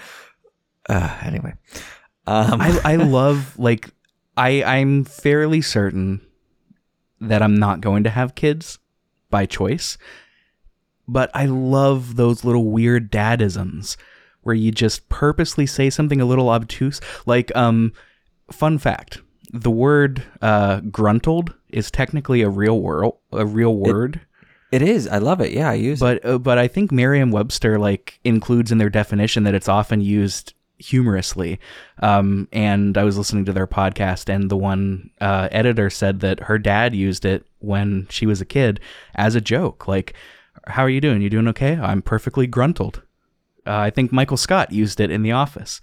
Uh, 0.89 1.15
anyway, 1.23 1.55
um, 2.27 2.61
I 2.61 2.81
I 2.85 2.97
love 3.19 3.59
like 3.59 3.91
I 4.37 4.63
I'm 4.63 5.05
fairly 5.05 5.61
certain 5.63 6.21
that 7.21 7.43
I'm 7.43 7.57
not 7.57 7.81
going 7.81 8.05
to 8.05 8.11
have 8.11 8.35
kids 8.35 8.79
by 9.31 9.47
choice. 9.47 9.99
But 11.07 11.31
I 11.35 11.47
love 11.47 12.17
those 12.17 12.45
little 12.45 12.71
weird 12.71 13.11
dadisms 13.11 13.97
where 14.43 14.55
you 14.55 14.71
just 14.71 15.09
purposely 15.09 15.67
say 15.67 15.91
something 15.91 16.21
a 16.21 16.27
little 16.27 16.49
obtuse. 16.51 17.01
Like, 17.27 17.55
um, 17.57 17.93
fun 18.51 18.79
fact: 18.79 19.21
the 19.53 19.71
word 19.71 20.23
uh, 20.43 20.81
"gruntled" 20.81 21.55
is 21.71 21.91
technically 21.91 22.43
a 22.43 22.49
real 22.51 22.81
word, 22.81 23.13
a 23.33 23.47
real 23.47 23.77
word. 23.77 24.21
it 24.71 24.83
is. 24.83 25.09
I 25.09 25.19
love 25.19 25.41
it. 25.41 25.53
Yeah, 25.53 25.71
I 25.71 25.75
use. 25.75 26.01
it. 26.01 26.23
but 26.23 26.25
uh, 26.29 26.39
but 26.39 26.59
I 26.59 26.69
think 26.69 26.93
Merriam-Webster 26.93 27.79
like 27.79 28.21
includes 28.25 28.71
in 28.71 28.79
their 28.79 28.91
definition 28.91 29.45
that 29.45 29.55
it's 29.55 29.69
often 29.69 30.01
used 30.01 30.53
humorously. 30.79 31.59
Um, 32.01 32.49
and 32.53 32.97
I 32.97 33.05
was 33.05 33.19
listening 33.19 33.45
to 33.47 33.53
their 33.53 33.67
podcast, 33.67 34.29
and 34.29 34.51
the 34.51 34.57
one 34.57 35.11
uh, 35.21 35.49
editor 35.51 35.91
said 35.91 36.21
that 36.21 36.41
her 36.41 36.59
dad 36.59 36.95
used 36.95 37.25
it 37.25 37.47
when 37.59 38.07
she 38.11 38.27
was 38.27 38.41
a 38.41 38.47
kid 38.47 38.81
as 39.15 39.35
a 39.35 39.41
joke, 39.41 39.89
like, 39.89 40.15
"How 40.67 40.83
are 40.83 40.91
you 40.91 41.01
doing? 41.01 41.23
You 41.23 41.31
doing 41.31 41.49
okay? 41.49 41.77
I'm 41.77 42.03
perfectly 42.03 42.47
gruntled." 42.47 43.03
Uh, 43.67 43.77
I 43.77 43.91
think 43.91 44.13
Michael 44.13 44.37
Scott 44.37 44.73
used 44.73 44.99
it 44.99 45.11
in 45.11 45.23
The 45.23 45.33
Office. 45.33 45.81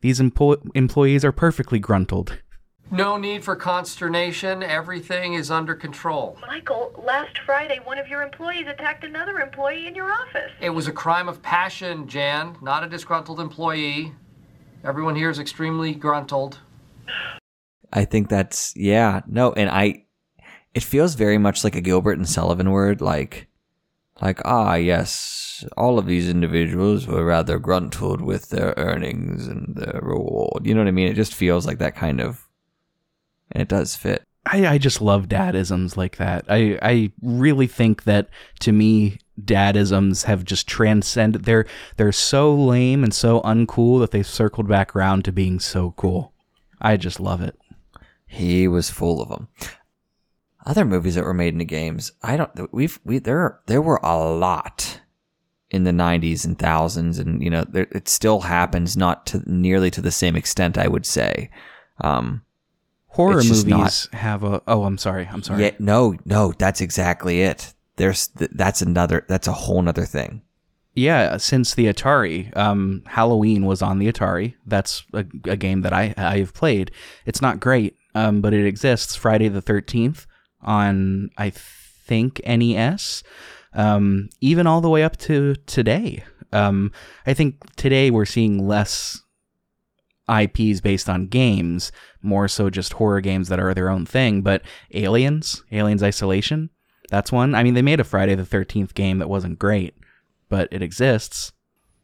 These 0.00 0.20
empo- 0.20 0.60
employees 0.74 1.24
are 1.24 1.32
perfectly 1.32 1.78
gruntled. 1.78 2.38
No 2.92 3.16
need 3.16 3.44
for 3.44 3.54
consternation. 3.54 4.64
Everything 4.64 5.34
is 5.34 5.48
under 5.48 5.76
control. 5.76 6.36
Michael, 6.40 6.92
last 7.06 7.38
Friday, 7.46 7.78
one 7.84 7.98
of 7.98 8.08
your 8.08 8.20
employees 8.20 8.66
attacked 8.66 9.04
another 9.04 9.38
employee 9.38 9.86
in 9.86 9.94
your 9.94 10.10
office. 10.10 10.50
It 10.60 10.70
was 10.70 10.88
a 10.88 10.92
crime 10.92 11.28
of 11.28 11.40
passion, 11.40 12.08
Jan, 12.08 12.56
not 12.60 12.82
a 12.82 12.88
disgruntled 12.88 13.38
employee. 13.38 14.12
Everyone 14.84 15.14
here 15.14 15.30
is 15.30 15.38
extremely 15.38 15.94
gruntled. 15.94 16.58
I 17.92 18.04
think 18.04 18.28
that's 18.28 18.74
yeah. 18.76 19.20
No, 19.26 19.52
and 19.52 19.68
I. 19.70 20.04
It 20.72 20.84
feels 20.84 21.16
very 21.16 21.36
much 21.36 21.64
like 21.64 21.74
a 21.74 21.80
Gilbert 21.80 22.16
and 22.16 22.28
Sullivan 22.28 22.70
word, 22.70 23.00
like, 23.00 23.48
like 24.22 24.40
ah 24.44 24.74
yes, 24.76 25.64
all 25.76 25.98
of 25.98 26.06
these 26.06 26.28
individuals 26.28 27.08
were 27.08 27.24
rather 27.24 27.58
gruntled 27.58 28.20
with 28.20 28.50
their 28.50 28.74
earnings 28.76 29.48
and 29.48 29.74
their 29.74 30.00
reward. 30.00 30.64
You 30.64 30.74
know 30.74 30.80
what 30.80 30.88
I 30.88 30.92
mean? 30.92 31.08
It 31.08 31.14
just 31.14 31.34
feels 31.34 31.66
like 31.66 31.78
that 31.78 31.96
kind 31.96 32.20
of, 32.20 32.46
and 33.50 33.60
it 33.60 33.68
does 33.68 33.96
fit. 33.96 34.22
I, 34.46 34.66
I 34.66 34.78
just 34.78 35.00
love 35.02 35.28
dadisms 35.28 35.96
like 35.96 36.16
that. 36.16 36.44
I, 36.48 36.78
I 36.80 37.12
really 37.20 37.66
think 37.66 38.04
that 38.04 38.28
to 38.60 38.72
me, 38.72 39.18
dadisms 39.44 40.24
have 40.24 40.44
just 40.44 40.66
transcended. 40.66 41.44
They're 41.44 41.66
they're 41.96 42.12
so 42.12 42.54
lame 42.54 43.04
and 43.04 43.14
so 43.14 43.40
uncool 43.42 44.00
that 44.00 44.10
they've 44.10 44.26
circled 44.26 44.68
back 44.68 44.94
around 44.94 45.24
to 45.24 45.32
being 45.32 45.60
so 45.60 45.92
cool. 45.92 46.32
I 46.80 46.96
just 46.96 47.20
love 47.20 47.40
it. 47.40 47.58
He 48.26 48.68
was 48.68 48.90
full 48.90 49.20
of 49.20 49.28
them. 49.28 49.48
Other 50.64 50.84
movies 50.84 51.14
that 51.14 51.24
were 51.24 51.34
made 51.34 51.54
into 51.54 51.64
games, 51.64 52.12
I 52.22 52.36
don't. 52.36 52.72
We've 52.72 52.98
we 53.04 53.18
there 53.18 53.60
there 53.66 53.82
were 53.82 54.00
a 54.02 54.16
lot 54.18 55.00
in 55.70 55.84
the 55.84 55.90
'90s 55.90 56.44
and 56.44 56.58
thousands, 56.58 57.18
and 57.18 57.42
you 57.42 57.50
know 57.50 57.64
there, 57.64 57.88
it 57.92 58.08
still 58.08 58.40
happens, 58.40 58.96
not 58.96 59.26
to 59.26 59.42
nearly 59.50 59.90
to 59.90 60.00
the 60.00 60.10
same 60.10 60.36
extent, 60.36 60.76
I 60.78 60.86
would 60.86 61.06
say. 61.06 61.50
Um, 62.00 62.42
Horror 63.08 63.42
movies 63.42 64.08
have 64.12 64.44
a. 64.44 64.62
Oh, 64.68 64.84
I'm 64.84 64.98
sorry. 64.98 65.28
I'm 65.30 65.42
sorry. 65.42 65.64
yeah, 65.64 65.70
no, 65.80 66.14
no, 66.24 66.52
that's 66.56 66.80
exactly 66.80 67.42
it. 67.42 67.74
There's 68.00 68.28
that's 68.28 68.80
another 68.80 69.26
that's 69.28 69.46
a 69.46 69.52
whole 69.52 69.82
nother 69.82 70.06
thing. 70.06 70.40
Yeah, 70.94 71.36
since 71.36 71.74
the 71.74 71.84
Atari, 71.84 72.56
um, 72.56 73.02
Halloween 73.06 73.66
was 73.66 73.82
on 73.82 73.98
the 73.98 74.10
Atari. 74.10 74.54
That's 74.64 75.04
a, 75.12 75.26
a 75.44 75.56
game 75.56 75.82
that 75.82 75.92
I 75.92 76.14
I've 76.16 76.54
played. 76.54 76.92
It's 77.26 77.42
not 77.42 77.60
great, 77.60 77.96
um, 78.14 78.40
but 78.40 78.54
it 78.54 78.64
exists. 78.64 79.16
Friday 79.16 79.48
the 79.48 79.60
Thirteenth 79.60 80.26
on 80.62 81.28
I 81.36 81.50
think 81.50 82.40
NES, 82.46 83.22
um, 83.74 84.30
even 84.40 84.66
all 84.66 84.80
the 84.80 84.88
way 84.88 85.02
up 85.02 85.18
to 85.18 85.56
today. 85.66 86.24
Um, 86.54 86.92
I 87.26 87.34
think 87.34 87.76
today 87.76 88.10
we're 88.10 88.24
seeing 88.24 88.66
less 88.66 89.22
IPs 90.26 90.80
based 90.80 91.10
on 91.10 91.26
games, 91.26 91.92
more 92.22 92.48
so 92.48 92.70
just 92.70 92.94
horror 92.94 93.20
games 93.20 93.50
that 93.50 93.60
are 93.60 93.74
their 93.74 93.90
own 93.90 94.06
thing. 94.06 94.40
But 94.40 94.62
Aliens, 94.94 95.62
Aliens 95.70 96.02
Isolation, 96.02 96.70
that's 97.10 97.30
one. 97.30 97.54
I 97.54 97.62
mean, 97.62 97.74
they 97.74 97.82
made 97.82 98.00
a 98.00 98.04
Friday 98.04 98.34
the 98.34 98.46
Thirteenth 98.46 98.94
game 98.94 99.18
that 99.18 99.28
wasn't 99.28 99.58
great 99.58 99.94
but 100.50 100.68
it 100.70 100.82
exists. 100.82 101.52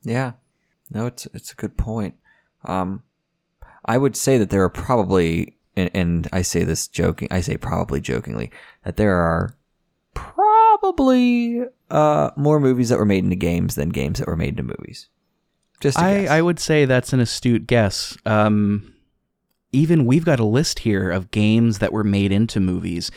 Yeah, 0.03 0.33
no, 0.91 1.05
it's 1.05 1.27
it's 1.35 1.53
a 1.53 1.57
good 1.57 1.77
point. 1.77 2.15
Um, 2.65 3.03
I 3.85 3.99
would 3.99 4.17
say 4.17 4.39
that 4.39 4.49
there 4.49 4.63
are 4.63 4.71
probably, 4.71 5.59
and, 5.77 5.91
and 5.93 6.29
I 6.33 6.41
say 6.41 6.65
this 6.65 6.89
joking, 6.89 7.29
I 7.31 7.43
say 7.43 7.59
probably 7.59 8.01
jokingly 8.01 8.51
that 8.85 8.97
there 8.97 9.17
are 9.17 9.55
probably 10.15 11.63
uh 11.91 12.31
more 12.37 12.59
movies 12.59 12.89
that 12.89 12.99
were 12.99 13.05
made 13.05 13.25
into 13.25 13.37
games 13.37 13.75
than 13.75 13.91
games 13.91 14.19
that 14.19 14.29
were 14.29 14.37
made 14.37 14.59
into 14.59 14.63
movies. 14.63 15.09
Just 15.81 15.99
I, 15.99 16.23
guess. 16.23 16.31
I 16.31 16.41
would 16.41 16.59
say 16.59 16.87
that's 16.87 17.13
an 17.13 17.21
astute 17.21 17.67
guess. 17.67 18.17
Um, 18.25 18.95
even 19.73 20.07
we've 20.07 20.25
got 20.25 20.41
a 20.41 20.45
list 20.45 20.79
here 20.79 21.11
of 21.11 21.31
games 21.31 21.81
that 21.81 21.93
were 21.93 22.05
made 22.05 22.33
into 22.33 22.61
movies, 22.61 23.11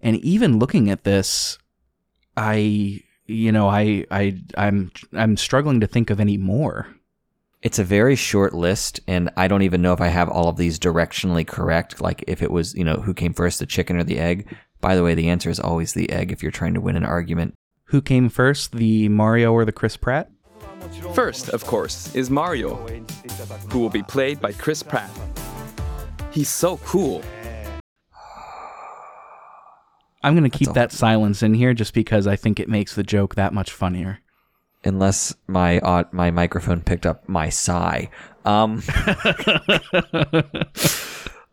and 0.00 0.16
even 0.16 0.58
looking 0.58 0.90
at 0.90 1.04
this, 1.04 1.58
I 2.36 3.00
you 3.26 3.52
know 3.52 3.68
I 3.68 4.04
I 4.10 4.38
I'm 4.56 4.92
I'm 5.12 5.36
struggling 5.36 5.80
to 5.80 5.86
think 5.86 6.10
of 6.10 6.20
any 6.20 6.36
more. 6.36 6.88
It's 7.62 7.78
a 7.78 7.84
very 7.84 8.14
short 8.14 8.54
list, 8.54 9.00
and 9.08 9.30
I 9.36 9.48
don't 9.48 9.62
even 9.62 9.82
know 9.82 9.92
if 9.92 10.00
I 10.00 10.08
have 10.08 10.28
all 10.28 10.48
of 10.48 10.56
these 10.56 10.78
directionally 10.78 11.46
correct. 11.46 12.00
Like 12.00 12.22
if 12.28 12.42
it 12.42 12.50
was, 12.50 12.74
you 12.74 12.84
know, 12.84 12.96
who 12.96 13.14
came 13.14 13.32
first, 13.32 13.58
the 13.58 13.66
chicken 13.66 13.96
or 13.96 14.04
the 14.04 14.18
egg. 14.18 14.54
By 14.80 14.94
the 14.94 15.02
way, 15.02 15.14
the 15.14 15.30
answer 15.30 15.50
is 15.50 15.58
always 15.58 15.94
the 15.94 16.10
egg 16.10 16.30
if 16.30 16.42
you're 16.42 16.52
trying 16.52 16.74
to 16.74 16.80
win 16.80 16.96
an 16.96 17.04
argument. 17.04 17.54
Who 17.86 18.02
came 18.02 18.28
first, 18.28 18.72
the 18.72 19.08
Mario 19.08 19.52
or 19.52 19.64
the 19.64 19.72
Chris 19.72 19.96
Pratt? 19.96 20.30
First, 21.14 21.48
of 21.48 21.64
course, 21.64 22.14
is 22.14 22.30
Mario, 22.30 22.76
who 23.70 23.80
will 23.80 23.90
be 23.90 24.02
played 24.02 24.40
by 24.40 24.52
Chris 24.52 24.82
Pratt. 24.82 25.10
He's 26.30 26.48
so 26.48 26.76
cool. 26.78 27.22
I'm 30.22 30.34
gonna 30.34 30.50
keep 30.50 30.68
all. 30.68 30.74
that 30.74 30.92
silence 30.92 31.42
in 31.42 31.54
here 31.54 31.74
just 31.74 31.94
because 31.94 32.26
I 32.26 32.36
think 32.36 32.58
it 32.58 32.68
makes 32.68 32.94
the 32.94 33.02
joke 33.02 33.34
that 33.34 33.52
much 33.52 33.70
funnier. 33.70 34.20
Unless 34.84 35.34
my 35.46 35.78
uh, 35.80 36.04
my 36.12 36.30
microphone 36.30 36.80
picked 36.80 37.06
up 37.06 37.28
my 37.28 37.48
sigh. 37.48 38.08
Um, 38.44 38.82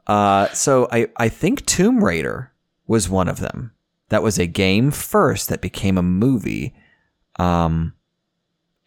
uh, 0.08 0.50
so 0.50 0.88
I, 0.92 1.08
I 1.18 1.30
think 1.30 1.66
Tomb 1.66 2.04
Raider 2.04 2.52
was 2.86 3.10
one 3.10 3.28
of 3.28 3.40
them. 3.40 3.72
That 4.10 4.22
was 4.22 4.38
a 4.38 4.46
game 4.46 4.92
first 4.92 5.50
that 5.50 5.62
became 5.62 5.98
a 5.98 6.04
movie. 6.04 6.76
Um, 7.40 7.94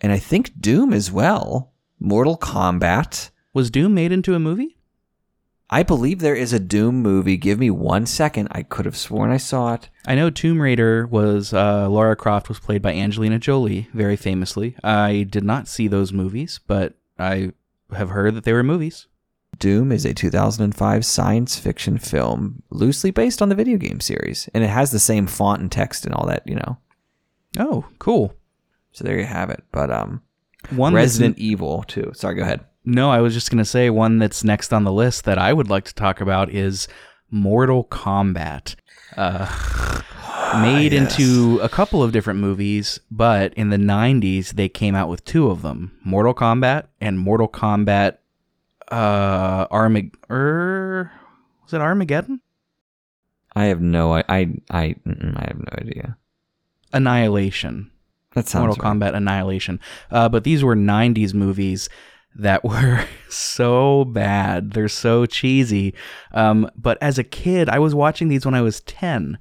and 0.00 0.12
I 0.12 0.18
think 0.18 0.60
Doom 0.60 0.92
as 0.92 1.10
well. 1.10 1.72
Mortal 1.98 2.38
Kombat. 2.38 3.30
Was 3.52 3.70
Doom 3.70 3.94
made 3.94 4.12
into 4.12 4.34
a 4.34 4.38
movie? 4.38 4.75
I 5.68 5.82
believe 5.82 6.20
there 6.20 6.34
is 6.34 6.52
a 6.52 6.60
Doom 6.60 7.02
movie. 7.02 7.36
Give 7.36 7.58
me 7.58 7.70
one 7.70 8.06
second. 8.06 8.48
I 8.52 8.62
could 8.62 8.84
have 8.84 8.96
sworn 8.96 9.30
I 9.32 9.36
saw 9.36 9.74
it. 9.74 9.88
I 10.06 10.14
know 10.14 10.30
Tomb 10.30 10.62
Raider 10.62 11.06
was 11.06 11.52
uh, 11.52 11.88
Lara 11.88 12.14
Croft 12.14 12.48
was 12.48 12.60
played 12.60 12.82
by 12.82 12.92
Angelina 12.94 13.38
Jolie 13.38 13.88
very 13.92 14.16
famously. 14.16 14.76
I 14.84 15.26
did 15.28 15.42
not 15.42 15.66
see 15.66 15.88
those 15.88 16.12
movies, 16.12 16.60
but 16.66 16.94
I 17.18 17.52
have 17.92 18.10
heard 18.10 18.34
that 18.36 18.44
they 18.44 18.52
were 18.52 18.62
movies. 18.62 19.08
Doom 19.58 19.90
is 19.90 20.04
a 20.04 20.14
2005 20.14 21.04
science 21.04 21.58
fiction 21.58 21.98
film 21.98 22.62
loosely 22.70 23.10
based 23.10 23.42
on 23.42 23.48
the 23.48 23.54
video 23.54 23.78
game 23.78 24.00
series, 24.00 24.48
and 24.54 24.62
it 24.62 24.68
has 24.68 24.90
the 24.90 24.98
same 24.98 25.26
font 25.26 25.60
and 25.62 25.72
text 25.72 26.04
and 26.04 26.14
all 26.14 26.26
that, 26.26 26.46
you 26.46 26.54
know. 26.54 26.76
Oh, 27.58 27.86
cool. 27.98 28.34
So 28.92 29.02
there 29.02 29.18
you 29.18 29.24
have 29.24 29.50
it. 29.50 29.64
But 29.72 29.90
um, 29.90 30.22
One 30.70 30.94
Resident 30.94 31.38
Evil 31.38 31.82
too. 31.84 32.12
Sorry, 32.14 32.34
go 32.34 32.42
ahead. 32.42 32.64
No, 32.86 33.10
I 33.10 33.20
was 33.20 33.34
just 33.34 33.50
going 33.50 33.58
to 33.58 33.64
say 33.64 33.90
one 33.90 34.18
that's 34.18 34.44
next 34.44 34.72
on 34.72 34.84
the 34.84 34.92
list 34.92 35.24
that 35.24 35.38
I 35.38 35.52
would 35.52 35.68
like 35.68 35.84
to 35.86 35.94
talk 35.94 36.20
about 36.20 36.50
is 36.50 36.86
Mortal 37.30 37.84
Kombat. 37.84 38.76
Uh, 39.16 40.02
made 40.62 40.92
into 40.92 41.58
a 41.60 41.68
couple 41.68 42.02
of 42.02 42.12
different 42.12 42.38
movies, 42.38 43.00
but 43.10 43.52
in 43.54 43.70
the 43.70 43.76
90s, 43.76 44.50
they 44.50 44.68
came 44.68 44.94
out 44.94 45.08
with 45.08 45.24
two 45.24 45.50
of 45.50 45.62
them 45.62 45.98
Mortal 46.04 46.32
Kombat 46.32 46.86
and 47.00 47.18
Mortal 47.18 47.48
Kombat 47.48 48.18
uh, 48.88 49.66
Armag- 49.66 50.14
er, 50.30 51.10
was 51.64 51.74
it 51.74 51.80
Armageddon? 51.80 52.40
I 53.56 53.64
have 53.64 53.80
no, 53.80 54.14
I, 54.14 54.22
I, 54.28 54.54
I, 54.70 54.94
I 55.06 55.44
have 55.48 55.58
no 55.58 55.72
idea. 55.72 56.16
Annihilation. 56.92 57.90
That 58.34 58.46
sounds 58.46 58.76
Mortal 58.76 58.84
right. 58.84 58.94
Kombat 58.94 59.16
Annihilation. 59.16 59.80
Uh, 60.10 60.28
but 60.28 60.44
these 60.44 60.62
were 60.62 60.76
90s 60.76 61.34
movies 61.34 61.88
that 62.38 62.64
were 62.64 63.04
so 63.28 64.04
bad. 64.04 64.72
They're 64.72 64.88
so 64.88 65.26
cheesy. 65.26 65.94
Um, 66.32 66.70
but 66.76 66.98
as 67.00 67.18
a 67.18 67.24
kid, 67.24 67.68
I 67.68 67.78
was 67.78 67.94
watching 67.94 68.28
these 68.28 68.44
when 68.44 68.54
I 68.54 68.62
was 68.62 68.80
10. 68.82 69.38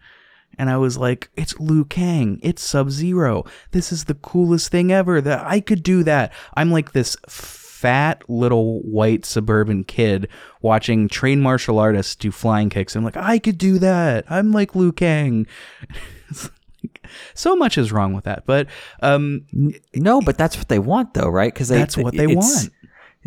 And 0.58 0.70
I 0.70 0.78
was 0.78 0.98
like, 0.98 1.30
it's 1.36 1.60
Liu 1.60 1.84
Kang. 1.84 2.40
It's 2.42 2.64
Sub 2.64 2.90
Zero. 2.90 3.44
This 3.72 3.92
is 3.92 4.06
the 4.06 4.14
coolest 4.14 4.72
thing 4.72 4.90
ever. 4.90 5.20
That 5.20 5.46
I 5.46 5.60
could 5.60 5.84
do 5.84 6.02
that. 6.04 6.32
I'm 6.54 6.72
like 6.72 6.94
this 6.94 7.18
fat 7.28 8.24
little 8.30 8.80
white 8.84 9.26
suburban 9.26 9.84
kid 9.84 10.30
watching 10.62 11.10
trained 11.10 11.44
martial 11.44 11.78
artists 11.78 12.16
do 12.16 12.32
flying 12.32 12.70
kicks. 12.70 12.96
I'm 12.96 13.04
like, 13.04 13.18
I 13.18 13.38
could 13.38 13.58
do 13.58 13.80
that. 13.80 14.24
I'm 14.30 14.54
like 14.54 14.76
Liu 14.76 14.92
Kang. 14.92 15.46
So 17.34 17.56
much 17.56 17.78
is 17.78 17.92
wrong 17.92 18.14
with 18.14 18.26
that. 18.26 18.46
But 18.46 18.68
um, 19.02 19.46
No, 19.94 20.22
but 20.22 20.38
that's 20.38 20.56
what 20.58 20.68
they 20.68 20.78
want, 20.78 21.14
though, 21.14 21.30
right? 21.30 21.54
Because 21.54 21.68
That's 21.68 21.98
what 21.98 22.16
they 22.16 22.28
want. 22.28 22.70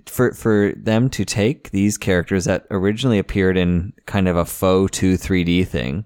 For 0.06 0.32
for 0.32 0.72
them 0.76 1.10
to 1.10 1.24
take 1.24 1.70
these 1.70 1.98
characters 1.98 2.44
that 2.44 2.66
originally 2.70 3.18
appeared 3.18 3.56
in 3.56 3.92
kind 4.06 4.28
of 4.28 4.36
a 4.36 4.44
faux 4.44 4.96
two 4.96 5.16
three 5.16 5.44
D 5.44 5.64
thing, 5.64 6.04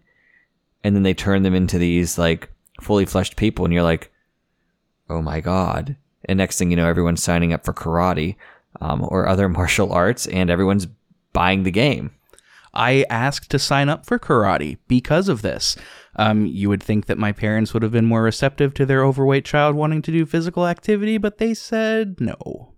and 0.82 0.96
then 0.96 1.02
they 1.02 1.14
turn 1.14 1.42
them 1.42 1.54
into 1.54 1.78
these 1.78 2.18
like 2.18 2.50
fully 2.80 3.04
fleshed 3.04 3.36
people, 3.36 3.64
and 3.64 3.74
you're 3.74 3.82
like, 3.82 4.10
oh 5.10 5.20
my 5.20 5.40
god! 5.40 5.96
And 6.24 6.38
next 6.38 6.58
thing 6.58 6.70
you 6.70 6.76
know, 6.76 6.88
everyone's 6.88 7.22
signing 7.22 7.52
up 7.52 7.64
for 7.64 7.72
karate 7.72 8.36
um, 8.80 9.04
or 9.08 9.28
other 9.28 9.48
martial 9.50 9.92
arts, 9.92 10.26
and 10.26 10.50
everyone's 10.50 10.86
buying 11.32 11.62
the 11.62 11.70
game. 11.70 12.12
I 12.74 13.04
asked 13.10 13.50
to 13.50 13.58
sign 13.58 13.88
up 13.88 14.06
for 14.06 14.18
karate 14.18 14.78
because 14.88 15.28
of 15.28 15.42
this. 15.42 15.76
Um, 16.16 16.46
you 16.46 16.68
would 16.68 16.82
think 16.82 17.06
that 17.06 17.18
my 17.18 17.32
parents 17.32 17.74
would 17.74 17.82
have 17.82 17.92
been 17.92 18.06
more 18.06 18.22
receptive 18.22 18.72
to 18.74 18.86
their 18.86 19.04
overweight 19.04 19.44
child 19.44 19.76
wanting 19.76 20.02
to 20.02 20.12
do 20.12 20.24
physical 20.24 20.66
activity, 20.66 21.18
but 21.18 21.38
they 21.38 21.54
said 21.54 22.20
no. 22.20 22.72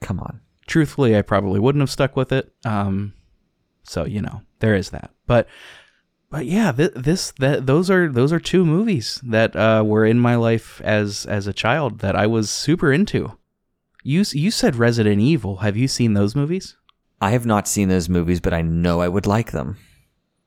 Come 0.00 0.20
on. 0.20 0.40
Truthfully, 0.70 1.16
I 1.16 1.22
probably 1.22 1.58
wouldn't 1.58 1.82
have 1.82 1.90
stuck 1.90 2.14
with 2.14 2.30
it. 2.30 2.52
Um, 2.64 3.14
so 3.82 4.04
you 4.04 4.22
know, 4.22 4.42
there 4.60 4.76
is 4.76 4.90
that. 4.90 5.10
But 5.26 5.48
but 6.30 6.46
yeah, 6.46 6.70
th- 6.70 6.92
this 6.94 7.32
that 7.40 7.66
those 7.66 7.90
are 7.90 8.08
those 8.08 8.32
are 8.32 8.38
two 8.38 8.64
movies 8.64 9.20
that 9.24 9.56
uh, 9.56 9.82
were 9.84 10.06
in 10.06 10.20
my 10.20 10.36
life 10.36 10.80
as 10.82 11.26
as 11.26 11.48
a 11.48 11.52
child 11.52 11.98
that 11.98 12.14
I 12.14 12.28
was 12.28 12.50
super 12.50 12.92
into. 12.92 13.36
You 14.04 14.22
you 14.30 14.52
said 14.52 14.76
Resident 14.76 15.20
Evil. 15.20 15.56
Have 15.56 15.76
you 15.76 15.88
seen 15.88 16.14
those 16.14 16.36
movies? 16.36 16.76
I 17.20 17.30
have 17.32 17.46
not 17.46 17.66
seen 17.66 17.88
those 17.88 18.08
movies, 18.08 18.38
but 18.38 18.54
I 18.54 18.62
know 18.62 19.00
I 19.00 19.08
would 19.08 19.26
like 19.26 19.50
them. 19.50 19.76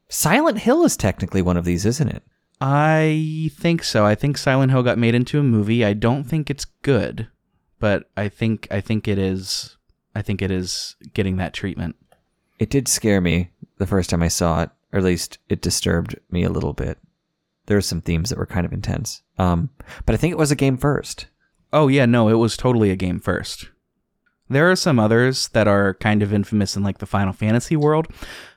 Silent 0.07 0.59
Hill 0.59 0.86
is 0.86 0.95
technically 0.95 1.41
one 1.41 1.57
of 1.57 1.65
these, 1.65 1.86
isn't 1.86 2.07
it? 2.07 2.24
I 2.61 3.51
think 3.59 3.84
so. 3.84 4.05
I 4.05 4.15
think 4.15 4.38
Silent 4.38 4.71
Hill 4.71 4.84
got 4.84 4.97
made 4.97 5.15
into 5.15 5.38
a 5.38 5.43
movie. 5.43 5.84
I 5.84 5.91
don't 5.91 6.24
think 6.24 6.49
it's 6.49 6.63
good, 6.63 7.28
but 7.78 8.09
I 8.15 8.30
think 8.30 8.69
I 8.71 8.80
think 8.80 9.09
it 9.09 9.17
is. 9.17 9.76
I 10.16 10.22
think 10.22 10.41
it 10.41 10.51
is 10.51 10.95
getting 11.14 11.38
that 11.38 11.53
treatment. 11.53 11.95
It 12.59 12.70
did 12.70 12.88
scare 12.88 13.22
me 13.22 13.51
the 13.78 13.88
first 13.88 14.09
time 14.09 14.24
I 14.24 14.28
saw 14.28 14.61
it, 14.64 14.70
or 14.91 14.99
at 14.99 15.05
least 15.05 15.39
it 15.49 15.61
disturbed 15.61 16.20
me 16.30 16.43
a 16.43 16.49
little 16.49 16.74
bit. 16.74 16.97
There 17.66 17.78
were 17.78 17.82
some 17.82 18.01
themes 18.01 18.30
that 18.30 18.38
were 18.38 18.45
kind 18.45 18.66
of 18.66 18.74
intense. 18.74 19.24
Um, 19.38 19.70
but 20.05 20.14
I 20.14 20.18
think 20.18 20.32
it 20.32 20.38
was 20.38 20.51
a 20.51 20.55
game 20.55 20.78
first. 20.78 21.28
Oh 21.72 21.88
yeah, 21.88 22.05
no, 22.05 22.30
it 22.30 22.34
was 22.34 22.55
totally 22.55 22.91
a 22.91 22.95
game 22.95 23.20
first. 23.20 23.70
There 24.49 24.70
are 24.70 24.76
some 24.76 24.99
others 24.99 25.47
that 25.49 25.68
are 25.68 25.95
kind 25.95 26.22
of 26.22 26.34
infamous 26.34 26.76
in 26.76 26.84
like 26.84 26.99
the 26.99 27.05
Final 27.05 27.34
Fantasy 27.34 27.76
world. 27.76 28.07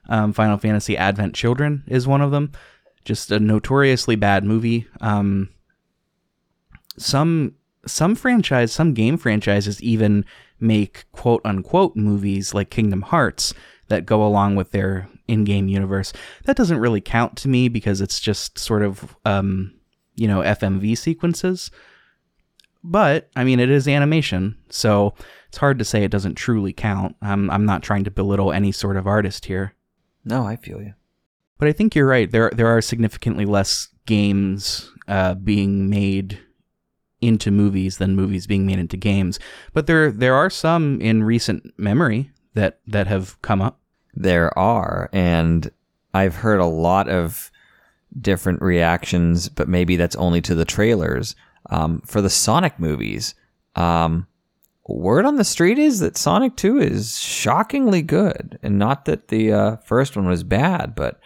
Um, 0.08 0.32
Final 0.32 0.58
Fantasy 0.58 0.96
Advent 0.96 1.34
Children 1.34 1.84
is 1.86 2.06
one 2.06 2.20
of 2.20 2.32
them. 2.32 2.52
Just 3.04 3.30
a 3.30 3.40
notoriously 3.40 4.16
bad 4.16 4.44
movie. 4.44 4.86
Um, 5.00 5.48
some 6.98 7.54
some 7.86 8.14
franchise, 8.14 8.72
some 8.72 8.94
game 8.94 9.16
franchises 9.16 9.80
even 9.82 10.24
make 10.60 11.04
quote 11.12 11.40
unquote 11.44 11.96
movies 11.96 12.54
like 12.54 12.70
Kingdom 12.70 13.02
Hearts 13.02 13.52
that 13.88 14.06
go 14.06 14.26
along 14.26 14.56
with 14.56 14.72
their 14.72 15.08
in-game 15.28 15.68
universe. 15.68 16.12
That 16.44 16.56
doesn't 16.56 16.78
really 16.78 17.00
count 17.00 17.36
to 17.38 17.48
me 17.48 17.68
because 17.68 18.00
it's 18.00 18.18
just 18.20 18.58
sort 18.58 18.82
of 18.82 19.16
um, 19.24 19.72
you 20.14 20.26
know 20.28 20.40
FMV 20.40 20.96
sequences 20.98 21.70
but 22.88 23.30
I 23.34 23.42
mean, 23.42 23.58
it 23.58 23.68
is 23.68 23.88
animation, 23.88 24.56
so 24.70 25.14
it's 25.48 25.58
hard 25.58 25.78
to 25.80 25.84
say 25.84 26.04
it 26.04 26.10
doesn't 26.12 26.36
truly 26.36 26.72
count. 26.72 27.16
I'm 27.20 27.50
I'm 27.50 27.66
not 27.66 27.82
trying 27.82 28.04
to 28.04 28.10
belittle 28.12 28.52
any 28.52 28.70
sort 28.70 28.96
of 28.96 29.08
artist 29.08 29.46
here, 29.46 29.74
No, 30.24 30.46
I 30.46 30.54
feel 30.54 30.80
you. 30.80 30.94
but 31.58 31.66
I 31.68 31.72
think 31.72 31.94
you're 31.96 32.06
right. 32.06 32.30
There 32.30 32.50
there 32.54 32.68
are 32.68 32.80
significantly 32.80 33.44
less 33.44 33.88
games 34.06 34.92
uh, 35.08 35.34
being 35.34 35.90
made 35.90 36.38
into 37.26 37.50
movies 37.50 37.98
than 37.98 38.16
movies 38.16 38.46
being 38.46 38.66
made 38.66 38.78
into 38.78 38.96
games. 38.96 39.38
But 39.72 39.86
there 39.86 40.10
there 40.10 40.34
are 40.34 40.50
some 40.50 41.00
in 41.00 41.22
recent 41.22 41.78
memory 41.78 42.30
that 42.54 42.80
that 42.86 43.06
have 43.06 43.40
come 43.42 43.60
up. 43.60 43.78
There 44.14 44.56
are, 44.58 45.10
and 45.12 45.70
I've 46.14 46.36
heard 46.36 46.60
a 46.60 46.66
lot 46.66 47.08
of 47.08 47.50
different 48.18 48.62
reactions, 48.62 49.48
but 49.48 49.68
maybe 49.68 49.96
that's 49.96 50.16
only 50.16 50.40
to 50.42 50.54
the 50.54 50.64
trailers. 50.64 51.36
Um, 51.68 52.00
for 52.06 52.22
the 52.22 52.30
Sonic 52.30 52.78
movies, 52.78 53.34
um, 53.74 54.26
word 54.86 55.24
on 55.24 55.36
the 55.36 55.44
street 55.44 55.78
is 55.78 55.98
that 56.00 56.16
Sonic 56.16 56.56
2 56.56 56.78
is 56.78 57.18
shockingly 57.18 58.02
good, 58.02 58.58
and 58.62 58.78
not 58.78 59.04
that 59.06 59.28
the 59.28 59.52
uh, 59.52 59.76
first 59.78 60.16
one 60.16 60.26
was 60.26 60.44
bad, 60.44 60.94
but 60.94 61.20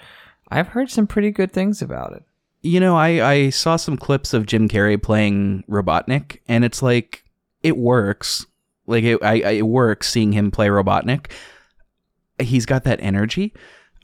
I've 0.48 0.68
heard 0.68 0.90
some 0.90 1.06
pretty 1.06 1.30
good 1.30 1.52
things 1.52 1.82
about 1.82 2.14
it. 2.14 2.24
You 2.62 2.78
know, 2.80 2.96
I, 2.96 3.08
I 3.30 3.50
saw 3.50 3.76
some 3.76 3.96
clips 3.96 4.34
of 4.34 4.46
Jim 4.46 4.68
Carrey 4.68 5.02
playing 5.02 5.64
Robotnik, 5.68 6.40
and 6.46 6.64
it's 6.64 6.82
like 6.82 7.24
it 7.62 7.76
works. 7.76 8.44
Like 8.86 9.04
it, 9.04 9.18
I, 9.22 9.32
I- 9.40 9.50
it 9.52 9.66
works 9.66 10.10
seeing 10.10 10.32
him 10.32 10.50
play 10.50 10.68
Robotnik. 10.68 11.30
He's 12.40 12.66
got 12.66 12.84
that 12.84 13.00
energy. 13.02 13.54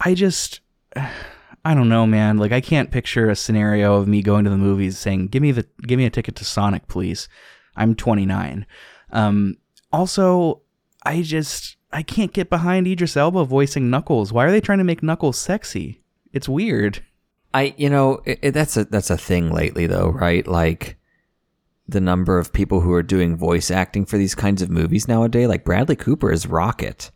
I 0.00 0.14
just, 0.14 0.60
I 0.96 1.74
don't 1.74 1.88
know, 1.88 2.06
man. 2.06 2.38
Like 2.38 2.52
I 2.52 2.60
can't 2.60 2.90
picture 2.90 3.28
a 3.28 3.36
scenario 3.36 3.94
of 3.94 4.08
me 4.08 4.22
going 4.22 4.44
to 4.44 4.50
the 4.50 4.56
movies 4.56 4.98
saying, 4.98 5.28
"Give 5.28 5.42
me 5.42 5.52
the, 5.52 5.66
give 5.86 5.98
me 5.98 6.06
a 6.06 6.10
ticket 6.10 6.36
to 6.36 6.44
Sonic, 6.44 6.88
please." 6.88 7.28
I'm 7.76 7.94
29. 7.94 8.64
Um, 9.12 9.58
also, 9.92 10.62
I 11.04 11.20
just, 11.20 11.76
I 11.92 12.02
can't 12.02 12.32
get 12.32 12.48
behind 12.48 12.86
Idris 12.86 13.18
Elba 13.18 13.44
voicing 13.44 13.90
Knuckles. 13.90 14.32
Why 14.32 14.46
are 14.46 14.50
they 14.50 14.62
trying 14.62 14.78
to 14.78 14.84
make 14.84 15.02
Knuckles 15.02 15.36
sexy? 15.36 16.00
It's 16.32 16.48
weird. 16.48 17.04
I 17.56 17.74
you 17.76 17.88
know 17.90 18.20
it, 18.24 18.38
it- 18.42 18.52
that's 18.52 18.76
a 18.76 18.84
that's 18.84 19.10
a 19.10 19.16
thing 19.16 19.50
lately 19.50 19.86
though, 19.86 20.08
right? 20.10 20.46
Like 20.46 20.96
the 21.88 22.00
number 22.00 22.38
of 22.38 22.52
people 22.52 22.80
who 22.80 22.92
are 22.92 23.02
doing 23.14 23.36
voice 23.36 23.70
acting 23.70 24.04
for 24.06 24.18
these 24.18 24.34
kinds 24.34 24.60
of 24.62 24.70
movies 24.70 25.06
nowadays. 25.08 25.48
Like 25.48 25.64
Bradley 25.64 25.96
Cooper 25.96 26.30
is 26.32 26.46
Rocket 26.46 27.10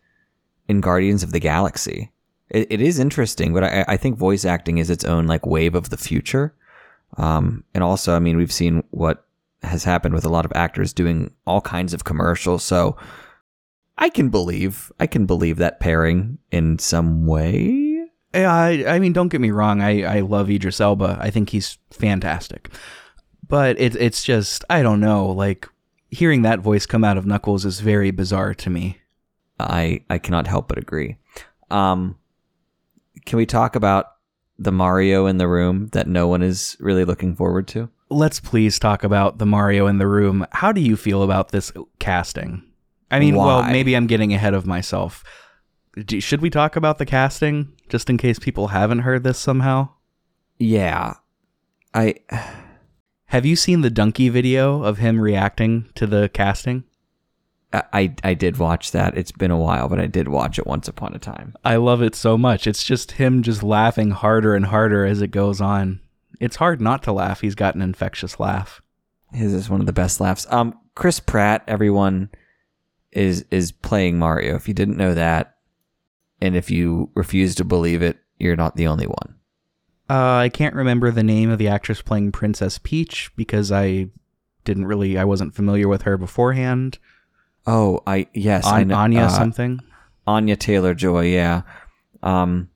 in 0.68 0.80
Guardians 0.80 1.22
of 1.22 1.32
the 1.32 1.40
Galaxy. 1.40 2.12
It, 2.48 2.68
it 2.70 2.80
is 2.80 2.98
interesting, 3.00 3.52
but 3.52 3.64
I, 3.64 3.84
I 3.88 3.96
think 3.96 4.16
voice 4.16 4.44
acting 4.44 4.78
is 4.78 4.88
its 4.90 5.04
own 5.04 5.26
like 5.26 5.44
wave 5.44 5.74
of 5.74 5.90
the 5.90 5.96
future. 5.96 6.54
Um, 7.16 7.64
and 7.74 7.82
also, 7.82 8.14
I 8.14 8.20
mean, 8.20 8.36
we've 8.36 8.52
seen 8.52 8.84
what 8.90 9.26
has 9.62 9.82
happened 9.84 10.14
with 10.14 10.24
a 10.24 10.28
lot 10.36 10.44
of 10.44 10.52
actors 10.54 10.92
doing 10.92 11.32
all 11.46 11.60
kinds 11.60 11.92
of 11.92 12.04
commercials. 12.04 12.62
So 12.62 12.96
I 13.98 14.08
can 14.08 14.28
believe 14.30 14.92
I 15.00 15.06
can 15.08 15.26
believe 15.26 15.56
that 15.58 15.80
pairing 15.80 16.38
in 16.52 16.78
some 16.78 17.26
way. 17.26 17.89
Yeah, 18.34 18.54
I, 18.54 18.84
I 18.86 18.98
mean, 18.98 19.12
don't 19.12 19.28
get 19.28 19.40
me 19.40 19.50
wrong. 19.50 19.82
I, 19.82 20.18
I 20.18 20.20
love 20.20 20.50
Idris 20.50 20.80
Elba. 20.80 21.18
I 21.20 21.30
think 21.30 21.50
he's 21.50 21.78
fantastic. 21.90 22.70
But 23.46 23.80
it, 23.80 23.96
it's 23.96 24.22
just, 24.22 24.64
I 24.70 24.82
don't 24.82 25.00
know. 25.00 25.26
Like, 25.26 25.68
hearing 26.10 26.42
that 26.42 26.60
voice 26.60 26.86
come 26.86 27.04
out 27.04 27.16
of 27.16 27.26
Knuckles 27.26 27.64
is 27.64 27.80
very 27.80 28.10
bizarre 28.10 28.54
to 28.54 28.70
me. 28.70 28.98
I 29.58 30.02
I 30.08 30.18
cannot 30.18 30.46
help 30.46 30.68
but 30.68 30.78
agree. 30.78 31.16
Um, 31.70 32.16
can 33.26 33.36
we 33.36 33.46
talk 33.46 33.76
about 33.76 34.06
the 34.58 34.72
Mario 34.72 35.26
in 35.26 35.38
the 35.38 35.48
room 35.48 35.88
that 35.88 36.06
no 36.06 36.26
one 36.28 36.42
is 36.42 36.76
really 36.80 37.04
looking 37.04 37.34
forward 37.34 37.68
to? 37.68 37.88
Let's 38.08 38.40
please 38.40 38.78
talk 38.78 39.04
about 39.04 39.38
the 39.38 39.46
Mario 39.46 39.86
in 39.86 39.98
the 39.98 40.06
room. 40.06 40.46
How 40.52 40.72
do 40.72 40.80
you 40.80 40.96
feel 40.96 41.22
about 41.22 41.50
this 41.50 41.72
casting? 41.98 42.62
I 43.10 43.18
mean, 43.18 43.36
well, 43.36 43.62
maybe 43.64 43.94
I'm 43.94 44.06
getting 44.06 44.32
ahead 44.32 44.54
of 44.54 44.66
myself. 44.66 45.24
Do, 46.04 46.20
should 46.20 46.40
we 46.40 46.50
talk 46.50 46.76
about 46.76 46.98
the 46.98 47.06
casting 47.06 47.72
just 47.88 48.08
in 48.08 48.16
case 48.16 48.38
people 48.38 48.68
haven't 48.68 49.00
heard 49.00 49.24
this 49.24 49.38
somehow? 49.38 49.90
Yeah, 50.58 51.14
I 51.94 52.16
Have 53.26 53.46
you 53.46 53.56
seen 53.56 53.80
the 53.80 53.90
donkey 53.90 54.28
video 54.28 54.82
of 54.82 54.98
him 54.98 55.20
reacting 55.20 55.88
to 55.94 56.06
the 56.06 56.28
casting? 56.32 56.84
I 57.72 58.14
I 58.24 58.34
did 58.34 58.58
watch 58.58 58.90
that. 58.90 59.16
It's 59.16 59.32
been 59.32 59.52
a 59.52 59.58
while, 59.58 59.88
but 59.88 60.00
I 60.00 60.06
did 60.06 60.28
watch 60.28 60.58
it 60.58 60.66
once 60.66 60.88
upon 60.88 61.14
a 61.14 61.18
time. 61.20 61.54
I 61.64 61.76
love 61.76 62.02
it 62.02 62.16
so 62.16 62.36
much. 62.36 62.66
It's 62.66 62.82
just 62.82 63.12
him 63.12 63.42
just 63.42 63.62
laughing 63.62 64.10
harder 64.10 64.56
and 64.56 64.66
harder 64.66 65.06
as 65.06 65.22
it 65.22 65.30
goes 65.30 65.60
on. 65.60 66.00
It's 66.40 66.56
hard 66.56 66.80
not 66.80 67.02
to 67.04 67.12
laugh. 67.12 67.40
He's 67.40 67.54
got 67.54 67.76
an 67.76 67.82
infectious 67.82 68.40
laugh. 68.40 68.82
His 69.32 69.54
is 69.54 69.70
one 69.70 69.80
of 69.80 69.86
the 69.86 69.92
best 69.92 70.20
laughs. 70.20 70.46
Um, 70.50 70.76
Chris 70.96 71.20
Pratt, 71.20 71.62
everyone 71.68 72.30
is 73.12 73.44
is 73.52 73.70
playing 73.70 74.18
Mario. 74.18 74.56
If 74.56 74.66
you 74.66 74.74
didn't 74.74 74.96
know 74.96 75.14
that, 75.14 75.56
and 76.40 76.56
if 76.56 76.70
you 76.70 77.10
refuse 77.14 77.54
to 77.56 77.64
believe 77.64 78.02
it, 78.02 78.18
you're 78.38 78.56
not 78.56 78.76
the 78.76 78.86
only 78.86 79.06
one. 79.06 79.34
Uh, 80.08 80.36
I 80.38 80.48
can't 80.48 80.74
remember 80.74 81.10
the 81.10 81.22
name 81.22 81.50
of 81.50 81.58
the 81.58 81.68
actress 81.68 82.02
playing 82.02 82.32
Princess 82.32 82.78
Peach 82.78 83.30
because 83.36 83.70
I 83.70 84.08
didn't 84.64 84.86
really, 84.86 85.16
I 85.16 85.24
wasn't 85.24 85.54
familiar 85.54 85.86
with 85.86 86.02
her 86.02 86.16
beforehand. 86.16 86.98
Oh, 87.66 88.00
I 88.06 88.26
yes, 88.34 88.66
I 88.66 88.84
know, 88.84 88.96
Anya 88.96 89.22
uh, 89.22 89.28
something. 89.28 89.80
Anya 90.26 90.56
Taylor 90.56 90.94
Joy, 90.94 91.26
yeah. 91.26 91.62
Um, 92.22 92.70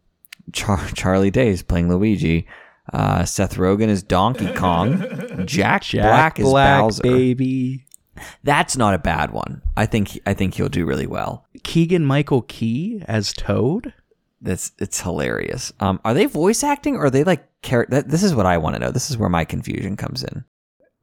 Char- 0.53 0.91
Charlie 0.95 1.31
is 1.35 1.62
playing 1.62 1.89
Luigi. 1.89 2.47
Uh, 2.93 3.25
Seth 3.25 3.57
Rogen 3.57 3.89
is 3.89 4.03
Donkey 4.03 4.53
Kong. 4.53 4.99
Jack, 5.47 5.85
Black 5.91 6.39
is 6.39 6.53
Bowser. 6.53 7.03
baby. 7.03 7.84
That's 8.43 8.77
not 8.77 8.95
a 8.95 8.99
bad 8.99 9.33
one. 9.33 9.62
I 9.77 9.87
think 9.87 10.19
I 10.27 10.35
think 10.35 10.55
he'll 10.55 10.69
do 10.69 10.87
really 10.87 11.07
well. 11.07 11.47
Keegan 11.62 12.05
Michael 12.05 12.43
Key 12.43 13.03
as 13.07 13.33
Toad. 13.33 13.93
That's 14.41 14.73
it's 14.79 15.01
hilarious. 15.01 15.73
Um, 15.81 16.01
are 16.05 16.15
they 16.15 16.27
voice 16.27 16.62
acting 16.62 16.97
or 16.97 17.07
are 17.07 17.11
they 17.11 17.25
like 17.25 17.49
character? 17.62 18.03
This 18.03 18.23
is 18.23 18.35
what 18.35 18.47
I 18.47 18.59
want 18.59 18.77
to 18.77 18.81
know. 18.81 18.91
This 18.91 19.11
is 19.11 19.17
where 19.17 19.29
my 19.31 19.45
confusion 19.45 19.97
comes 19.97 20.23
in. 20.23 20.45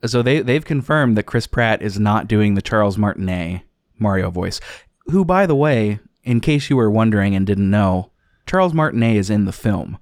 So 0.05 0.21
they 0.21 0.41
they've 0.41 0.65
confirmed 0.65 1.17
that 1.17 1.23
Chris 1.23 1.47
Pratt 1.47 1.81
is 1.81 1.99
not 1.99 2.27
doing 2.27 2.53
the 2.53 2.61
Charles 2.61 2.97
Martinet 2.97 3.61
Mario 3.99 4.29
voice. 4.29 4.59
Who, 5.07 5.25
by 5.25 5.45
the 5.45 5.55
way, 5.55 5.99
in 6.23 6.39
case 6.39 6.69
you 6.69 6.77
were 6.77 6.91
wondering 6.91 7.35
and 7.35 7.45
didn't 7.45 7.69
know, 7.69 8.11
Charles 8.45 8.73
Martinet 8.73 9.15
is 9.15 9.29
in 9.29 9.45
the 9.45 9.51
film. 9.51 9.97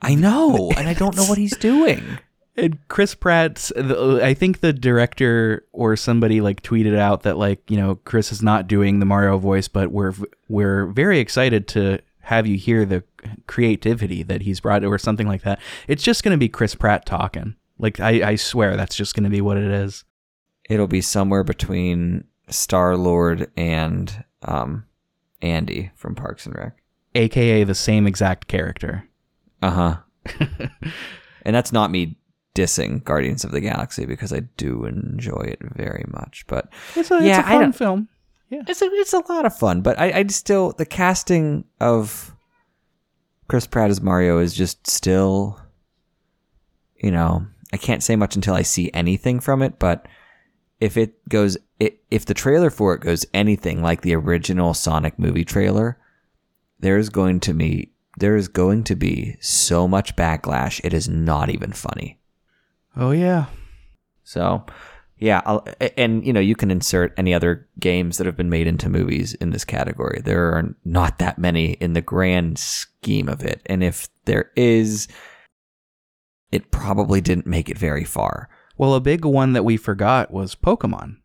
I 0.00 0.14
know, 0.14 0.70
and 0.76 0.88
I 0.88 0.94
don't 0.94 1.16
know 1.16 1.24
what 1.24 1.38
he's 1.38 1.56
doing. 1.58 2.18
And 2.58 2.76
Chris 2.88 3.14
Pratt's, 3.14 3.72
the- 3.76 4.20
I 4.22 4.34
think 4.34 4.60
the 4.60 4.72
director 4.72 5.64
or 5.72 5.96
somebody 5.96 6.40
like 6.40 6.60
tweeted 6.60 6.98
out 6.98 7.22
that 7.22 7.38
like 7.38 7.62
you 7.70 7.76
know 7.76 7.94
Chris 7.94 8.32
is 8.32 8.42
not 8.42 8.66
doing 8.66 8.98
the 8.98 9.06
Mario 9.06 9.38
voice, 9.38 9.68
but 9.68 9.92
we're 9.92 10.12
we're 10.48 10.86
very 10.86 11.20
excited 11.20 11.68
to 11.68 12.00
have 12.22 12.46
you 12.48 12.56
hear 12.58 12.84
the 12.84 13.04
creativity 13.46 14.22
that 14.24 14.42
he's 14.42 14.60
brought 14.60 14.84
or 14.84 14.98
something 14.98 15.28
like 15.28 15.42
that. 15.42 15.60
It's 15.86 16.02
just 16.02 16.24
going 16.24 16.32
to 16.32 16.38
be 16.38 16.48
Chris 16.48 16.74
Pratt 16.74 17.06
talking. 17.06 17.54
Like 17.78 18.00
I, 18.00 18.30
I 18.30 18.34
swear 18.34 18.76
that's 18.76 18.96
just 18.96 19.14
going 19.14 19.24
to 19.24 19.30
be 19.30 19.40
what 19.40 19.56
it 19.56 19.70
is. 19.70 20.04
It'll 20.68 20.88
be 20.88 21.00
somewhere 21.00 21.44
between 21.44 22.24
Star 22.48 22.96
Lord 22.96 23.50
and 23.56 24.24
um, 24.42 24.84
Andy 25.40 25.92
from 25.94 26.14
Parks 26.16 26.44
and 26.44 26.56
Rec. 26.56 26.76
AKA 27.14 27.64
the 27.64 27.74
same 27.74 28.06
exact 28.06 28.48
character. 28.48 29.08
Uh 29.62 29.70
huh. 29.70 29.96
and 31.42 31.54
that's 31.54 31.72
not 31.72 31.90
me 31.90 32.16
dissing 32.58 33.04
Guardians 33.04 33.44
of 33.44 33.52
the 33.52 33.60
Galaxy 33.60 34.04
because 34.04 34.32
I 34.32 34.40
do 34.56 34.84
enjoy 34.84 35.42
it 35.42 35.60
very 35.62 36.04
much. 36.08 36.44
But 36.48 36.68
It's 36.96 37.10
a, 37.10 37.22
Yeah, 37.22 37.38
it's 37.38 37.48
a 37.48 37.50
fun 37.50 37.72
film. 37.72 38.08
it's 38.50 38.82
a 38.82 38.86
it's 38.90 39.12
a 39.12 39.32
lot 39.32 39.46
of 39.46 39.56
fun. 39.56 39.80
But 39.80 39.98
I, 40.00 40.18
I 40.18 40.26
still 40.26 40.72
the 40.72 40.86
casting 40.86 41.64
of 41.80 42.34
Chris 43.46 43.66
Pratt 43.66 43.90
as 43.90 44.00
Mario 44.00 44.38
is 44.38 44.54
just 44.54 44.88
still, 44.90 45.60
you 46.96 47.12
know, 47.12 47.46
I 47.72 47.76
can't 47.76 48.02
say 48.02 48.16
much 48.16 48.34
until 48.34 48.54
I 48.54 48.62
see 48.62 48.90
anything 48.92 49.38
from 49.38 49.62
it. 49.62 49.78
But 49.78 50.06
if 50.80 50.96
it 50.96 51.28
goes, 51.28 51.56
it, 51.78 52.00
if 52.10 52.26
the 52.26 52.34
trailer 52.34 52.70
for 52.70 52.94
it 52.94 53.02
goes 53.02 53.24
anything 53.32 53.82
like 53.82 54.02
the 54.02 54.16
original 54.16 54.74
Sonic 54.74 55.16
movie 55.18 55.44
trailer, 55.44 55.96
there's 56.80 57.08
going 57.08 57.38
to 57.40 57.54
be 57.54 57.92
there 58.18 58.34
is 58.34 58.48
going 58.48 58.82
to 58.84 58.96
be 58.96 59.36
so 59.40 59.86
much 59.86 60.16
backlash. 60.16 60.80
It 60.82 60.92
is 60.92 61.08
not 61.08 61.50
even 61.50 61.72
funny. 61.72 62.17
Oh 62.98 63.12
yeah. 63.12 63.46
So, 64.24 64.66
yeah, 65.18 65.40
I'll, 65.46 65.66
and 65.96 66.26
you 66.26 66.32
know, 66.32 66.40
you 66.40 66.56
can 66.56 66.70
insert 66.70 67.14
any 67.16 67.32
other 67.32 67.66
games 67.78 68.18
that 68.18 68.26
have 68.26 68.36
been 68.36 68.50
made 68.50 68.66
into 68.66 68.88
movies 68.88 69.34
in 69.34 69.50
this 69.50 69.64
category. 69.64 70.20
There 70.22 70.52
are 70.52 70.74
not 70.84 71.18
that 71.18 71.38
many 71.38 71.72
in 71.74 71.92
the 71.92 72.02
grand 72.02 72.58
scheme 72.58 73.28
of 73.28 73.42
it, 73.42 73.62
and 73.66 73.82
if 73.82 74.08
there 74.24 74.50
is, 74.56 75.06
it 76.50 76.70
probably 76.70 77.20
didn't 77.20 77.46
make 77.46 77.68
it 77.68 77.78
very 77.78 78.04
far. 78.04 78.48
Well, 78.76 78.94
a 78.94 79.00
big 79.00 79.24
one 79.24 79.54
that 79.54 79.64
we 79.64 79.76
forgot 79.76 80.30
was 80.30 80.54
Pokemon. 80.54 81.16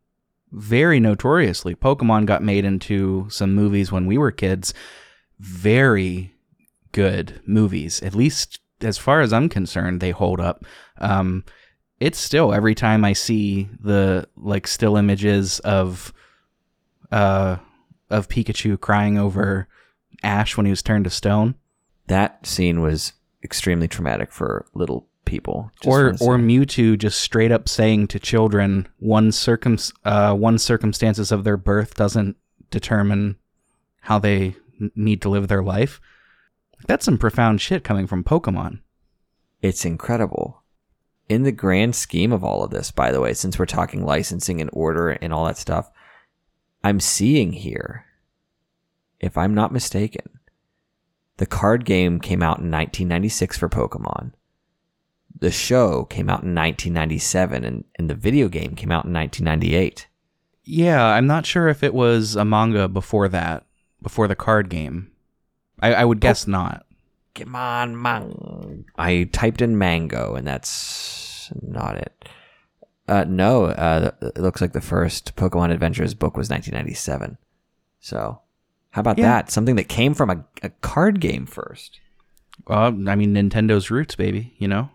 Very 0.52 1.00
notoriously, 1.00 1.76
Pokemon 1.76 2.28
got 2.28 2.44
made 2.44 2.66
into 2.66 3.28
some 3.30 3.54
movies 3.54 3.92
when 3.92 4.06
we 4.06 4.18
were 4.18 4.32
kids. 4.32 4.74
Very 5.40 6.34
good 6.92 7.42
movies. 7.46 8.02
At 8.04 8.16
least 8.16 8.60
as 8.82 8.98
far 8.98 9.22
as 9.22 9.34
I'm 9.34 9.50
concerned, 9.50 10.00
they 10.00 10.12
hold 10.12 10.40
up. 10.40 10.66
Um, 11.00 11.44
it's 12.04 12.20
still 12.20 12.54
every 12.54 12.76
time 12.76 13.06
I 13.06 13.14
see 13.14 13.70
the 13.80 14.28
like 14.36 14.68
still 14.68 14.98
images 14.98 15.60
of 15.60 16.12
uh 17.14 17.56
of 18.10 18.28
Pikachu 18.28 18.78
crying 18.80 19.18
over 19.18 19.70
Ash 20.22 20.58
when 20.58 20.66
he 20.66 20.70
was 20.70 20.84
turned 20.84 21.06
to 21.06 21.10
stone. 21.10 21.56
That 22.08 22.46
scene 22.46 22.82
was 22.82 23.14
extremely 23.42 23.88
traumatic 23.88 24.34
for 24.34 24.66
little 24.74 25.08
people. 25.24 25.72
Or 25.86 26.10
or 26.20 26.38
Mewtwo 26.38 26.98
just 26.98 27.22
straight 27.22 27.54
up 27.54 27.70
saying 27.70 28.08
to 28.08 28.20
children 28.20 28.90
one 29.00 29.32
circum 29.32 29.78
uh, 30.04 30.36
one 30.36 30.58
circumstances 30.58 31.32
of 31.32 31.46
their 31.46 31.58
birth 31.58 31.96
doesn't 31.96 32.36
determine 32.70 33.38
how 34.02 34.20
they 34.20 34.58
need 34.94 35.22
to 35.22 35.30
live 35.30 35.48
their 35.48 35.64
life. 35.64 36.02
That's 36.86 37.06
some 37.06 37.18
profound 37.18 37.62
shit 37.62 37.86
coming 37.86 38.08
from 38.08 38.26
Pokemon. 38.26 38.80
it's 39.62 39.86
incredible. 39.86 40.63
In 41.30 41.44
the 41.44 41.52
grand 41.52 41.96
scheme 41.96 42.32
of 42.32 42.44
all 42.44 42.64
of 42.64 42.72
this, 42.72 42.92
by 42.92 43.12
the 43.12 43.22
way, 43.22 43.34
since 43.34 43.58
we're 43.58 43.66
talking 43.66 44.06
licensing 44.06 44.60
and 44.60 44.70
order 44.74 45.10
and 45.10 45.34
all 45.34 45.46
that 45.46 45.58
stuff, 45.58 45.90
I'm 46.84 47.00
seeing 47.00 47.54
here, 47.54 48.06
if 49.20 49.38
I'm 49.38 49.54
not 49.54 49.72
mistaken, 49.72 50.40
the 51.38 51.46
card 51.46 51.86
game 51.86 52.20
came 52.20 52.44
out 52.44 52.60
in 52.60 52.70
1996 52.70 53.58
for 53.58 53.70
Pokemon. 53.70 54.34
The 55.40 55.50
show 55.50 56.04
came 56.04 56.30
out 56.30 56.44
in 56.44 56.54
1997, 56.54 57.64
and, 57.64 57.84
and 57.98 58.10
the 58.10 58.16
video 58.16 58.50
game 58.50 58.76
came 58.76 58.92
out 58.92 59.06
in 59.06 59.14
1998. 59.14 60.08
Yeah, 60.64 61.04
I'm 61.06 61.28
not 61.28 61.46
sure 61.46 61.68
if 61.68 61.84
it 61.84 61.94
was 61.94 62.36
a 62.36 62.46
manga 62.46 62.88
before 62.88 63.28
that, 63.30 63.66
before 64.02 64.28
the 64.28 64.36
card 64.36 64.70
game. 64.70 65.12
I, 65.80 65.94
I 65.94 66.06
would 66.06 66.20
guess 66.20 66.48
not. 66.48 66.86
Come 67.36 67.56
on, 67.56 68.00
man. 68.02 68.86
I 68.98 69.30
typed 69.32 69.62
in 69.62 69.78
mango, 69.78 70.36
and 70.36 70.46
that's 70.48 71.52
not 71.62 71.98
it. 71.98 72.30
Uh, 73.08 73.26
no, 73.28 73.66
uh, 73.66 74.12
it 74.22 74.38
looks 74.38 74.62
like 74.62 74.74
the 74.74 74.82
first 74.82 75.36
Pokemon 75.36 75.72
Adventures 75.72 76.14
book 76.14 76.38
was 76.38 76.50
1997. 76.50 77.38
So, 78.00 78.40
how 78.92 79.00
about 79.02 79.18
Yeah. 79.18 79.26
that? 79.26 79.52
Something 79.52 79.76
that 79.78 79.90
came 79.90 80.14
from 80.14 80.30
a, 80.30 80.46
a 80.62 80.70
card 80.70 81.20
game 81.20 81.46
first. 81.46 82.00
Well, 82.68 82.86
I 83.10 83.16
mean 83.16 83.34
Nintendo's 83.34 83.90
roots, 83.90 84.16
baby. 84.16 84.54
You 84.60 84.68
know. 84.68 84.90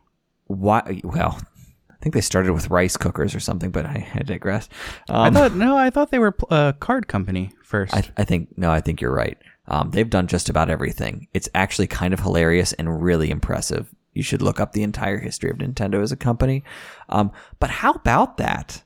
Why? 0.46 1.00
Well, 1.04 1.38
I 1.90 1.94
think 2.00 2.14
they 2.14 2.20
started 2.20 2.52
with 2.52 2.70
rice 2.70 2.96
cookers 2.96 3.34
or 3.34 3.40
something, 3.40 3.70
but 3.72 3.84
I, 3.84 4.08
I 4.14 4.20
digress. 4.20 4.68
I 5.10 5.26
Um, 5.26 5.34
thought 5.34 5.54
no, 5.54 5.76
I 5.76 5.90
thought 5.90 6.10
they 6.12 6.20
were 6.20 6.34
a 6.50 6.74
card 6.78 7.08
company 7.08 7.52
first. 7.64 7.92
I, 7.94 8.04
I 8.16 8.24
think 8.24 8.56
no, 8.56 8.70
I 8.70 8.80
think 8.80 9.00
you're 9.00 9.12
right. 9.14 9.36
Um, 9.68 9.90
they've 9.90 10.08
done 10.08 10.26
just 10.26 10.48
about 10.48 10.70
everything. 10.70 11.28
It's 11.34 11.48
actually 11.54 11.86
kind 11.86 12.12
of 12.14 12.20
hilarious 12.20 12.72
and 12.72 13.02
really 13.02 13.30
impressive. 13.30 13.94
You 14.14 14.22
should 14.22 14.42
look 14.42 14.58
up 14.58 14.72
the 14.72 14.82
entire 14.82 15.18
history 15.18 15.50
of 15.50 15.58
Nintendo 15.58 16.02
as 16.02 16.10
a 16.10 16.16
company. 16.16 16.64
Um, 17.08 17.30
but 17.60 17.70
how 17.70 17.92
about 17.92 18.38
that? 18.38 18.82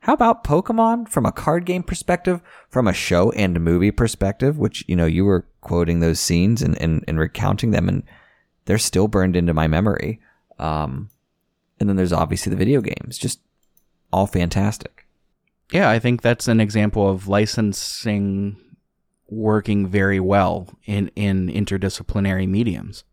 How 0.00 0.14
about 0.14 0.44
Pokemon 0.44 1.08
from 1.08 1.26
a 1.26 1.32
card 1.32 1.64
game 1.64 1.82
perspective, 1.82 2.40
from 2.68 2.88
a 2.88 2.92
show 2.92 3.30
and 3.32 3.60
movie 3.60 3.90
perspective, 3.90 4.58
which, 4.58 4.84
you 4.88 4.96
know, 4.96 5.06
you 5.06 5.24
were 5.24 5.46
quoting 5.60 6.00
those 6.00 6.18
scenes 6.18 6.62
and, 6.62 6.80
and, 6.80 7.04
and 7.06 7.18
recounting 7.20 7.70
them, 7.70 7.88
and 7.88 8.02
they're 8.64 8.78
still 8.78 9.08
burned 9.08 9.36
into 9.36 9.54
my 9.54 9.68
memory. 9.68 10.20
Um, 10.58 11.10
and 11.78 11.88
then 11.88 11.96
there's 11.96 12.12
obviously 12.12 12.50
the 12.50 12.56
video 12.56 12.80
games, 12.80 13.18
just 13.18 13.40
all 14.12 14.26
fantastic. 14.26 15.06
Yeah, 15.72 15.88
I 15.90 15.98
think 15.98 16.22
that's 16.22 16.48
an 16.48 16.60
example 16.60 17.08
of 17.08 17.28
licensing 17.28 18.56
working 19.32 19.86
very 19.86 20.20
well 20.20 20.68
in, 20.84 21.08
in 21.16 21.48
interdisciplinary 21.48 22.48
mediums. 22.48 23.04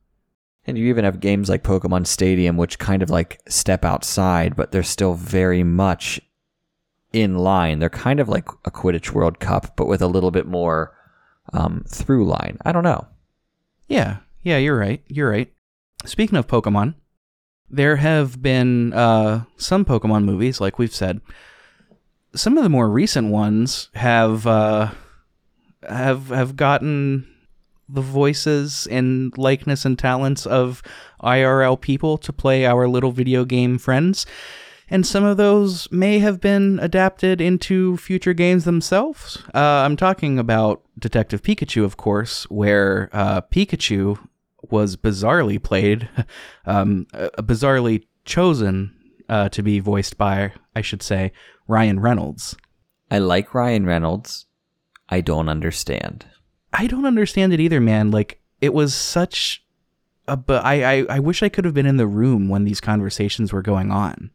And 0.67 0.78
you 0.78 0.88
even 0.88 1.05
have 1.05 1.20
games 1.20 1.49
like 1.49 1.63
Pokemon 1.63 2.05
Stadium, 2.05 2.57
which 2.57 2.78
kind 2.78 3.01
of 3.01 3.09
like 3.09 3.41
step 3.47 3.84
outside, 3.84 4.55
but 4.55 4.72
they're 4.72 4.84
still 4.84 5.15
very 5.15 5.63
much 5.63 6.22
in 7.11 7.38
line. 7.38 7.80
They're 7.80 7.89
kind 7.89 8.20
of 8.20 8.30
like 8.30 8.47
a 8.65 8.72
Quidditch 8.72 9.11
World 9.11 9.39
Cup, 9.39 9.76
but 9.76 9.88
with 9.88 10.01
a 10.01 10.07
little 10.07 10.32
bit 10.32 10.45
more 10.45 10.95
um, 11.53 11.84
through 11.88 12.28
line. 12.28 12.57
I 12.63 12.72
don't 12.72 12.84
know. 12.84 13.07
Yeah, 13.88 14.17
yeah, 14.43 14.57
you're 14.57 14.78
right. 14.78 15.01
You're 15.07 15.30
right. 15.30 15.51
Speaking 16.05 16.38
of 16.38 16.47
Pokemon, 16.47 16.95
there 17.70 17.95
have 17.95 18.41
been 18.41 18.93
uh, 18.93 19.45
some 19.57 19.86
Pokemon 19.86 20.26
movies, 20.26 20.61
like 20.61 20.78
we've 20.78 20.93
said. 20.93 21.22
Some 22.36 22.57
of 22.57 22.63
the 22.63 22.70
more 22.70 22.89
recent 22.89 23.30
ones 23.30 23.89
have 23.95 24.45
uh, 24.45 24.91
have 25.88 26.30
have 26.30 26.55
gotten 26.55 27.27
the 27.88 28.01
voices 28.01 28.88
and 28.91 29.36
likeness 29.38 29.84
and 29.86 29.97
talents 29.97 30.45
of 30.45 30.84
IRL 31.23 31.80
people 31.80 32.17
to 32.19 32.32
play 32.32 32.65
our 32.65 32.88
little 32.88 33.11
video 33.11 33.45
game 33.45 33.77
friends. 33.77 34.25
And 34.91 35.05
some 35.05 35.23
of 35.23 35.38
those 35.38 35.91
may 35.91 36.19
have 36.19 36.41
been 36.41 36.80
adapted 36.82 37.41
into 37.41 37.97
future 37.97 38.34
games 38.34 38.65
themselves. 38.65 39.38
Uh, 39.53 39.84
I'm 39.86 39.95
talking 39.95 40.39
about 40.39 40.82
Detective 40.97 41.43
Pikachu, 41.43 41.84
of 41.84 41.97
course, 41.97 42.45
where 42.49 43.09
uh, 43.13 43.41
Pikachu 43.41 44.17
was 44.69 44.95
bizarrely 44.95 45.61
played, 45.61 46.09
um, 46.65 47.05
uh, 47.13 47.30
bizarrely 47.38 48.03
chosen 48.25 48.95
uh, 49.30 49.49
to 49.49 49.61
be 49.61 49.80
voiced 49.80 50.17
by, 50.17 50.53
I 50.75 50.82
should 50.82 51.03
say, 51.03 51.34
Ryan 51.67 51.99
Reynolds. 51.99 52.57
I 53.11 53.19
like 53.19 53.53
Ryan 53.53 53.86
Reynolds. 53.86 54.47
I 55.10 55.22
don't 55.22 55.49
understand. 55.49 56.26
I 56.72 56.88
don't 56.88 57.05
understand 57.05 57.53
it 57.53 57.60
either, 57.60 57.80
man. 57.80 58.12
Like 58.12 58.41
it 58.62 58.74
was 58.74 58.93
such 58.93 59.64
a 60.28 60.38
but 60.38 60.64
I, 60.64 60.99
I 60.99 61.05
I 61.10 61.20
wish 61.20 61.41
I 61.41 61.49
could 61.49 61.66
have 61.66 61.74
been 61.74 61.86
in 61.86 61.97
the 61.97 62.07
room 62.07 62.49
when 62.49 62.66
these 62.66 62.82
conversations 62.82 63.51
were 63.51 63.62
going 63.62 63.91
on. 63.91 64.32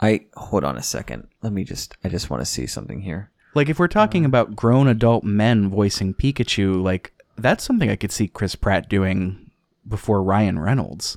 I 0.00 0.26
hold 0.34 0.64
on 0.64 0.76
a 0.76 0.82
second. 0.82 1.28
Let 1.42 1.52
me 1.52 1.64
just 1.64 1.96
I 2.04 2.08
just 2.08 2.28
want 2.28 2.40
to 2.40 2.46
see 2.46 2.66
something 2.66 3.00
here. 3.00 3.30
Like 3.54 3.68
if 3.68 3.78
we're 3.78 3.88
talking 3.88 4.22
uh-huh. 4.22 4.28
about 4.28 4.56
grown 4.56 4.88
adult 4.88 5.24
men 5.24 5.68
voicing 5.68 6.14
Pikachu, 6.14 6.82
like 6.82 7.12
that's 7.36 7.64
something 7.64 7.90
I 7.90 7.96
could 7.96 8.12
see 8.12 8.28
Chris 8.28 8.54
Pratt 8.54 8.88
doing 8.88 9.50
before 9.86 10.22
Ryan 10.22 10.58
Reynolds. 10.58 11.16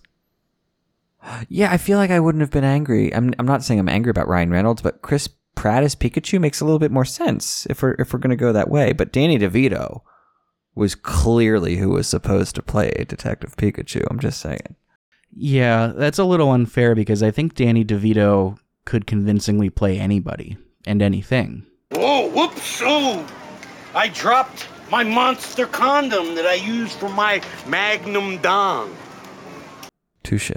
Yeah, 1.50 1.72
I 1.72 1.78
feel 1.78 1.98
like 1.98 2.12
I 2.12 2.20
wouldn't 2.20 2.42
have 2.42 2.52
been 2.52 2.64
angry. 2.64 3.14
I'm 3.14 3.34
I'm 3.40 3.48
not 3.48 3.64
saying 3.64 3.80
I'm 3.80 3.90
angry 3.90 4.12
about 4.12 4.28
Ryan 4.28 4.52
Reynolds, 4.52 4.82
but 4.82 5.02
Chris 5.02 5.28
Pratt 5.56 5.84
as 5.84 5.96
Pikachu 5.96 6.40
makes 6.40 6.62
a 6.62 6.66
little 6.66 6.80
bit 6.80 6.92
more 6.92 7.06
sense 7.06 7.66
if 7.70 7.82
we're 7.82 7.96
if 8.00 8.14
we're 8.14 8.20
gonna 8.20 8.36
go 8.36 8.52
that 8.52 8.70
way. 8.70 8.94
But 8.94 9.12
Danny 9.12 9.40
DeVito 9.40 10.02
was 10.76 10.96
clearly 10.96 11.78
who 11.78 11.90
was 11.90 12.08
supposed 12.08 12.56
to 12.56 12.62
play 12.62 12.92
Detective 13.08 13.56
Pikachu. 13.56 14.06
I'm 14.10 14.20
just 14.20 14.40
saying. 14.40 14.76
Yeah, 15.32 15.88
that's 15.96 16.20
a 16.20 16.24
little 16.24 16.52
unfair 16.52 16.96
because 16.96 17.24
I 17.24 17.32
think 17.32 17.56
Danny 17.56 17.84
DeVito 17.84 18.58
could 18.86 19.08
convincingly 19.08 19.70
play 19.70 20.00
anybody 20.00 20.58
and 20.86 21.02
anything. 21.02 21.66
Whoa, 21.92 22.30
whoops, 22.30 22.82
oh! 22.84 23.26
I 23.94 24.10
dropped 24.10 24.68
my 24.92 25.04
monster 25.04 25.66
condom 25.66 26.36
that 26.36 26.46
I 26.46 26.56
use 26.56 26.96
for 26.96 27.10
my 27.10 27.42
Magnum 27.68 28.38
Dong. 28.40 28.96
Touche. 30.24 30.52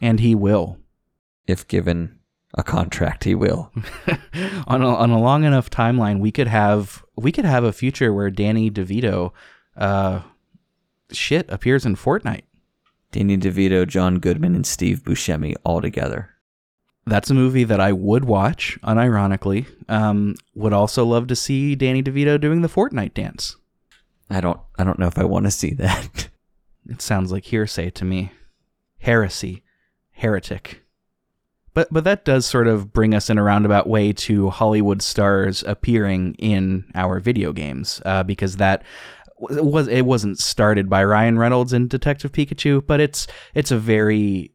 And 0.00 0.20
he 0.20 0.34
will. 0.34 0.78
If 1.46 1.66
given 1.68 2.15
a 2.56 2.62
contract, 2.62 3.24
he 3.24 3.34
will. 3.34 3.70
on 4.66 4.82
a, 4.82 4.88
on 4.88 5.10
a 5.10 5.20
long 5.20 5.44
enough 5.44 5.70
timeline, 5.70 6.20
we 6.20 6.32
could 6.32 6.48
have 6.48 7.04
we 7.16 7.32
could 7.32 7.44
have 7.44 7.64
a 7.64 7.72
future 7.72 8.12
where 8.12 8.30
Danny 8.30 8.70
DeVito, 8.70 9.32
uh, 9.76 10.20
shit 11.12 11.50
appears 11.50 11.86
in 11.86 11.96
Fortnite. 11.96 12.42
Danny 13.12 13.38
DeVito, 13.38 13.86
John 13.86 14.18
Goodman, 14.18 14.54
and 14.54 14.66
Steve 14.66 15.02
Buscemi 15.02 15.54
all 15.64 15.80
together. 15.80 16.30
That's 17.06 17.30
a 17.30 17.34
movie 17.34 17.64
that 17.64 17.80
I 17.80 17.92
would 17.92 18.24
watch, 18.24 18.78
unironically. 18.82 19.66
Um, 19.88 20.34
would 20.54 20.72
also 20.72 21.04
love 21.04 21.28
to 21.28 21.36
see 21.36 21.74
Danny 21.76 22.02
DeVito 22.02 22.40
doing 22.40 22.62
the 22.62 22.68
Fortnite 22.68 23.14
dance. 23.14 23.56
I 24.28 24.40
don't 24.40 24.60
I 24.76 24.84
don't 24.84 24.98
know 24.98 25.06
if 25.06 25.18
I 25.18 25.24
want 25.24 25.44
to 25.46 25.50
see 25.50 25.74
that. 25.74 26.28
It 26.88 27.02
sounds 27.02 27.32
like 27.32 27.46
hearsay 27.46 27.90
to 27.90 28.04
me. 28.04 28.30
Heresy. 28.98 29.64
Heretic. 30.12 30.85
But 31.76 31.88
but 31.92 32.04
that 32.04 32.24
does 32.24 32.46
sort 32.46 32.68
of 32.68 32.90
bring 32.94 33.14
us 33.14 33.28
in 33.28 33.36
a 33.36 33.42
roundabout 33.42 33.86
way 33.86 34.10
to 34.14 34.48
Hollywood 34.48 35.02
stars 35.02 35.62
appearing 35.66 36.34
in 36.38 36.90
our 36.94 37.20
video 37.20 37.52
games, 37.52 38.00
uh, 38.06 38.22
because 38.22 38.56
that 38.56 38.82
was 39.38 39.86
it 39.86 40.06
wasn't 40.06 40.38
started 40.38 40.88
by 40.88 41.04
Ryan 41.04 41.38
Reynolds 41.38 41.74
in 41.74 41.86
Detective 41.86 42.32
Pikachu, 42.32 42.84
but 42.86 42.98
it's 42.98 43.26
it's 43.54 43.70
a 43.70 43.78
very 43.78 44.52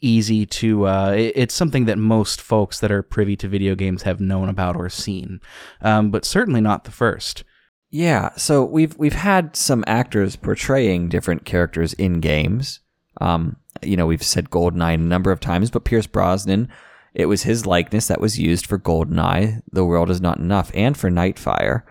easy 0.00 0.46
to 0.46 0.86
uh, 0.88 1.10
it- 1.10 1.34
it's 1.36 1.54
something 1.54 1.84
that 1.84 1.98
most 1.98 2.40
folks 2.40 2.80
that 2.80 2.90
are 2.90 3.02
privy 3.02 3.36
to 3.36 3.48
video 3.48 3.74
games 3.74 4.02
have 4.04 4.18
known 4.18 4.48
about 4.48 4.74
or 4.74 4.88
seen, 4.88 5.40
um, 5.82 6.10
but 6.10 6.24
certainly 6.24 6.62
not 6.62 6.84
the 6.84 6.90
first. 6.90 7.44
Yeah, 7.90 8.30
so 8.36 8.64
we've 8.64 8.96
we've 8.96 9.12
had 9.12 9.56
some 9.56 9.84
actors 9.86 10.36
portraying 10.36 11.10
different 11.10 11.44
characters 11.44 11.92
in 11.92 12.20
games. 12.20 12.80
Um, 13.20 13.56
you 13.82 13.96
know, 13.96 14.06
we've 14.06 14.22
said 14.22 14.50
Goldeneye 14.50 14.94
a 14.94 14.98
number 14.98 15.30
of 15.30 15.40
times, 15.40 15.70
but 15.70 15.84
Pierce 15.84 16.06
Brosnan, 16.06 16.68
it 17.14 17.26
was 17.26 17.42
his 17.42 17.66
likeness 17.66 18.08
that 18.08 18.20
was 18.20 18.38
used 18.38 18.66
for 18.66 18.78
Goldeneye. 18.78 19.62
The 19.70 19.84
world 19.84 20.10
is 20.10 20.20
not 20.20 20.38
enough, 20.38 20.70
and 20.74 20.96
for 20.96 21.10
Nightfire. 21.10 21.82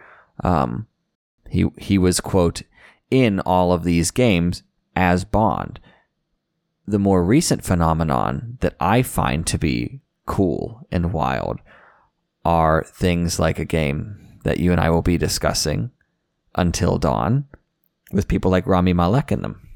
Um, 0.44 0.88
he 1.50 1.66
he 1.78 1.98
was 1.98 2.20
quote 2.20 2.64
in 3.10 3.40
all 3.42 3.74
of 3.74 3.84
these 3.84 4.12
games 4.12 4.64
as 4.96 5.26
Bond. 5.26 5.80
The 6.88 7.00
more 7.00 7.24
recent 7.24 7.64
phenomenon 7.64 8.58
that 8.62 8.76
I 8.80 9.02
find 9.02 9.46
to 9.48 9.58
be 9.58 10.02
cool 10.26 10.88
and 10.92 11.14
wild 11.14 11.60
are 12.44 12.84
things 12.88 13.40
like 13.40 13.60
a 13.60 13.66
game 13.66 14.40
that 14.44 14.60
you 14.60 14.72
and 14.72 14.82
I 14.82 14.90
will 14.90 15.02
be 15.02 15.18
discussing 15.18 15.92
until 16.56 16.98
dawn 16.98 17.46
with 18.12 18.28
people 18.28 18.50
like 18.50 18.66
Rami 18.66 18.94
Malek 18.94 19.32
in 19.32 19.42
them. 19.42 19.71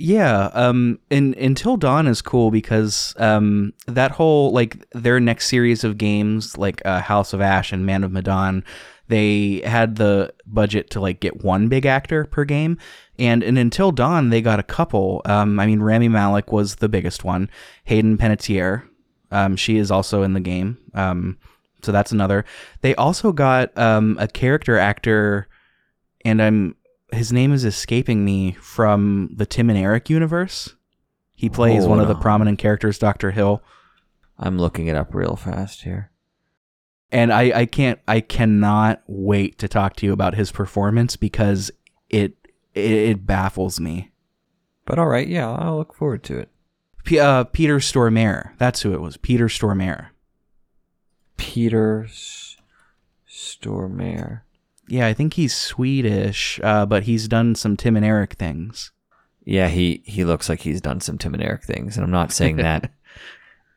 Yeah, 0.00 0.46
um, 0.54 0.98
and 1.10 1.34
Until 1.36 1.76
Dawn 1.76 2.06
is 2.06 2.22
cool 2.22 2.50
because 2.50 3.14
um, 3.18 3.74
that 3.86 4.10
whole 4.10 4.50
like 4.50 4.88
their 4.92 5.20
next 5.20 5.48
series 5.48 5.84
of 5.84 5.98
games, 5.98 6.56
like 6.56 6.80
uh, 6.86 7.00
House 7.00 7.34
of 7.34 7.42
Ash 7.42 7.70
and 7.70 7.84
Man 7.84 8.02
of 8.02 8.10
Medan, 8.10 8.64
they 9.08 9.60
had 9.62 9.96
the 9.96 10.32
budget 10.46 10.88
to 10.90 11.00
like 11.00 11.20
get 11.20 11.44
one 11.44 11.68
big 11.68 11.84
actor 11.84 12.24
per 12.24 12.46
game, 12.46 12.78
and 13.18 13.42
in 13.42 13.58
Until 13.58 13.92
Dawn 13.92 14.30
they 14.30 14.40
got 14.40 14.58
a 14.58 14.62
couple. 14.62 15.20
Um, 15.26 15.60
I 15.60 15.66
mean, 15.66 15.80
Rami 15.80 16.08
Malek 16.08 16.50
was 16.50 16.76
the 16.76 16.88
biggest 16.88 17.22
one. 17.22 17.50
Hayden 17.84 18.16
Panettiere, 18.16 18.88
um, 19.30 19.54
she 19.54 19.76
is 19.76 19.90
also 19.90 20.22
in 20.22 20.32
the 20.32 20.40
game. 20.40 20.78
Um, 20.94 21.36
so 21.82 21.92
that's 21.92 22.10
another. 22.10 22.46
They 22.80 22.94
also 22.94 23.32
got 23.32 23.76
um, 23.76 24.16
a 24.18 24.28
character 24.28 24.78
actor, 24.78 25.46
and 26.24 26.40
I'm 26.40 26.74
his 27.12 27.32
name 27.32 27.52
is 27.52 27.64
escaping 27.64 28.24
me 28.24 28.52
from 28.52 29.30
the 29.34 29.46
Tim 29.46 29.70
and 29.70 29.78
Eric 29.78 30.08
universe. 30.10 30.74
He 31.34 31.48
plays 31.48 31.86
one 31.86 32.00
of 32.00 32.08
the 32.08 32.14
prominent 32.14 32.58
characters, 32.58 32.98
Doctor 32.98 33.30
Hill, 33.30 33.62
I'm 34.38 34.58
looking 34.58 34.86
it 34.86 34.96
up 34.96 35.14
real 35.14 35.36
fast 35.36 35.82
here. 35.82 36.10
and 37.12 37.32
I, 37.32 37.60
I 37.60 37.66
can't 37.66 37.98
I 38.08 38.20
cannot 38.20 39.02
wait 39.06 39.58
to 39.58 39.68
talk 39.68 39.96
to 39.96 40.06
you 40.06 40.12
about 40.12 40.34
his 40.34 40.50
performance 40.52 41.16
because 41.16 41.70
it 42.08 42.36
it, 42.74 42.90
it 42.92 43.26
baffles 43.26 43.80
me. 43.80 44.12
But 44.86 44.98
all 44.98 45.06
right, 45.08 45.26
yeah, 45.28 45.50
I'll 45.50 45.76
look 45.78 45.94
forward 45.94 46.22
to 46.24 46.38
it. 46.38 46.50
P- 47.04 47.18
uh, 47.18 47.44
Peter 47.44 47.78
Stormare, 47.78 48.52
that's 48.58 48.82
who 48.82 48.92
it 48.92 49.00
was. 49.00 49.16
Peter 49.16 49.46
Stormare. 49.48 50.08
Peter 51.36 52.04
S- 52.04 52.56
Stormare. 53.28 54.42
Yeah, 54.90 55.06
I 55.06 55.14
think 55.14 55.34
he's 55.34 55.54
Swedish, 55.54 56.58
uh, 56.64 56.84
but 56.84 57.04
he's 57.04 57.28
done 57.28 57.54
some 57.54 57.76
Tim 57.76 57.96
and 57.96 58.04
Eric 58.04 58.32
things. 58.34 58.90
Yeah, 59.44 59.68
he 59.68 60.02
he 60.04 60.24
looks 60.24 60.48
like 60.48 60.60
he's 60.60 60.80
done 60.80 61.00
some 61.00 61.16
Tim 61.16 61.32
and 61.32 61.42
Eric 61.42 61.62
things, 61.62 61.96
and 61.96 62.04
I'm 62.04 62.10
not 62.10 62.32
saying 62.32 62.56
that 62.56 62.90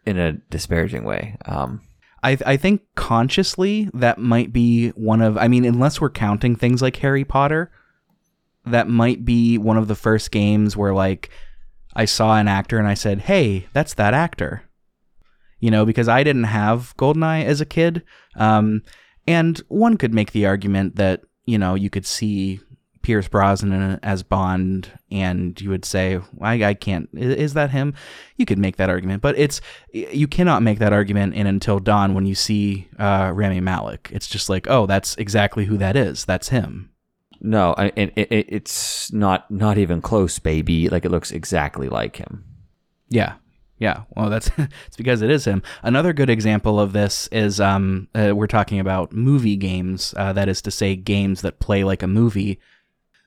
in 0.05 0.17
a 0.17 0.33
disparaging 0.33 1.03
way. 1.03 1.37
Um, 1.45 1.81
I 2.23 2.37
I 2.45 2.57
think 2.57 2.81
consciously 2.95 3.91
that 3.93 4.17
might 4.17 4.51
be 4.51 4.89
one 4.89 5.21
of 5.21 5.37
I 5.37 5.47
mean 5.47 5.65
unless 5.65 6.01
we're 6.01 6.09
counting 6.09 6.55
things 6.55 6.81
like 6.81 6.95
Harry 6.97 7.23
Potter, 7.23 7.71
that 8.65 8.87
might 8.87 9.23
be 9.23 9.59
one 9.59 9.77
of 9.77 9.87
the 9.87 9.95
first 9.95 10.31
games 10.31 10.75
where 10.75 10.93
like 10.93 11.29
I 11.95 12.05
saw 12.05 12.37
an 12.37 12.47
actor 12.47 12.79
and 12.79 12.87
I 12.87 12.95
said, 12.95 13.21
"Hey, 13.21 13.67
that's 13.71 13.93
that 13.93 14.15
actor." 14.15 14.63
You 15.59 15.69
know, 15.69 15.85
because 15.85 16.09
I 16.09 16.23
didn't 16.23 16.45
have 16.45 16.95
Goldeneye 16.97 17.45
as 17.45 17.61
a 17.61 17.65
kid. 17.65 18.01
Um 18.35 18.81
and 19.27 19.57
one 19.67 19.97
could 19.97 20.13
make 20.13 20.31
the 20.31 20.45
argument 20.45 20.95
that, 20.97 21.21
you 21.45 21.57
know, 21.57 21.75
you 21.75 21.89
could 21.89 22.05
see 22.05 22.59
Pierce 23.01 23.27
Brosnan 23.27 23.99
as 24.01 24.23
Bond, 24.23 24.89
and 25.11 25.59
you 25.59 25.69
would 25.69 25.83
say, 25.83 26.19
I, 26.39 26.63
I 26.63 26.73
can't, 26.73 27.09
is 27.13 27.53
that 27.53 27.71
him? 27.71 27.93
You 28.37 28.45
could 28.45 28.57
make 28.59 28.77
that 28.77 28.89
argument, 28.89 29.21
but 29.21 29.37
it's, 29.37 29.59
you 29.91 30.25
cannot 30.27 30.63
make 30.63 30.79
that 30.79 30.93
argument 30.93 31.33
in 31.35 31.45
Until 31.45 31.79
Dawn 31.79 32.13
when 32.13 32.25
you 32.25 32.33
see 32.35 32.87
uh, 32.97 33.31
Rami 33.33 33.59
Malek. 33.59 34.09
It's 34.13 34.27
just 34.27 34.47
like, 34.49 34.67
oh, 34.69 34.85
that's 34.85 35.15
exactly 35.17 35.65
who 35.65 35.77
that 35.79 35.97
is. 35.97 36.23
That's 36.23 36.47
him. 36.49 36.91
no, 37.41 37.75
I- 37.77 37.91
it, 37.97 38.13
it, 38.15 38.45
it's 38.47 39.11
not 39.11 39.51
not 39.51 39.77
even 39.77 40.01
close, 40.01 40.39
baby. 40.39 40.87
Like 40.87 41.03
it 41.03 41.11
looks 41.11 41.31
exactly 41.31 41.89
like 41.89 42.15
him. 42.15 42.45
Yeah. 43.09 43.33
Yeah. 43.83 44.03
Well, 44.15 44.29
that's 44.29 44.49
it's 44.87 44.95
because 44.95 45.21
it 45.21 45.29
is 45.29 45.43
him. 45.43 45.61
Another 45.81 46.13
good 46.13 46.29
example 46.29 46.79
of 46.79 46.93
this 46.93 47.27
is 47.33 47.59
um, 47.59 48.07
uh, 48.15 48.31
we're 48.33 48.47
talking 48.47 48.79
about 48.79 49.11
movie 49.11 49.57
games. 49.57 50.13
Uh, 50.15 50.31
that 50.31 50.47
is 50.47 50.61
to 50.61 50.71
say, 50.71 50.95
games 50.95 51.41
that 51.41 51.59
play 51.59 51.83
like 51.83 52.01
a 52.01 52.07
movie. 52.07 52.61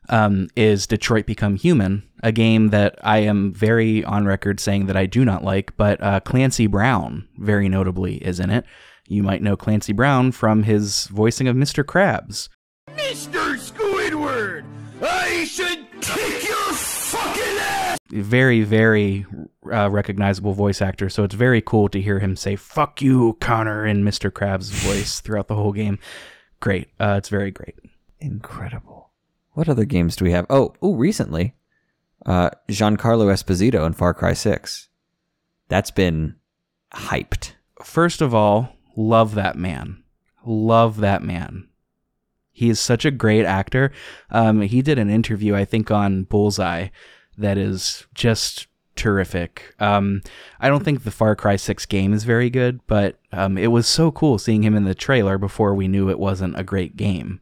Um, 0.09 0.49
is 0.57 0.87
Detroit 0.87 1.27
Become 1.27 1.57
Human, 1.57 2.05
a 2.23 2.31
game 2.31 2.69
that 2.69 2.97
I 3.03 3.19
am 3.19 3.53
very 3.53 4.05
on 4.05 4.25
record 4.25 4.61
saying 4.61 4.87
that 4.87 4.97
I 4.97 5.05
do 5.05 5.25
not 5.25 5.43
like, 5.43 5.77
but 5.77 6.01
uh, 6.01 6.21
Clancy 6.21 6.69
Brown, 6.69 7.27
very 7.37 7.69
notably, 7.69 8.19
is 8.19 8.39
in 8.39 8.49
it. 8.51 8.65
You 9.09 9.25
might 9.25 9.43
know 9.43 9.57
Clancy 9.57 9.93
Brown 9.93 10.31
from 10.31 10.63
his 10.63 11.09
voicing 11.09 11.49
of 11.49 11.57
Mr. 11.57 11.83
Krabs. 11.83 12.49
Mr. 12.95 13.59
Squidward, 13.59 14.65
I 15.03 15.45
should 15.45 15.85
kick 16.01 16.49
your! 16.49 16.56
Very 18.11 18.63
very 18.63 19.27
uh, 19.73 19.91
recognizable 19.91 20.53
voice 20.53 20.81
actor 20.81 21.09
so 21.09 21.25
it's 21.25 21.35
very 21.35 21.61
cool 21.61 21.89
to 21.89 22.01
hear 22.01 22.21
him 22.21 22.37
say 22.37 22.55
fuck 22.55 23.03
you 23.03 23.37
connor 23.41 23.85
in 23.85 24.05
mr 24.05 24.31
krabs 24.31 24.71
voice 24.71 25.21
throughout 25.21 25.49
the 25.49 25.57
whole 25.57 25.73
game 25.73 25.99
great 26.61 26.89
uh, 27.01 27.15
it's 27.19 27.29
very 27.29 27.51
great 27.51 27.75
Incredible. 28.21 29.11
What 29.53 29.69
other 29.69 29.85
games 29.85 30.17
do 30.17 30.25
we 30.25 30.33
have? 30.33 30.47
Oh, 30.51 30.75
oh, 30.83 30.95
recently, 30.95 31.55
uh, 32.25 32.51
Giancarlo 32.69 33.33
Esposito 33.33 33.87
in 33.87 33.93
Far 33.93 34.15
Cry 34.15 34.33
Six. 34.33 34.89
That's 35.69 35.91
been 35.91 36.37
hyped. 36.95 37.53
first 37.83 38.23
of 38.23 38.35
all 38.35 38.73
love 38.97 39.35
that 39.35 39.57
man 39.57 40.03
love 40.47 40.99
that 40.99 41.23
man. 41.23 41.69
He 42.53 42.71
is 42.71 42.81
such 42.81 43.05
a 43.05 43.11
great 43.11 43.45
actor. 43.45 43.93
Um, 44.31 44.63
he 44.63 44.81
did 44.81 44.99
an 44.99 45.11
interview, 45.11 45.55
I 45.55 45.67
think, 45.67 45.91
on 45.91 46.23
Bullseye 46.23 46.89
that 47.39 47.59
is 47.59 48.07
just 48.15 48.67
terrific. 48.97 49.75
Um, 49.79 50.23
I 50.61 50.69
don't 50.69 50.85
think 50.85 51.05
the 51.05 51.11
Far 51.11 51.37
Cry 51.37 51.57
6 51.57 51.87
game 51.87 52.13
is 52.13 52.25
very 52.25 52.51
good, 52.51 52.81
but 52.87 53.19
um, 53.33 53.57
it 53.59 53.69
was 53.69 53.87
so 53.87 54.11
cool 54.11 54.39
seeing 54.39 54.63
him 54.65 54.75
in 54.75 54.85
the 54.85 54.95
trailer 54.95 55.39
before 55.39 55.75
we 55.75 55.87
knew 55.87 56.11
it 56.11 56.19
wasn't 56.19 56.59
a 56.59 56.65
great 56.65 56.97
game. 56.97 57.41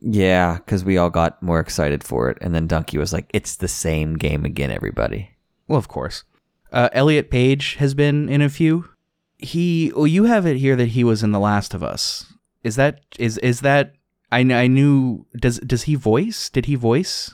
Yeah, 0.00 0.56
because 0.56 0.84
we 0.84 0.98
all 0.98 1.10
got 1.10 1.42
more 1.42 1.60
excited 1.60 2.04
for 2.04 2.28
it, 2.30 2.38
and 2.40 2.54
then 2.54 2.66
Donkey 2.66 2.98
was 2.98 3.12
like, 3.12 3.30
"It's 3.32 3.56
the 3.56 3.68
same 3.68 4.16
game 4.18 4.44
again, 4.44 4.70
everybody." 4.70 5.30
Well, 5.66 5.78
of 5.78 5.88
course. 5.88 6.24
Uh, 6.70 6.90
Elliot 6.92 7.30
Page 7.30 7.76
has 7.76 7.94
been 7.94 8.28
in 8.28 8.42
a 8.42 8.50
few. 8.50 8.90
He, 9.38 9.92
well, 9.94 10.06
you 10.06 10.24
have 10.24 10.44
it 10.44 10.58
here 10.58 10.76
that 10.76 10.88
he 10.88 11.04
was 11.04 11.22
in 11.22 11.32
The 11.32 11.40
Last 11.40 11.72
of 11.72 11.82
Us. 11.82 12.32
Is 12.62 12.76
that 12.76 13.00
is 13.18 13.38
is 13.38 13.60
that? 13.60 13.94
I 14.30 14.40
I 14.40 14.66
knew. 14.66 15.26
Does 15.36 15.58
does 15.60 15.84
he 15.84 15.94
voice? 15.94 16.50
Did 16.50 16.66
he 16.66 16.74
voice? 16.74 17.32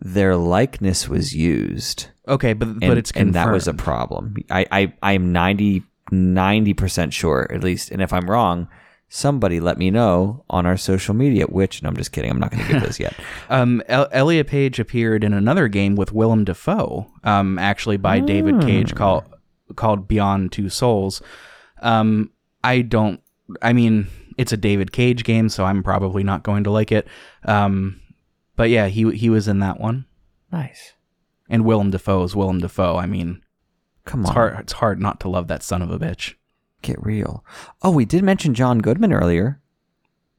Their 0.00 0.34
likeness 0.36 1.08
was 1.08 1.34
used. 1.34 2.08
Okay, 2.26 2.54
but 2.54 2.68
and, 2.68 2.80
but 2.80 2.98
it's 2.98 3.10
and 3.12 3.34
that 3.34 3.52
was 3.52 3.68
a 3.68 3.74
problem. 3.74 4.34
I 4.50 4.66
I 4.72 4.92
I'm 5.02 5.32
90 5.32 6.74
percent 6.74 7.12
sure 7.12 7.46
at 7.52 7.62
least, 7.62 7.90
and 7.90 8.00
if 8.02 8.12
I'm 8.12 8.28
wrong, 8.28 8.68
somebody 9.08 9.60
let 9.60 9.76
me 9.76 9.90
know 9.90 10.44
on 10.48 10.64
our 10.64 10.76
social 10.76 11.14
media. 11.14 11.46
Which 11.46 11.82
no, 11.82 11.88
I'm 11.90 11.96
just 11.96 12.12
kidding. 12.12 12.30
I'm 12.30 12.40
not 12.40 12.50
going 12.50 12.64
to 12.64 12.72
give 12.72 12.82
this 12.82 12.98
yet. 12.98 13.14
Um, 13.50 13.82
El- 13.88 14.08
Elliot 14.12 14.46
Page 14.46 14.78
appeared 14.78 15.24
in 15.24 15.32
another 15.32 15.66
game 15.66 15.96
with 15.96 16.12
Willem 16.12 16.44
Dafoe, 16.44 17.10
um, 17.24 17.58
actually 17.58 17.96
by 17.96 18.20
David 18.20 18.60
Cage, 18.62 18.94
called 18.94 19.24
called 19.74 20.06
Beyond 20.08 20.52
Two 20.52 20.68
Souls. 20.68 21.20
Um, 21.82 22.30
I 22.62 22.82
don't. 22.82 23.20
I 23.60 23.72
mean, 23.72 24.06
it's 24.38 24.52
a 24.52 24.56
David 24.56 24.92
Cage 24.92 25.24
game, 25.24 25.48
so 25.48 25.64
I'm 25.64 25.82
probably 25.82 26.22
not 26.22 26.44
going 26.44 26.64
to 26.64 26.70
like 26.70 26.92
it. 26.92 27.08
Um, 27.44 27.99
but 28.60 28.68
yeah, 28.70 28.88
he 28.88 29.10
he 29.16 29.30
was 29.30 29.48
in 29.48 29.58
that 29.60 29.80
one, 29.80 30.04
Nice. 30.52 30.92
and 31.48 31.64
Willem 31.64 31.90
Dafoe 31.90 32.22
is 32.24 32.36
Willem 32.36 32.58
Dafoe. 32.58 32.96
I 32.96 33.06
mean, 33.06 33.42
Come 34.04 34.20
it's 34.20 34.28
on, 34.30 34.34
hard. 34.34 34.58
It's 34.60 34.72
hard 34.74 35.00
not 35.00 35.18
to 35.20 35.28
love 35.30 35.48
that 35.48 35.62
son 35.62 35.80
of 35.82 35.90
a 35.90 35.98
bitch. 35.98 36.34
get 36.82 37.02
real. 37.04 37.42
Oh, 37.82 37.90
we 37.90 38.04
did 38.04 38.22
mention 38.22 38.52
John 38.54 38.78
Goodman 38.80 39.12
earlier. 39.12 39.60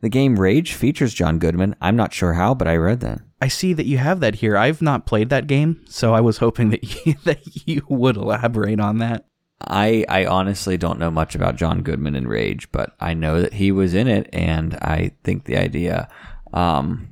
The 0.01 0.09
game 0.09 0.39
Rage 0.39 0.73
features 0.73 1.13
John 1.13 1.39
Goodman. 1.39 1.75
I'm 1.81 1.95
not 1.95 2.13
sure 2.13 2.33
how, 2.33 2.53
but 2.55 2.67
I 2.67 2.75
read 2.75 2.99
that. 3.01 3.21
I 3.41 3.47
see 3.47 3.73
that 3.73 3.85
you 3.85 3.97
have 3.99 4.19
that 4.19 4.35
here. 4.35 4.55
I've 4.57 4.81
not 4.81 5.05
played 5.05 5.29
that 5.29 5.47
game, 5.47 5.81
so 5.87 6.13
I 6.13 6.21
was 6.21 6.37
hoping 6.37 6.69
that 6.71 6.83
you, 7.05 7.15
that 7.23 7.67
you 7.67 7.81
would 7.89 8.17
elaborate 8.17 8.79
on 8.79 8.97
that. 8.99 9.25
I 9.67 10.05
I 10.09 10.25
honestly 10.25 10.77
don't 10.77 10.99
know 10.99 11.11
much 11.11 11.33
about 11.35 11.55
John 11.55 11.81
Goodman 11.81 12.15
in 12.15 12.27
Rage, 12.27 12.71
but 12.71 12.95
I 12.99 13.13
know 13.13 13.41
that 13.41 13.53
he 13.53 13.71
was 13.71 13.93
in 13.93 14.07
it, 14.07 14.27
and 14.33 14.75
I 14.75 15.11
think 15.23 15.45
the 15.45 15.57
idea 15.57 16.07
um, 16.53 17.09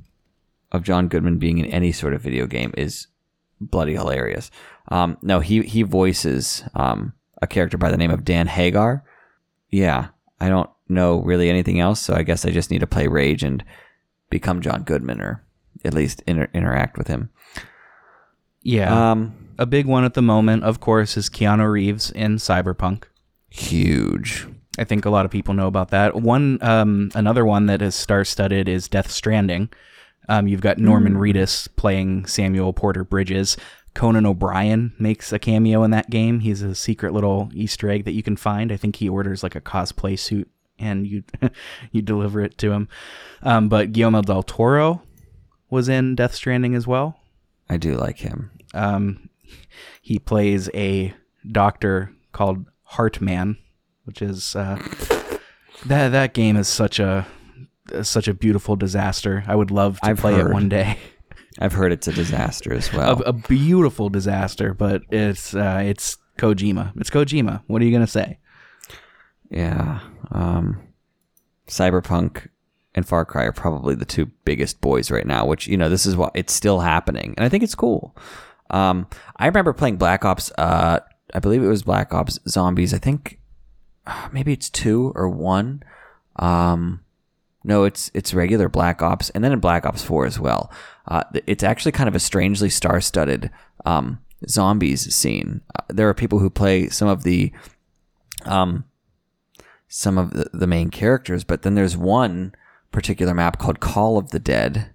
of 0.72 0.82
John 0.82 1.08
Goodman 1.08 1.38
being 1.38 1.58
in 1.58 1.66
any 1.66 1.92
sort 1.92 2.14
of 2.14 2.22
video 2.22 2.46
game 2.46 2.72
is 2.76 3.06
bloody 3.60 3.94
hilarious. 3.94 4.50
Um, 4.88 5.18
no, 5.22 5.40
he 5.40 5.62
he 5.62 5.82
voices 5.82 6.64
um, 6.74 7.12
a 7.42 7.46
character 7.46 7.78
by 7.78 7.90
the 7.90 7.96
name 7.96 8.10
of 8.10 8.24
Dan 8.24 8.46
Hagar. 8.46 9.04
Yeah, 9.70 10.08
I 10.40 10.48
don't 10.48 10.70
know 10.88 11.20
really 11.22 11.48
anything 11.48 11.80
else, 11.80 12.00
so 12.00 12.14
I 12.14 12.22
guess 12.22 12.44
I 12.44 12.50
just 12.50 12.70
need 12.70 12.80
to 12.80 12.86
play 12.86 13.06
Rage 13.06 13.44
and 13.44 13.64
become 14.30 14.60
John 14.60 14.82
Goodman, 14.82 15.20
or 15.20 15.44
at 15.84 15.94
least 15.94 16.22
inter- 16.26 16.48
interact 16.52 16.98
with 16.98 17.06
him. 17.06 17.30
Yeah. 18.62 19.10
Um, 19.12 19.34
a 19.58 19.66
big 19.66 19.86
one 19.86 20.04
at 20.04 20.14
the 20.14 20.22
moment, 20.22 20.64
of 20.64 20.80
course, 20.80 21.16
is 21.16 21.28
Keanu 21.28 21.70
Reeves 21.70 22.10
in 22.10 22.36
Cyberpunk. 22.36 23.04
huge. 23.50 24.46
I 24.78 24.84
think 24.84 25.04
a 25.04 25.10
lot 25.10 25.24
of 25.24 25.30
people 25.30 25.52
know 25.54 25.66
about 25.66 25.90
that. 25.90 26.14
One, 26.16 26.58
um, 26.62 27.10
another 27.14 27.44
one 27.44 27.66
that 27.66 27.82
is 27.82 27.94
star-studded 27.94 28.68
is 28.68 28.88
Death 28.88 29.10
Stranding. 29.10 29.68
Um, 30.30 30.46
you've 30.46 30.60
got 30.60 30.78
Norman 30.78 31.14
Reedus 31.14 31.66
playing 31.74 32.24
Samuel 32.26 32.72
Porter 32.72 33.02
Bridges. 33.02 33.56
Conan 33.94 34.24
O'Brien 34.24 34.92
makes 34.96 35.32
a 35.32 35.40
cameo 35.40 35.82
in 35.82 35.90
that 35.90 36.08
game. 36.08 36.38
He's 36.38 36.62
a 36.62 36.76
secret 36.76 37.12
little 37.12 37.50
Easter 37.52 37.90
egg 37.90 38.04
that 38.04 38.12
you 38.12 38.22
can 38.22 38.36
find. 38.36 38.70
I 38.70 38.76
think 38.76 38.94
he 38.96 39.08
orders 39.08 39.42
like 39.42 39.56
a 39.56 39.60
cosplay 39.60 40.16
suit 40.16 40.48
and 40.78 41.04
you 41.04 41.24
you 41.90 42.00
deliver 42.00 42.40
it 42.42 42.56
to 42.58 42.70
him. 42.70 42.88
Um, 43.42 43.68
but 43.68 43.90
Guillermo 43.90 44.22
del 44.22 44.44
Toro 44.44 45.02
was 45.68 45.88
in 45.88 46.14
Death 46.14 46.36
Stranding 46.36 46.76
as 46.76 46.86
well. 46.86 47.18
I 47.68 47.76
do 47.76 47.96
like 47.96 48.18
him. 48.18 48.52
Um, 48.72 49.30
he 50.00 50.20
plays 50.20 50.70
a 50.74 51.12
doctor 51.50 52.14
called 52.30 52.66
Heartman, 52.92 53.56
which 54.04 54.22
is 54.22 54.54
uh, 54.54 54.80
that 55.86 56.10
that 56.10 56.34
game 56.34 56.56
is 56.56 56.68
such 56.68 57.00
a 57.00 57.26
such 58.02 58.28
a 58.28 58.34
beautiful 58.34 58.76
disaster. 58.76 59.44
I 59.46 59.54
would 59.54 59.70
love 59.70 60.00
to 60.00 60.06
I've 60.06 60.18
play 60.18 60.34
it 60.34 60.48
one 60.50 60.68
day. 60.68 60.98
I've 61.58 61.72
heard 61.72 61.92
it's 61.92 62.08
a 62.08 62.12
disaster 62.12 62.72
as 62.72 62.92
well. 62.92 63.22
a 63.26 63.32
beautiful 63.32 64.08
disaster, 64.08 64.72
but 64.72 65.02
it's 65.10 65.54
uh, 65.54 65.82
it's 65.84 66.16
Kojima. 66.38 66.92
It's 66.96 67.10
Kojima. 67.10 67.62
What 67.66 67.82
are 67.82 67.84
you 67.84 67.92
gonna 67.92 68.06
say? 68.06 68.38
Yeah. 69.50 70.00
Um, 70.30 70.80
Cyberpunk 71.66 72.48
and 72.94 73.06
Far 73.06 73.24
Cry 73.24 73.44
are 73.44 73.52
probably 73.52 73.94
the 73.94 74.04
two 74.04 74.26
biggest 74.44 74.80
boys 74.80 75.10
right 75.10 75.26
now, 75.26 75.46
which, 75.46 75.66
you 75.66 75.76
know, 75.76 75.88
this 75.88 76.06
is 76.06 76.16
why 76.16 76.30
it's 76.34 76.52
still 76.52 76.80
happening. 76.80 77.34
And 77.36 77.44
I 77.44 77.48
think 77.48 77.62
it's 77.62 77.74
cool. 77.74 78.16
Um, 78.70 79.06
I 79.36 79.46
remember 79.46 79.72
playing 79.72 79.96
Black 79.96 80.24
Ops, 80.24 80.52
uh, 80.58 81.00
I 81.34 81.38
believe 81.38 81.62
it 81.62 81.68
was 81.68 81.82
Black 81.82 82.12
Ops 82.12 82.38
Zombies. 82.48 82.94
I 82.94 82.98
think 82.98 83.40
uh, 84.06 84.28
maybe 84.32 84.52
it's 84.52 84.70
two 84.70 85.12
or 85.14 85.28
one. 85.28 85.82
Um, 86.36 87.00
no, 87.62 87.84
it's 87.84 88.10
it's 88.14 88.32
regular 88.32 88.68
Black 88.68 89.02
Ops, 89.02 89.30
and 89.30 89.44
then 89.44 89.52
in 89.52 89.60
Black 89.60 89.84
Ops 89.84 90.02
Four 90.02 90.26
as 90.26 90.40
well. 90.40 90.72
Uh, 91.06 91.24
it's 91.46 91.64
actually 91.64 91.92
kind 91.92 92.08
of 92.08 92.14
a 92.14 92.20
strangely 92.20 92.70
star-studded 92.70 93.50
um, 93.84 94.20
zombies 94.48 95.14
scene. 95.14 95.60
Uh, 95.78 95.82
there 95.88 96.08
are 96.08 96.14
people 96.14 96.38
who 96.38 96.48
play 96.48 96.88
some 96.88 97.08
of 97.08 97.22
the 97.22 97.52
um, 98.46 98.84
some 99.88 100.16
of 100.16 100.30
the, 100.30 100.48
the 100.52 100.66
main 100.66 100.90
characters, 100.90 101.44
but 101.44 101.62
then 101.62 101.74
there's 101.74 101.96
one 101.96 102.54
particular 102.92 103.34
map 103.34 103.58
called 103.58 103.80
Call 103.80 104.16
of 104.16 104.30
the 104.30 104.38
Dead, 104.38 104.90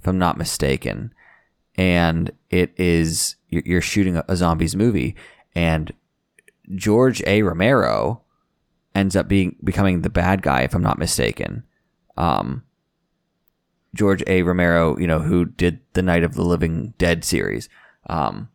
if 0.00 0.08
I'm 0.08 0.18
not 0.18 0.38
mistaken, 0.38 1.12
and 1.74 2.30
it 2.48 2.72
is 2.78 3.36
you're, 3.48 3.82
shooting 3.82 4.16
a, 4.16 4.24
a 4.28 4.36
zombies 4.36 4.74
movie, 4.74 5.16
and 5.54 5.92
George 6.74 7.22
A. 7.26 7.42
Romero 7.42 8.22
ends 8.94 9.14
up 9.14 9.28
being 9.28 9.56
becoming 9.62 10.00
the 10.00 10.10
bad 10.10 10.40
guy, 10.42 10.62
if 10.62 10.74
I'm 10.74 10.82
not 10.82 10.98
mistaken. 10.98 11.64
Um, 12.16 12.62
George 13.94 14.22
A. 14.26 14.42
Romero, 14.42 14.98
you 14.98 15.06
know, 15.06 15.20
who 15.20 15.44
did 15.44 15.80
the 15.94 16.02
Night 16.02 16.22
of 16.22 16.34
the 16.34 16.42
Living 16.42 16.94
Dead 16.98 17.24
series, 17.24 17.68
um, 18.08 18.48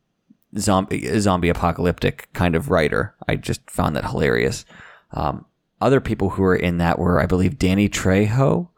zombie 0.57 1.19
zombie 1.19 1.49
apocalyptic 1.49 2.29
kind 2.33 2.55
of 2.55 2.69
writer. 2.69 3.15
I 3.27 3.35
just 3.35 3.69
found 3.69 3.95
that 3.95 4.05
hilarious. 4.09 4.65
Um, 5.11 5.45
other 5.81 5.99
people 5.99 6.29
who 6.31 6.43
were 6.43 6.55
in 6.55 6.77
that 6.77 6.99
were, 6.99 7.19
I 7.19 7.25
believe, 7.25 7.57
Danny 7.57 7.89
Trejo. 7.89 8.69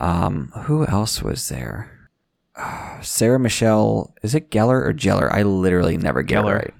Um, 0.00 0.52
who 0.64 0.86
else 0.86 1.20
was 1.22 1.48
there? 1.48 2.08
Sarah 3.02 3.40
Michelle. 3.40 4.14
Is 4.22 4.34
it 4.34 4.50
Geller 4.50 4.86
or 4.86 4.92
Jeller? 4.92 5.32
I 5.32 5.42
literally 5.42 5.96
never 5.96 6.22
get 6.22 6.44
Geller. 6.44 6.50
it 6.50 6.54
right. 6.54 6.74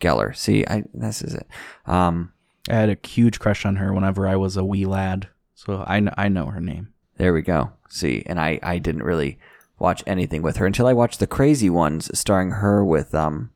Geller. 0.00 0.36
See, 0.36 0.66
I 0.66 0.84
this 0.92 1.22
is 1.22 1.34
it. 1.34 1.46
Um, 1.86 2.32
I 2.68 2.74
had 2.74 2.90
a 2.90 3.06
huge 3.06 3.38
crush 3.38 3.64
on 3.64 3.76
her 3.76 3.92
whenever 3.92 4.26
I 4.28 4.36
was 4.36 4.56
a 4.56 4.64
wee 4.64 4.84
lad, 4.84 5.28
so 5.58 5.82
I 5.88 5.98
kn- 5.98 6.14
I 6.16 6.28
know 6.28 6.46
her 6.46 6.60
name. 6.60 6.94
There 7.16 7.32
we 7.34 7.42
go. 7.42 7.72
See, 7.88 8.22
and 8.26 8.38
I, 8.38 8.60
I 8.62 8.78
didn't 8.78 9.02
really 9.02 9.40
watch 9.76 10.04
anything 10.06 10.40
with 10.40 10.58
her 10.58 10.66
until 10.66 10.86
I 10.86 10.92
watched 10.92 11.18
the 11.18 11.26
Crazy 11.26 11.68
Ones, 11.68 12.16
starring 12.16 12.52
her 12.52 12.84
with 12.84 13.12
um, 13.12 13.50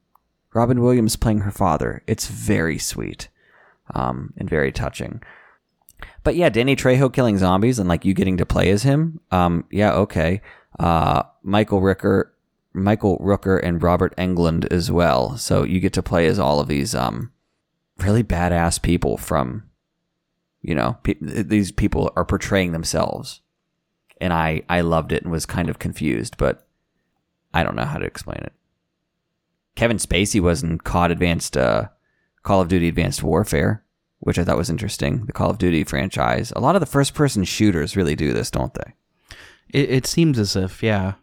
Robin 0.52 0.80
Williams 0.80 1.14
playing 1.14 1.42
her 1.42 1.52
father. 1.52 2.02
It's 2.08 2.26
very 2.26 2.76
sweet, 2.76 3.28
um, 3.94 4.32
and 4.36 4.50
very 4.50 4.72
touching. 4.72 5.22
But 6.24 6.34
yeah, 6.34 6.48
Danny 6.48 6.74
Trejo 6.74 7.12
killing 7.12 7.38
zombies 7.38 7.78
and 7.78 7.88
like 7.88 8.04
you 8.04 8.14
getting 8.14 8.36
to 8.38 8.46
play 8.46 8.70
as 8.70 8.82
him. 8.82 9.20
Um, 9.30 9.64
yeah, 9.70 9.92
okay. 9.92 10.42
Uh, 10.80 11.22
Michael 11.44 11.80
Rooker, 11.80 12.30
Michael 12.72 13.16
Rooker, 13.18 13.60
and 13.62 13.80
Robert 13.80 14.12
Englund 14.16 14.66
as 14.72 14.90
well. 14.90 15.36
So 15.36 15.62
you 15.62 15.78
get 15.78 15.92
to 15.92 16.02
play 16.02 16.26
as 16.26 16.40
all 16.40 16.58
of 16.58 16.66
these 16.66 16.96
um, 16.96 17.30
really 17.98 18.24
badass 18.24 18.82
people 18.82 19.16
from 19.16 19.62
you 20.62 20.74
know 20.74 20.96
pe- 21.02 21.16
these 21.20 21.70
people 21.72 22.12
are 22.16 22.24
portraying 22.24 22.72
themselves. 22.72 23.40
And 24.20 24.32
i 24.32 24.62
i 24.68 24.80
loved 24.80 25.12
it 25.12 25.22
and 25.22 25.32
was 25.32 25.46
kind 25.46 25.68
of 25.68 25.78
confused 25.80 26.36
but 26.38 26.66
i 27.52 27.62
don't 27.64 27.74
know 27.74 27.84
how 27.84 27.98
to 27.98 28.06
explain 28.06 28.38
it. 28.42 28.52
Kevin 29.74 29.96
spacey 29.96 30.40
was 30.40 30.62
in 30.62 30.78
cod 30.78 31.10
advanced 31.10 31.56
uh, 31.56 31.88
call 32.42 32.60
of 32.60 32.68
duty 32.68 32.88
advanced 32.88 33.22
warfare 33.22 33.82
which 34.20 34.38
i 34.38 34.44
thought 34.44 34.56
was 34.56 34.70
interesting. 34.70 35.26
The 35.26 35.32
call 35.32 35.50
of 35.50 35.58
duty 35.58 35.82
franchise. 35.82 36.52
A 36.54 36.60
lot 36.60 36.76
of 36.76 36.80
the 36.80 36.86
first 36.86 37.12
person 37.14 37.42
shooters 37.44 37.96
really 37.96 38.14
do 38.14 38.32
this 38.32 38.50
don't 38.50 38.74
they? 38.74 38.92
It, 39.70 39.90
it 39.90 40.06
seems 40.06 40.38
as 40.38 40.54
if, 40.54 40.82
yeah. 40.82 41.14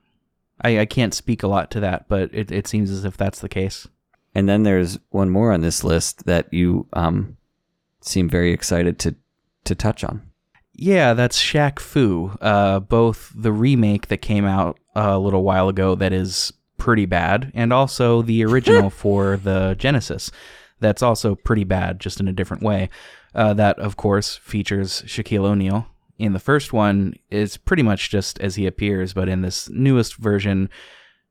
I, 0.61 0.79
I 0.79 0.85
can't 0.85 1.13
speak 1.13 1.41
a 1.43 1.47
lot 1.47 1.71
to 1.71 1.79
that, 1.79 2.09
but 2.09 2.29
it, 2.33 2.51
it 2.51 2.67
seems 2.67 2.89
as 2.91 3.05
if 3.05 3.15
that's 3.15 3.39
the 3.39 3.47
case. 3.47 3.87
and 4.35 4.49
then 4.49 4.63
there's 4.63 4.99
one 5.11 5.29
more 5.29 5.53
on 5.53 5.61
this 5.61 5.83
list 5.85 6.25
that 6.25 6.53
you 6.53 6.87
um 6.93 7.37
seem 8.01 8.27
very 8.29 8.51
excited 8.51 8.99
to 8.99 9.15
to 9.69 9.75
touch 9.75 10.03
on 10.03 10.21
Yeah, 10.73 11.13
that's 11.13 11.41
Shaq 11.41 11.79
Fu. 11.79 12.31
Uh, 12.41 12.79
both 12.79 13.31
the 13.35 13.51
remake 13.51 14.07
that 14.07 14.21
came 14.21 14.45
out 14.45 14.77
a 14.95 15.17
little 15.17 15.43
while 15.43 15.69
ago 15.69 15.95
that 15.95 16.13
is 16.13 16.53
pretty 16.77 17.05
bad, 17.05 17.51
and 17.55 17.73
also 17.73 18.21
the 18.21 18.43
original 18.49 18.89
for 18.89 19.37
the 19.37 19.75
Genesis 19.79 20.31
that's 20.79 21.01
also 21.01 21.35
pretty 21.35 21.63
bad, 21.63 21.99
just 21.99 22.19
in 22.19 22.27
a 22.27 22.33
different 22.33 22.63
way. 22.63 22.89
Uh, 23.35 23.53
that, 23.53 23.77
of 23.79 23.97
course, 23.97 24.37
features 24.37 25.03
Shaquille 25.05 25.45
O'Neal. 25.45 25.87
In 26.17 26.33
the 26.33 26.39
first 26.39 26.73
one, 26.73 27.13
is 27.29 27.57
pretty 27.57 27.83
much 27.83 28.09
just 28.09 28.39
as 28.39 28.55
he 28.55 28.65
appears, 28.65 29.13
but 29.13 29.29
in 29.29 29.41
this 29.41 29.69
newest 29.69 30.15
version, 30.15 30.69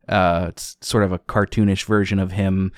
uh, 0.09 0.47
it's 0.49 0.76
sort 0.80 1.05
of 1.05 1.12
a 1.12 1.18
cartoonish 1.18 1.84
version 1.84 2.18
of 2.18 2.32
him, 2.32 2.72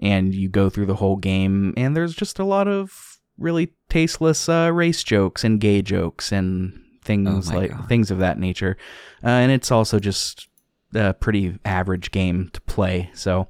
and 0.00 0.34
you 0.34 0.48
go 0.48 0.68
through 0.68 0.86
the 0.86 0.96
whole 0.96 1.16
game, 1.16 1.72
and 1.76 1.96
there's 1.96 2.14
just 2.14 2.38
a 2.38 2.44
lot 2.44 2.68
of 2.68 3.13
really 3.38 3.72
tasteless 3.88 4.48
uh, 4.48 4.70
race 4.72 5.02
jokes 5.02 5.44
and 5.44 5.60
gay 5.60 5.82
jokes 5.82 6.32
and 6.32 6.80
things 7.02 7.50
Oh 7.50 7.54
like 7.54 7.70
God. 7.70 7.88
things 7.88 8.10
of 8.10 8.18
that 8.18 8.38
nature. 8.38 8.76
Uh, 9.22 9.28
and 9.28 9.52
it's 9.52 9.70
also 9.70 9.98
just 9.98 10.48
a 10.94 11.12
pretty 11.14 11.58
average 11.64 12.10
game 12.12 12.50
to 12.52 12.60
play. 12.62 13.10
So, 13.14 13.48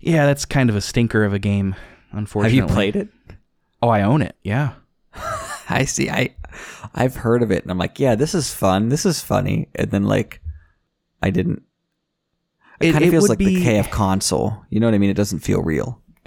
yeah, 0.00 0.26
that's 0.26 0.44
kind 0.44 0.68
of 0.68 0.76
a 0.76 0.80
stinker 0.80 1.24
of 1.24 1.32
a 1.32 1.38
game. 1.38 1.74
Unfortunately, 2.10 2.58
have 2.58 2.68
you 2.68 2.74
played 2.74 2.96
it? 2.96 3.08
Oh, 3.80 3.88
I 3.88 4.02
own 4.02 4.20
it. 4.22 4.36
Yeah. 4.42 4.74
I 5.68 5.84
see. 5.86 6.10
I 6.10 6.34
I've 6.94 7.16
heard 7.16 7.42
of 7.42 7.50
it, 7.50 7.62
and 7.62 7.70
I'm 7.70 7.78
like, 7.78 7.98
yeah, 7.98 8.14
this 8.14 8.34
is 8.34 8.52
fun. 8.52 8.88
This 8.90 9.06
is 9.06 9.20
funny. 9.22 9.68
And 9.74 9.90
then 9.90 10.04
like, 10.04 10.40
I 11.22 11.30
didn't. 11.30 11.62
It, 12.80 12.88
It- 12.88 12.92
kind 12.92 13.04
of 13.04 13.10
feels 13.10 13.28
like 13.28 13.38
be- 13.38 13.56
the 13.56 13.64
KF 13.64 13.90
console. 13.90 14.62
You 14.68 14.80
know 14.80 14.86
what 14.88 14.94
I 14.94 14.98
mean? 14.98 15.10
It 15.10 15.14
doesn't 15.16 15.38
feel 15.40 15.62
real. 15.62 16.02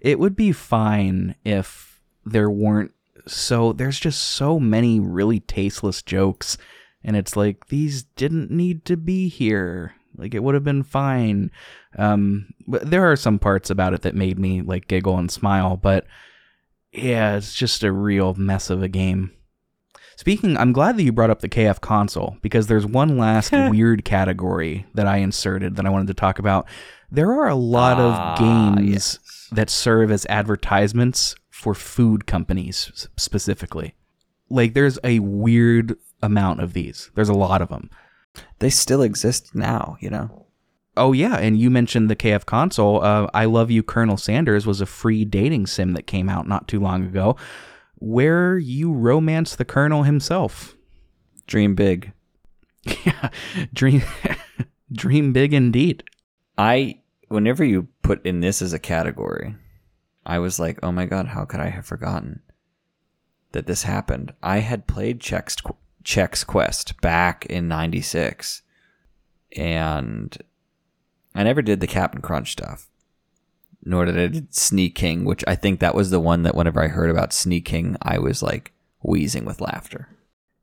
it 0.00 0.18
would 0.18 0.36
be 0.36 0.52
fine 0.52 1.34
if 1.44 2.00
there 2.24 2.50
weren't 2.50 2.92
so 3.26 3.72
there's 3.72 4.00
just 4.00 4.20
so 4.20 4.58
many 4.58 4.98
really 4.98 5.40
tasteless 5.40 6.02
jokes. 6.02 6.56
And 7.04 7.16
it's 7.16 7.36
like 7.36 7.66
these 7.68 8.02
didn't 8.16 8.50
need 8.50 8.84
to 8.86 8.96
be 8.96 9.28
here. 9.28 9.94
Like 10.16 10.34
it 10.34 10.42
would 10.42 10.54
have 10.54 10.64
been 10.64 10.82
fine. 10.82 11.50
Um 11.96 12.52
but 12.66 12.90
there 12.90 13.10
are 13.10 13.16
some 13.16 13.38
parts 13.38 13.70
about 13.70 13.94
it 13.94 14.02
that 14.02 14.14
made 14.14 14.38
me 14.38 14.62
like 14.62 14.88
giggle 14.88 15.18
and 15.18 15.30
smile 15.30 15.76
but 15.76 16.06
yeah 16.92 17.36
it's 17.36 17.54
just 17.54 17.82
a 17.84 17.92
real 17.92 18.34
mess 18.34 18.70
of 18.70 18.82
a 18.82 18.88
game. 18.88 19.32
Speaking, 20.16 20.58
I'm 20.58 20.72
glad 20.74 20.98
that 20.98 21.02
you 21.02 21.12
brought 21.12 21.30
up 21.30 21.40
the 21.40 21.48
KFConsole 21.48 22.42
because 22.42 22.66
there's 22.66 22.84
one 22.84 23.16
last 23.16 23.52
weird 23.70 24.04
category 24.04 24.84
that 24.94 25.06
I 25.06 25.18
inserted 25.18 25.76
that 25.76 25.86
I 25.86 25.90
wanted 25.90 26.08
to 26.08 26.14
talk 26.14 26.38
about. 26.38 26.66
There 27.10 27.32
are 27.32 27.48
a 27.48 27.54
lot 27.54 27.96
Ah, 27.98 28.32
of 28.34 28.38
games 28.38 29.18
that 29.50 29.70
serve 29.70 30.10
as 30.10 30.26
advertisements 30.26 31.34
for 31.50 31.74
food 31.74 32.26
companies 32.26 33.08
specifically. 33.16 33.94
Like 34.48 34.74
there's 34.74 34.98
a 35.04 35.18
weird 35.20 35.96
amount 36.22 36.60
of 36.60 36.72
these. 36.72 37.10
There's 37.14 37.28
a 37.28 37.34
lot 37.34 37.62
of 37.62 37.68
them. 37.68 37.90
They 38.58 38.70
still 38.70 39.02
exist 39.02 39.54
now. 39.54 39.96
You 40.00 40.10
know. 40.10 40.46
Oh 40.96 41.12
yeah, 41.12 41.36
and 41.36 41.58
you 41.58 41.70
mentioned 41.70 42.10
the 42.10 42.16
KFConsole. 42.16 43.02
Uh, 43.02 43.30
I 43.32 43.44
Love 43.44 43.70
You, 43.70 43.82
Colonel 43.82 44.16
Sanders 44.16 44.66
was 44.66 44.80
a 44.80 44.86
free 44.86 45.24
dating 45.24 45.66
sim 45.66 45.92
that 45.92 46.06
came 46.06 46.28
out 46.28 46.48
not 46.48 46.68
too 46.68 46.80
long 46.80 47.04
ago, 47.04 47.36
where 47.96 48.58
you 48.58 48.92
romance 48.92 49.54
the 49.54 49.64
Colonel 49.64 50.02
himself. 50.02 50.76
Dream 51.46 51.74
big. 51.74 52.12
Yeah, 53.04 53.28
dream, 53.74 54.02
dream 54.92 55.34
big 55.34 55.52
indeed. 55.52 56.02
I 56.56 56.99
whenever 57.30 57.64
you 57.64 57.88
put 58.02 58.24
in 58.26 58.40
this 58.40 58.60
as 58.60 58.72
a 58.72 58.78
category, 58.78 59.54
I 60.26 60.38
was 60.40 60.58
like, 60.58 60.78
oh 60.82 60.92
my 60.92 61.06
god, 61.06 61.28
how 61.28 61.44
could 61.44 61.60
I 61.60 61.68
have 61.68 61.86
forgotten 61.86 62.42
that 63.52 63.66
this 63.66 63.84
happened? 63.84 64.34
I 64.42 64.58
had 64.58 64.86
played 64.86 65.20
Chex 65.20 66.46
Quest 66.46 67.00
back 67.00 67.46
in 67.46 67.68
'96, 67.68 68.62
and 69.56 70.36
I 71.34 71.44
never 71.44 71.62
did 71.62 71.80
the 71.80 71.86
Captain 71.86 72.20
Crunch 72.20 72.52
stuff. 72.52 72.88
Nor 73.82 74.04
did 74.04 74.18
I 74.18 74.26
did 74.26 74.54
Sneak 74.54 74.94
King, 74.94 75.24
which 75.24 75.42
I 75.46 75.54
think 75.54 75.80
that 75.80 75.94
was 75.94 76.10
the 76.10 76.20
one 76.20 76.42
that 76.42 76.54
whenever 76.54 76.82
I 76.82 76.88
heard 76.88 77.08
about 77.08 77.32
Sneak 77.32 77.64
King, 77.64 77.96
I 78.02 78.18
was 78.18 78.42
like 78.42 78.72
wheezing 79.00 79.46
with 79.46 79.60
laughter. 79.60 80.08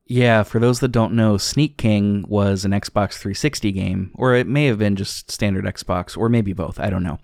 Yeah, 0.09 0.43
for 0.43 0.59
those 0.59 0.79
that 0.79 0.93
don't 0.93 1.13
know, 1.13 1.37
Sneak 1.37 1.77
King 1.77 2.23
was 2.29 2.63
an 2.63 2.71
Xbox 2.71 3.13
360 3.13 3.73
game, 3.73 4.11
or 4.13 4.35
it 4.35 4.47
may 4.47 4.65
have 4.65 4.79
been 4.79 4.95
just 4.95 5.29
standard 5.29 5.65
Xbox, 5.65 6.17
or 6.17 6.29
maybe 6.29 6.53
both. 6.53 6.79
I 6.79 6.89
don't 6.89 7.03
know. 7.03 7.19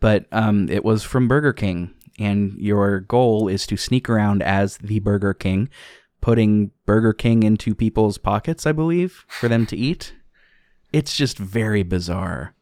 But 0.00 0.26
um, 0.32 0.68
it 0.68 0.84
was 0.84 1.02
from 1.02 1.28
Burger 1.28 1.54
King, 1.54 1.94
and 2.18 2.52
your 2.58 3.00
goal 3.00 3.48
is 3.48 3.66
to 3.68 3.78
sneak 3.78 4.10
around 4.10 4.42
as 4.42 4.76
the 4.78 4.98
Burger 4.98 5.32
King, 5.32 5.70
putting 6.20 6.72
Burger 6.84 7.14
King 7.14 7.42
into 7.42 7.74
people's 7.74 8.18
pockets, 8.18 8.66
I 8.66 8.72
believe, 8.72 9.24
for 9.28 9.48
them 9.48 9.64
to 9.66 9.76
eat. 9.76 10.14
It's 10.92 11.16
just 11.16 11.38
very 11.38 11.82
bizarre. 11.82 12.54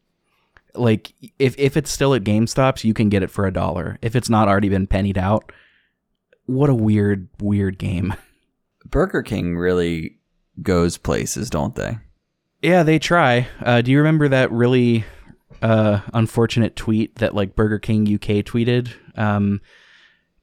Like, 0.73 1.13
if, 1.37 1.57
if 1.59 1.75
it's 1.75 1.91
still 1.91 2.13
at 2.13 2.23
GameStops, 2.23 2.85
you 2.85 2.93
can 2.93 3.09
get 3.09 3.23
it 3.23 3.29
for 3.29 3.45
a 3.45 3.53
dollar. 3.53 3.97
If 4.01 4.15
it's 4.15 4.29
not 4.29 4.47
already 4.47 4.69
been 4.69 4.87
pennied 4.87 5.17
out, 5.17 5.51
what 6.45 6.69
a 6.69 6.75
weird, 6.75 7.27
weird 7.41 7.77
game. 7.77 8.13
Burger 8.85 9.23
King 9.23 9.57
really 9.57 10.17
goes 10.61 10.97
places, 10.97 11.49
don't 11.49 11.75
they? 11.75 11.97
Yeah, 12.61 12.83
they 12.83 12.99
try. 12.99 13.47
Uh, 13.61 13.81
do 13.81 13.91
you 13.91 13.97
remember 13.97 14.27
that 14.29 14.51
really 14.51 15.03
uh, 15.61 16.01
unfortunate 16.13 16.75
tweet 16.75 17.15
that 17.17 17.35
like 17.35 17.55
Burger 17.55 17.79
King 17.79 18.01
UK 18.01 18.43
tweeted? 18.45 18.91
Um, 19.17 19.61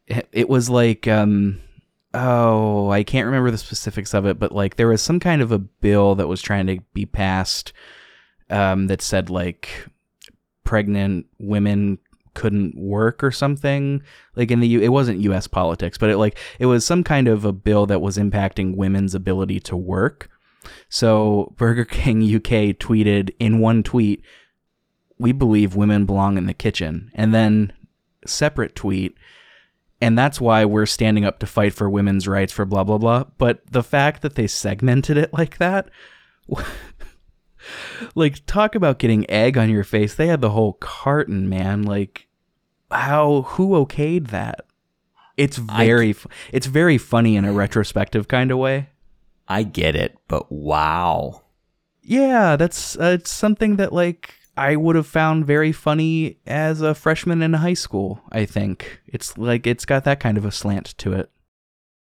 it, 0.07 0.49
was 0.49 0.69
like, 0.69 1.09
um, 1.09 1.61
oh, 2.15 2.91
I 2.91 3.03
can't 3.03 3.27
remember 3.27 3.51
the 3.51 3.59
specifics 3.59 4.15
of 4.15 4.27
it, 4.27 4.39
but 4.39 4.53
like 4.53 4.77
there 4.77 4.89
was 4.89 5.03
some 5.03 5.21
kind 5.21 5.43
of 5.43 5.53
a 5.53 5.59
bill 5.59 6.15
that 6.17 6.29
was 6.29 6.43
trying 6.43 6.67
to 6.67 6.79
be 6.93 7.07
passed 7.07 7.73
um, 8.51 8.89
that 8.89 9.01
said 9.01 9.31
like 9.31 9.89
pregnant 10.65 11.27
women 11.39 11.99
couldn't 12.35 12.77
work 12.77 13.23
or 13.23 13.31
something. 13.31 14.03
Like 14.37 14.51
in 14.51 14.61
the 14.61 14.69
U- 14.69 14.81
it 14.81 14.89
wasn't 14.89 15.21
US 15.21 15.47
politics 15.47 15.99
but 15.99 16.11
it 16.11 16.19
like 16.19 16.39
it 16.59 16.67
was 16.67 16.85
some 16.85 17.05
kind 17.05 17.29
of 17.29 17.45
a 17.45 17.53
bill 17.53 17.87
that 17.87 18.01
was 18.01 18.17
impacting 18.17 18.77
women's 18.77 19.15
ability 19.15 19.61
to 19.61 19.77
work. 19.77 20.29
So 20.89 21.55
Burger 21.57 21.85
King 21.85 22.23
UK 22.37 22.77
tweeted 22.79 23.35
in 23.39 23.61
one 23.61 23.83
tweet 23.83 24.25
we 25.19 25.33
believe 25.33 25.77
women 25.77 26.05
belong 26.05 26.37
in 26.37 26.47
the 26.47 26.55
kitchen 26.55 27.11
and 27.15 27.33
then 27.33 27.73
separate 28.27 28.75
tweet 28.75 29.17
and 30.01 30.19
that's 30.19 30.41
why 30.41 30.65
we're 30.65 30.85
standing 30.85 31.25
up 31.25 31.39
to 31.39 31.47
fight 31.47 31.73
for 31.73 31.89
women's 31.89 32.27
rights 32.27 32.53
for 32.53 32.65
blah 32.65 32.83
blah 32.83 32.99
blah. 32.99 33.25
But 33.39 33.61
the 33.71 33.85
fact 33.85 34.23
that 34.23 34.35
they 34.35 34.49
segmented 34.49 35.17
it 35.17 35.33
like 35.39 35.59
that 35.59 35.89
like 38.15 38.45
talk 38.47 38.75
about 38.75 38.99
getting 38.99 39.29
egg 39.31 39.57
on 39.57 39.71
your 39.71 39.85
face. 39.85 40.15
They 40.15 40.27
had 40.27 40.41
the 40.41 40.51
whole 40.51 40.75
carton 40.75 41.49
man. 41.49 41.83
Like 41.83 42.29
how 42.91 43.43
who 43.43 43.71
okayed 43.71 44.29
that? 44.29 44.67
It's 45.37 45.57
very 45.57 46.11
f 46.11 46.27
it's 46.53 46.67
very 46.67 46.99
funny 46.99 47.37
in 47.37 47.45
a 47.45 47.53
retrospective 47.53 48.29
kind 48.29 48.51
of 48.51 48.59
way. 48.59 48.89
I 49.49 49.65
get 49.65 49.97
it, 49.97 50.17
but 50.29 50.51
wow. 50.51 51.43
yeah 52.03 52.57
that's 52.57 52.97
uh, 52.99 53.17
it's 53.19 53.31
something 53.31 53.77
that 53.77 53.93
like 53.93 54.35
i 54.57 54.75
would 54.77 54.97
have 54.97 55.07
found 55.07 55.47
very 55.47 55.73
funny 55.73 56.39
as 56.47 56.81
a 56.81 56.95
freshman 56.95 57.43
in 57.43 57.53
high 57.55 57.75
school 57.75 58.21
i 58.33 58.45
think. 58.45 59.01
It's 59.07 59.39
like 59.39 59.67
it's 59.67 59.85
got 59.85 60.05
that 60.05 60.21
kind 60.21 60.37
of 60.37 60.45
a 60.45 60.51
slant 60.51 60.99
to 60.99 61.13
it 61.13 61.31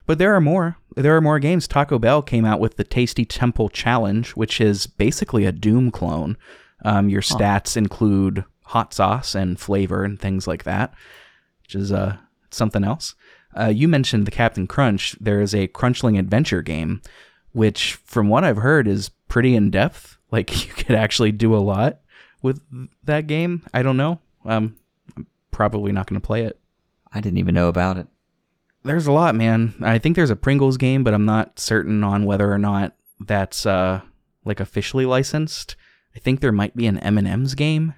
but 0.07 0.19
there 0.19 0.35
are 0.35 0.41
more. 0.41 0.77
There 0.95 1.17
are 1.17 1.21
more 1.21 1.39
games. 1.39 1.69
Taco 1.69 1.99
bell 1.99 2.23
came 2.23 2.45
out 2.45 2.61
with 2.61 2.77
the 2.77 2.85
tasty 2.85 3.25
temple 3.25 3.69
challenge 3.69 4.31
which 4.31 4.61
is 4.61 4.87
basically 4.87 5.45
a 5.45 5.53
doom 5.53 5.91
clone. 5.91 6.37
Um, 6.85 7.09
your 7.09 7.23
stats 7.23 7.77
include 7.77 8.45
hot 8.65 8.93
sauce 8.93 9.35
and 9.35 9.59
flavor 9.59 10.05
and 10.05 10.19
things 10.21 10.47
like 10.47 10.65
that 10.65 10.95
which 11.63 11.75
is 11.75 11.93
uh, 11.93 12.17
something 12.51 12.85
else. 12.85 13.15
Uh, 13.59 13.69
you 13.69 13.89
mentioned 13.89 14.27
the 14.27 14.31
captain 14.31 14.67
crunch. 14.67 15.17
There 15.21 15.41
is 15.41 15.55
a 15.55 15.69
crunchling 15.69 16.19
adventure 16.19 16.63
game 16.63 17.03
which 17.53 17.95
from 18.05 18.29
what 18.29 18.45
i've 18.45 18.59
heard 18.59 18.87
is 18.87 19.09
pretty 19.29 19.57
in 19.57 19.71
depth 19.71 20.19
like 20.31 20.67
you 20.67 20.73
could 20.75 20.95
actually 20.95 21.33
do 21.33 21.55
a 21.55 21.59
lot 21.59 22.01
with 22.43 22.61
that 23.05 23.27
game. 23.27 23.67
I 23.73 23.83
don't 23.83 23.97
know. 23.97 24.21
Um, 24.45 24.77
i'm 25.17 25.27
probably 25.51 25.91
not 25.91 26.07
going 26.07 26.21
to 26.21 26.27
play 26.27 26.45
it. 26.45 26.61
I 27.13 27.21
didn't 27.21 27.39
even 27.39 27.55
know 27.55 27.69
about 27.69 27.97
it. 27.97 28.07
There's 28.87 29.07
a 29.07 29.13
lot, 29.13 29.35
man. 29.35 29.75
I 29.83 29.99
think 29.99 30.17
there's 30.17 30.31
a 30.31 30.37
Pringles 30.37 30.77
game, 30.77 31.05
but 31.05 31.15
I'm 31.15 31.25
not 31.25 31.59
certain 31.59 32.03
on 32.05 32.25
whether 32.25 32.51
or 32.51 32.59
not 32.59 32.95
that's 33.21 33.67
uh 33.67 34.01
like 34.45 34.61
officially 34.61 35.07
licensed. 35.07 35.77
I 36.15 36.19
think 36.19 36.41
there 36.41 36.53
might 36.53 36.77
be 36.77 36.87
an 36.87 36.99
M&M's 36.99 37.55
game. 37.55 37.95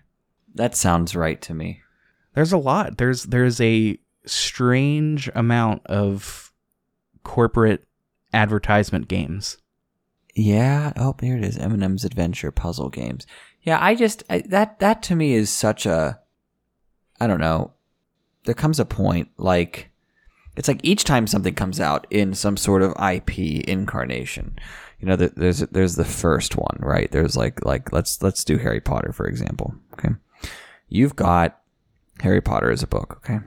That 0.55 0.75
sounds 0.75 1.15
right 1.15 1.41
to 1.43 1.55
me. 1.55 1.83
There's 2.35 2.53
a 2.53 2.59
lot. 2.59 2.99
There's 2.99 3.25
there's 3.25 3.61
a 3.61 3.99
strange 4.27 5.31
amount 5.35 5.87
of 5.87 6.53
corporate 7.23 7.85
advertisement 8.33 9.09
games. 9.09 9.59
Yeah. 10.35 10.93
Oh, 10.97 11.15
here 11.21 11.37
it 11.37 11.45
is. 11.45 11.59
M&M's 11.59 12.05
Adventure 12.05 12.53
Puzzle 12.53 12.91
Games. 12.91 13.27
Yeah, 13.63 13.79
I 13.81 13.95
just 13.95 14.23
I, 14.31 14.41
that 14.49 14.79
that 14.79 15.03
to 15.05 15.17
me 15.17 15.35
is 15.35 15.51
such 15.51 15.85
a 15.85 16.21
I 17.21 17.27
don't 17.27 17.41
know. 17.41 17.73
There 18.45 18.55
comes 18.55 18.81
a 18.81 18.85
point 18.85 19.29
like 19.37 19.91
It's 20.59 20.69
like 20.69 20.81
each 20.83 21.05
time 21.05 21.27
something 21.27 21.55
comes 21.55 21.81
out 21.81 22.07
in 22.11 22.35
some 22.35 22.57
sort 22.57 22.83
of 22.83 22.93
IP 23.01 23.39
incarnation. 23.67 24.59
You 25.01 25.07
know, 25.09 25.17
there- 25.17 25.33
there's 25.37 25.61
there's 25.61 25.95
the 25.95 26.05
first 26.05 26.57
one, 26.57 26.77
right? 26.81 27.11
There's 27.11 27.37
like 27.37 27.65
like 27.65 27.93
let's 27.93 28.21
let's 28.23 28.43
do 28.45 28.59
Harry 28.59 28.81
Potter 28.81 29.13
for 29.13 29.27
example. 29.27 29.75
Okay, 29.95 30.11
you've 30.89 31.15
got 31.17 31.61
Harry 32.21 32.41
Potter 32.41 32.71
as 32.73 32.83
a 32.83 32.87
book, 32.89 33.21
okay, 33.25 33.39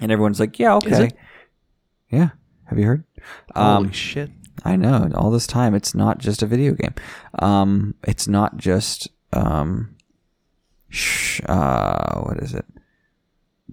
and 0.00 0.12
everyone's 0.12 0.38
like, 0.40 0.58
yeah, 0.60 0.74
okay, 0.76 1.08
yeah. 2.10 2.28
Have 2.66 2.78
you 2.78 2.86
heard? 2.86 3.04
Holy 3.78 3.92
shit. 3.92 4.30
I 4.64 4.76
know. 4.76 5.10
All 5.16 5.30
this 5.32 5.46
time, 5.48 5.74
it's 5.74 5.94
not 5.94 6.18
just 6.18 6.42
a 6.42 6.46
video 6.46 6.72
game. 6.74 6.94
Um, 7.40 7.94
it's 8.04 8.28
not 8.28 8.56
just 8.56 9.08
um, 9.32 9.96
sh- 10.88 11.40
uh, 11.46 12.20
what 12.20 12.38
is 12.38 12.54
it? 12.54 12.64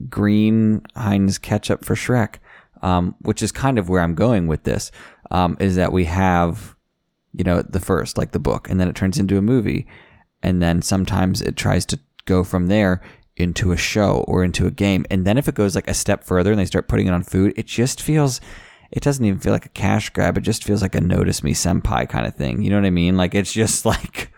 Green 0.10 0.82
Heinz 0.96 1.38
ketchup 1.38 1.86
for 1.86 1.96
Shrek, 1.96 2.36
um, 2.82 3.16
which 3.22 3.42
is 3.42 3.52
kind 3.52 3.78
of 3.78 3.90
where 3.90 4.02
I'm 4.02 4.16
going 4.16 4.48
with 4.48 4.64
this. 4.64 4.92
Um, 5.30 5.56
is 5.60 5.76
that 5.78 5.94
we 5.94 6.06
have, 6.06 6.76
you 7.34 7.44
know, 7.44 7.62
the 7.62 7.80
first 7.80 8.18
like 8.18 8.32
the 8.32 8.40
book, 8.40 8.70
and 8.70 8.80
then 8.80 8.88
it 8.88 8.96
turns 8.96 9.18
into 9.18 9.38
a 9.38 9.42
movie, 9.42 9.88
and 10.44 10.62
then 10.62 10.82
sometimes 10.82 11.42
it 11.42 11.56
tries 11.56 11.86
to 11.88 12.00
go 12.26 12.44
from 12.44 12.68
there 12.68 13.02
into 13.38 13.72
a 13.72 13.78
show 13.78 14.26
or 14.28 14.44
into 14.44 14.68
a 14.68 14.72
game, 14.72 15.06
and 15.10 15.26
then 15.26 15.38
if 15.38 15.48
it 15.48 15.56
goes 15.56 15.74
like 15.74 15.88
a 15.88 15.94
step 15.94 16.24
further 16.24 16.52
and 16.52 16.60
they 16.60 16.66
start 16.66 16.90
putting 16.90 17.08
it 17.08 17.14
on 17.14 17.24
food, 17.24 17.54
it 17.56 17.66
just 17.66 18.02
feels 18.02 18.42
it 18.92 19.04
doesn't 19.04 19.24
even 19.24 19.40
feel 19.40 19.54
like 19.54 19.66
a 19.66 19.70
cash 19.70 20.10
grab. 20.10 20.38
It 20.38 20.42
just 20.42 20.66
feels 20.66 20.82
like 20.82 20.96
a 20.96 21.02
notice 21.02 21.44
me 21.44 21.54
senpai 21.54 22.10
kind 22.10 22.28
of 22.28 22.36
thing. 22.36 22.62
You 22.62 22.70
know 22.70 22.76
what 22.76 22.86
I 22.86 22.92
mean? 22.92 23.16
Like 23.16 23.34
it's 23.34 23.54
just 23.54 23.86
like 23.94 24.32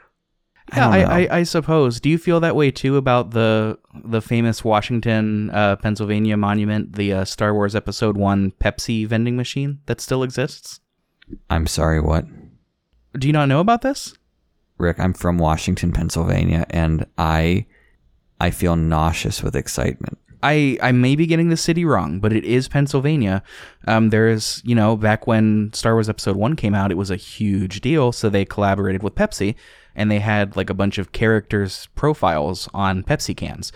Yeah, 0.76 0.98
don't 0.98 1.10
I. 1.10 1.24
I, 1.24 1.38
I 1.40 1.44
suppose. 1.44 2.00
Do 2.00 2.10
you 2.10 2.18
feel 2.18 2.40
that 2.40 2.56
way 2.56 2.72
too 2.72 2.98
about 2.98 3.32
the 3.32 3.78
the 4.04 4.22
famous 4.22 4.64
Washington, 4.64 5.50
uh, 5.52 5.76
Pennsylvania 5.78 6.38
monument, 6.38 6.94
the 6.94 7.14
uh, 7.14 7.26
Star 7.26 7.54
Wars 7.54 7.76
Episode 7.76 8.18
One 8.18 8.52
Pepsi 8.52 9.08
vending 9.08 9.36
machine 9.36 9.80
that 9.86 10.02
still 10.02 10.24
exists? 10.24 10.80
I'm 11.50 11.68
sorry, 11.68 12.02
what? 12.02 12.26
Do 13.18 13.28
you 13.28 13.34
not 13.34 13.48
know 13.48 13.60
about 13.60 13.82
this? 13.82 14.14
Rick, 14.78 15.00
I'm 15.00 15.14
from 15.14 15.38
Washington, 15.38 15.92
Pennsylvania, 15.92 16.66
and 16.70 17.06
I 17.18 17.66
I 18.40 18.52
feel 18.52 18.76
nauseous 18.76 19.44
with 19.44 19.56
excitement. 19.56 20.18
I, 20.44 20.78
I 20.82 20.92
may 20.92 21.16
be 21.16 21.26
getting 21.26 21.48
the 21.48 21.56
city 21.56 21.86
wrong, 21.86 22.20
but 22.20 22.34
it 22.34 22.44
is 22.44 22.68
Pennsylvania. 22.68 23.42
Um, 23.88 24.10
there 24.10 24.28
is, 24.28 24.62
you 24.66 24.76
know, 24.76 24.98
back 24.98 25.26
when 25.26 25.72
Star 25.72 25.94
Wars 25.94 26.10
Episode 26.10 26.36
1 26.36 26.58
came 26.58 26.76
out, 26.76 26.92
it 26.92 26.98
was 26.98 27.10
a 27.10 27.16
huge 27.16 27.80
deal. 27.80 28.12
So 28.12 28.30
they 28.30 28.44
collaborated 28.44 29.04
with 29.04 29.16
Pepsi 29.16 29.56
and 29.96 30.10
they 30.10 30.20
had 30.20 30.56
like 30.56 30.70
a 30.70 30.74
bunch 30.74 30.98
of 30.98 31.12
characters' 31.12 31.88
profiles 31.96 32.70
on 32.74 33.04
Pepsi 33.04 33.36
cans. 33.36 33.72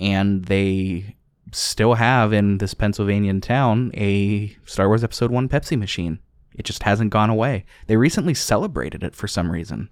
And 0.00 0.46
they 0.46 1.16
still 1.52 1.94
have 1.94 2.32
in 2.32 2.58
this 2.58 2.74
Pennsylvanian 2.74 3.40
town 3.40 3.90
a 3.94 4.56
Star 4.64 4.88
Wars 4.88 5.04
Episode 5.04 5.30
1 5.30 5.48
Pepsi 5.48 5.78
machine. 5.78 6.18
It 6.54 6.64
just 6.64 6.82
hasn't 6.82 7.10
gone 7.10 7.30
away. 7.30 7.64
They 7.86 7.96
recently 7.96 8.34
celebrated 8.34 9.02
it 9.02 9.14
for 9.14 9.28
some 9.28 9.50
reason. 9.50 9.88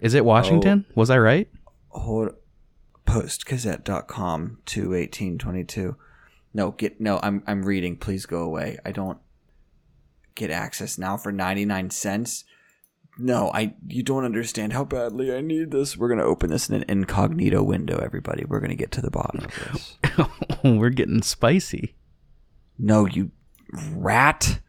Is 0.00 0.14
it 0.14 0.24
Washington? 0.24 0.86
Oh. 0.88 0.92
Was 0.94 1.10
I 1.10 1.18
right? 1.18 1.48
Hold 1.88 2.34
postgazette.com 3.06 4.58
to 4.66 4.80
1822. 4.80 5.96
No, 6.52 6.70
get 6.70 7.00
no, 7.00 7.20
I'm 7.22 7.42
I'm 7.46 7.64
reading. 7.64 7.96
Please 7.96 8.26
go 8.26 8.42
away. 8.42 8.78
I 8.84 8.92
don't 8.92 9.18
get 10.34 10.50
access 10.50 10.98
now 10.98 11.16
for 11.16 11.32
99 11.32 11.90
cents. 11.90 12.44
No, 13.16 13.50
I 13.54 13.74
you 13.86 14.02
don't 14.02 14.24
understand 14.24 14.72
how 14.72 14.84
badly 14.84 15.34
I 15.34 15.40
need 15.40 15.70
this. 15.70 15.96
We're 15.96 16.08
going 16.08 16.18
to 16.18 16.24
open 16.24 16.50
this 16.50 16.68
in 16.68 16.74
an 16.74 16.84
incognito 16.88 17.62
window 17.62 17.98
everybody. 17.98 18.44
We're 18.44 18.60
going 18.60 18.70
to 18.70 18.76
get 18.76 18.90
to 18.92 19.00
the 19.00 19.10
bottom 19.10 19.44
of 19.44 19.72
this. 19.72 19.98
We're 20.64 20.90
getting 20.90 21.22
spicy. 21.22 21.94
No, 22.78 23.06
you 23.06 23.30
rat. 23.92 24.60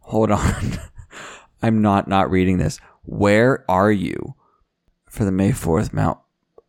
Hold 0.00 0.30
on. 0.30 0.78
I'm 1.62 1.82
not 1.82 2.06
not 2.06 2.30
reading 2.30 2.58
this. 2.58 2.78
Where 3.02 3.64
are 3.68 3.90
you 3.90 4.34
for 5.08 5.24
the 5.24 5.32
May 5.32 5.50
4th 5.50 5.92
Mount 5.92 6.18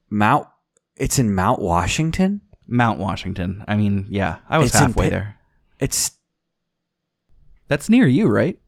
Mount 0.09 0.47
It's 0.95 1.19
in 1.19 1.35
Mount 1.35 1.61
Washington? 1.61 2.41
Mount 2.65 2.99
Washington. 2.99 3.63
I 3.67 3.75
mean, 3.75 4.07
yeah, 4.09 4.37
I 4.49 4.57
was 4.57 4.71
It's 4.71 4.79
halfway 4.79 5.09
there. 5.09 5.37
It's 5.79 6.11
That's 7.67 7.89
near 7.89 8.07
you, 8.07 8.27
right? 8.27 8.59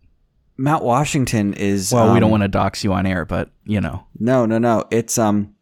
Mount 0.58 0.84
Washington 0.84 1.54
is 1.54 1.92
Well, 1.92 2.14
we 2.14 2.20
don't 2.20 2.28
um, 2.28 2.32
want 2.32 2.44
to 2.44 2.48
dox 2.48 2.84
you 2.84 2.94
on 2.94 3.06
air, 3.06 3.26
but 3.26 3.50
you 3.66 3.82
know. 3.82 4.06
No, 4.20 4.46
no, 4.46 4.58
no. 4.58 4.86
It's 4.92 5.18
um 5.18 5.56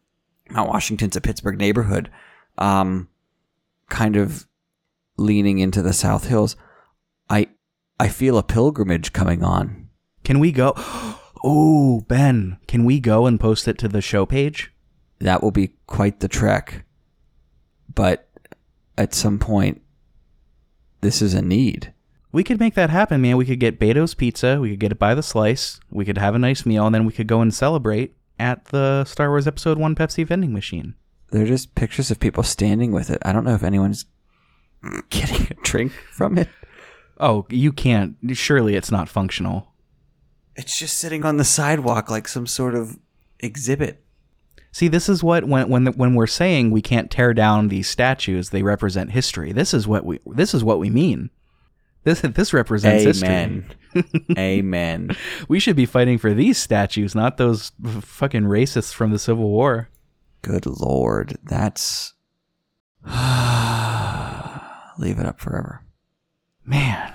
Mount 0.50 0.68
Washington's 0.68 1.16
a 1.16 1.20
Pittsburgh 1.20 1.58
neighborhood. 1.58 2.10
Um 2.58 3.08
kind 3.88 4.16
of 4.16 4.46
leaning 5.16 5.58
into 5.58 5.82
the 5.82 5.92
South 5.92 6.26
Hills. 6.26 6.56
I 7.28 7.48
I 7.98 8.08
feel 8.08 8.38
a 8.38 8.42
pilgrimage 8.42 9.12
coming 9.12 9.42
on. 9.42 9.88
Can 10.24 10.38
we 10.38 10.52
go? 10.52 10.74
Oh, 11.42 12.02
Ben, 12.02 12.58
can 12.68 12.84
we 12.84 13.00
go 13.00 13.24
and 13.24 13.40
post 13.40 13.66
it 13.66 13.78
to 13.78 13.88
the 13.88 14.02
show 14.02 14.26
page? 14.26 14.74
That 15.20 15.42
will 15.42 15.50
be 15.50 15.72
quite 15.86 16.20
the 16.20 16.28
trek. 16.28 16.84
But 17.94 18.28
at 18.98 19.14
some 19.14 19.38
point 19.38 19.80
this 21.00 21.22
is 21.22 21.32
a 21.32 21.40
need. 21.40 21.94
We 22.32 22.44
could 22.44 22.60
make 22.60 22.74
that 22.74 22.90
happen, 22.90 23.20
man. 23.20 23.36
We 23.36 23.44
could 23.44 23.58
get 23.58 23.80
Beto's 23.80 24.14
Pizza. 24.14 24.60
We 24.60 24.70
could 24.70 24.78
get 24.78 24.92
it 24.92 24.98
by 24.98 25.14
the 25.14 25.22
slice. 25.22 25.80
We 25.90 26.04
could 26.04 26.18
have 26.18 26.34
a 26.34 26.38
nice 26.38 26.64
meal, 26.64 26.86
and 26.86 26.94
then 26.94 27.04
we 27.04 27.12
could 27.12 27.26
go 27.26 27.40
and 27.40 27.52
celebrate 27.52 28.14
at 28.38 28.66
the 28.66 29.04
Star 29.04 29.28
Wars 29.30 29.46
Episode 29.46 29.78
1 29.78 29.94
Pepsi 29.94 30.26
vending 30.26 30.52
machine. 30.52 30.94
They're 31.30 31.46
just 31.46 31.74
pictures 31.74 32.10
of 32.10 32.20
people 32.20 32.42
standing 32.42 32.92
with 32.92 33.10
it. 33.10 33.18
I 33.22 33.32
don't 33.32 33.44
know 33.44 33.54
if 33.54 33.62
anyone's 33.62 34.06
getting 35.10 35.48
a 35.50 35.62
drink 35.62 35.92
from 36.12 36.38
it. 36.38 36.48
Oh, 37.18 37.46
you 37.50 37.72
can't. 37.72 38.16
Surely 38.32 38.76
it's 38.76 38.90
not 38.90 39.08
functional. 39.08 39.68
It's 40.56 40.78
just 40.78 40.98
sitting 40.98 41.24
on 41.24 41.36
the 41.36 41.44
sidewalk 41.44 42.10
like 42.10 42.28
some 42.28 42.46
sort 42.46 42.74
of 42.74 42.98
exhibit. 43.40 44.02
See, 44.72 44.88
this 44.88 45.08
is 45.08 45.22
what 45.22 45.44
when 45.44 45.68
when 45.68 45.86
when 45.86 46.14
we're 46.14 46.26
saying 46.26 46.70
we 46.70 46.80
can't 46.80 47.10
tear 47.10 47.34
down 47.34 47.68
these 47.68 47.88
statues, 47.88 48.50
they 48.50 48.62
represent 48.62 49.10
history. 49.10 49.52
This 49.52 49.74
is 49.74 49.86
what 49.86 50.04
we 50.04 50.20
this 50.26 50.54
is 50.54 50.62
what 50.62 50.78
we 50.78 50.90
mean. 50.90 51.30
This 52.04 52.20
this 52.20 52.52
represents 52.52 53.22
Amen. 53.22 53.66
history. 53.92 54.34
Amen. 54.38 55.10
We 55.48 55.60
should 55.60 55.76
be 55.76 55.86
fighting 55.86 56.18
for 56.18 56.32
these 56.32 56.58
statues, 56.58 57.14
not 57.14 57.36
those 57.36 57.72
fucking 57.82 58.44
racists 58.44 58.92
from 58.92 59.10
the 59.10 59.18
Civil 59.18 59.50
War. 59.50 59.88
Good 60.42 60.64
lord, 60.64 61.36
that's 61.42 62.14
leave 64.98 65.18
it 65.18 65.26
up 65.26 65.40
forever. 65.40 65.82
Man, 66.64 67.12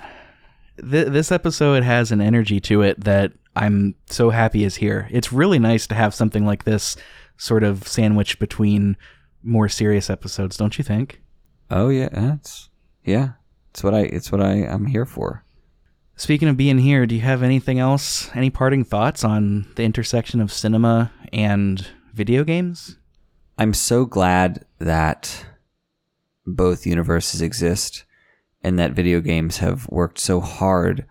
th- 0.78 1.08
this 1.08 1.32
episode 1.32 1.82
has 1.82 2.12
an 2.12 2.20
energy 2.20 2.60
to 2.60 2.82
it 2.82 3.02
that 3.04 3.32
I'm 3.56 3.94
so 4.06 4.30
happy 4.30 4.64
is 4.64 4.76
here. 4.76 5.08
It's 5.10 5.32
really 5.32 5.58
nice 5.58 5.86
to 5.88 5.94
have 5.94 6.14
something 6.14 6.44
like 6.44 6.64
this 6.64 6.96
sort 7.36 7.64
of 7.64 7.88
sandwiched 7.88 8.38
between 8.38 8.96
more 9.42 9.68
serious 9.68 10.10
episodes, 10.10 10.56
don't 10.56 10.76
you 10.78 10.84
think? 10.84 11.22
Oh 11.70 11.88
yeah, 11.88 12.08
that's 12.12 12.68
yeah. 13.04 13.30
It's 13.76 13.84
what 13.84 13.92
I 13.92 14.00
it's 14.04 14.32
what 14.32 14.40
I 14.40 14.52
I'm 14.64 14.86
here 14.86 15.04
for. 15.04 15.44
Speaking 16.16 16.48
of 16.48 16.56
being 16.56 16.78
here, 16.78 17.04
do 17.04 17.14
you 17.14 17.20
have 17.20 17.42
anything 17.42 17.78
else? 17.78 18.30
Any 18.34 18.48
parting 18.48 18.84
thoughts 18.84 19.22
on 19.22 19.66
the 19.74 19.82
intersection 19.82 20.40
of 20.40 20.50
cinema 20.50 21.12
and 21.30 21.86
video 22.14 22.42
games? 22.42 22.96
I'm 23.58 23.74
so 23.74 24.06
glad 24.06 24.64
that 24.78 25.44
both 26.46 26.86
universes 26.86 27.42
exist 27.42 28.06
and 28.62 28.78
that 28.78 28.92
video 28.92 29.20
games 29.20 29.58
have 29.58 29.86
worked 29.90 30.20
so 30.20 30.40
hard 30.40 31.04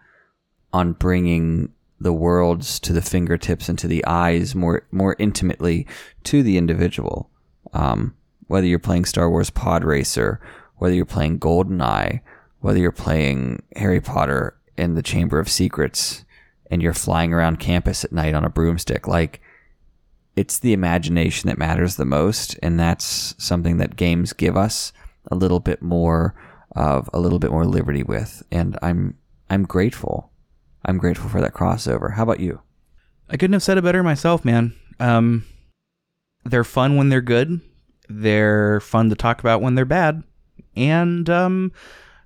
on 0.73 0.93
bringing 0.93 1.71
the 1.99 2.13
worlds 2.13 2.79
to 2.79 2.93
the 2.93 3.03
fingertips 3.03 3.69
and 3.69 3.77
to 3.77 3.87
the 3.87 4.03
eyes 4.07 4.55
more 4.55 4.87
more 4.91 5.15
intimately 5.19 5.85
to 6.23 6.41
the 6.41 6.57
individual. 6.57 7.29
Um, 7.73 8.15
whether 8.47 8.65
you're 8.65 8.79
playing 8.79 9.05
Star 9.05 9.29
Wars 9.29 9.51
Pod 9.51 9.83
Racer, 9.83 10.41
whether 10.77 10.95
you're 10.95 11.05
playing 11.05 11.39
GoldenEye, 11.39 12.21
whether 12.65 12.79
you're 12.79 12.91
playing 12.91 13.61
Harry 13.75 14.01
Potter 14.01 14.57
in 14.75 14.95
the 14.95 15.03
Chamber 15.03 15.37
of 15.37 15.47
Secrets, 15.47 16.25
and 16.71 16.81
you're 16.81 16.95
flying 16.95 17.31
around 17.31 17.59
campus 17.59 18.03
at 18.03 18.11
night 18.11 18.33
on 18.33 18.43
a 18.43 18.49
broomstick, 18.49 19.07
like 19.07 19.39
it's 20.35 20.57
the 20.57 20.73
imagination 20.73 21.47
that 21.47 21.59
matters 21.59 21.95
the 21.95 22.05
most, 22.05 22.57
and 22.63 22.79
that's 22.79 23.35
something 23.37 23.77
that 23.77 23.95
games 23.95 24.33
give 24.33 24.57
us 24.57 24.91
a 25.29 25.35
little 25.35 25.59
bit 25.59 25.83
more 25.83 26.33
of 26.75 27.07
a 27.13 27.19
little 27.19 27.37
bit 27.37 27.51
more 27.51 27.65
liberty 27.65 28.01
with, 28.01 28.41
and 28.51 28.79
I'm 28.81 29.15
I'm 29.47 29.65
grateful. 29.65 30.31
I'm 30.83 30.97
grateful 30.97 31.29
for 31.29 31.41
that 31.41 31.53
crossover. 31.53 32.15
How 32.15 32.23
about 32.23 32.39
you? 32.39 32.61
I 33.29 33.37
couldn't 33.37 33.53
have 33.53 33.61
said 33.61 33.77
it 33.77 33.83
better 33.83 34.01
myself, 34.01 34.43
man. 34.43 34.73
Um, 34.99 35.45
they're 36.43 36.63
fun 36.63 36.95
when 36.95 37.09
they're 37.09 37.21
good. 37.21 37.61
They're 38.09 38.79
fun 38.79 39.11
to 39.11 39.15
talk 39.15 39.39
about 39.39 39.61
when 39.61 39.75
they're 39.75 39.85
bad, 39.85 40.23
and 40.75 41.29
um, 41.29 41.71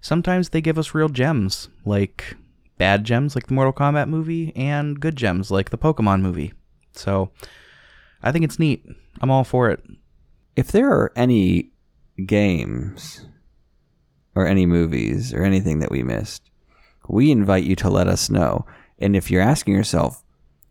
sometimes 0.02 0.50
they 0.50 0.62
give 0.62 0.78
us 0.78 0.93
real 0.93 1.10
gems, 1.10 1.70
like 1.86 2.36
bad 2.78 3.04
gems, 3.04 3.36
like 3.36 3.47
the 3.47 3.54
Mortal 3.54 3.74
Kombat 3.74 4.10
movie, 4.10 4.54
and 4.56 5.00
good 5.00 5.16
gems, 5.16 5.52
like 5.52 5.70
the 5.70 5.78
Pokemon 5.78 6.22
movie. 6.22 6.54
So, 6.93 7.32
I 8.22 8.32
think 8.32 8.45
it's 8.45 8.60
neat. 8.60 8.86
I'm 9.22 9.32
all 9.32 9.43
for 9.43 9.70
it. 9.70 9.84
If 10.56 10.72
there 10.72 10.89
are 10.89 11.12
any 11.16 11.72
games 12.26 13.26
or 14.36 14.45
any 14.45 14.66
movies 14.66 15.34
or 15.34 15.43
anything 15.43 15.80
that 15.80 15.91
we 15.91 16.04
missed, 16.04 16.50
we 17.08 17.32
invite 17.32 17.64
you 17.64 17.76
to 17.78 17.89
let 17.89 18.08
us 18.08 18.30
know. 18.30 18.66
And 19.00 19.16
if 19.16 19.32
you're 19.32 19.41
asking 19.41 19.74
yourself, 19.74 20.24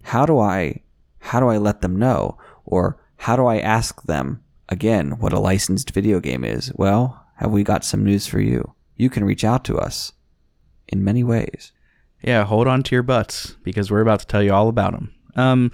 how 0.03 0.25
do 0.25 0.39
I 0.39 0.83
how 1.21 1.41
do 1.41 1.49
I 1.49 1.59
let 1.59 1.81
them 1.81 1.97
know 1.97 2.39
or 2.65 2.99
how 3.17 3.37
do 3.37 3.47
I 3.47 3.59
ask 3.59 4.03
them 4.05 4.43
again 4.69 5.19
what 5.19 5.33
a 5.33 5.41
licensed 5.41 5.91
video 5.91 6.21
game 6.21 6.45
is? 6.45 6.73
Well, 6.77 7.25
have 7.37 7.51
we 7.51 7.65
got 7.65 7.85
some 7.85 8.05
news 8.05 8.27
for 8.27 8.41
you? 8.41 8.75
You 8.99 9.09
can 9.09 9.25
reach 9.25 9.45
out 9.45 9.65
to 9.65 9.79
us 9.79 10.13
in 10.89 11.03
many 11.03 11.25
ways. 11.25 11.73
Yeah, 12.23 12.45
hold 12.45 12.67
on 12.67 12.83
to 12.83 12.95
your 12.95 13.05
butts 13.05 13.57
because 13.63 13.91
we're 13.91 14.01
about 14.01 14.21
to 14.21 14.27
tell 14.27 14.43
you 14.43 14.53
all 14.53 14.69
about 14.69 14.93
them. 14.93 15.15
Um, 15.37 15.73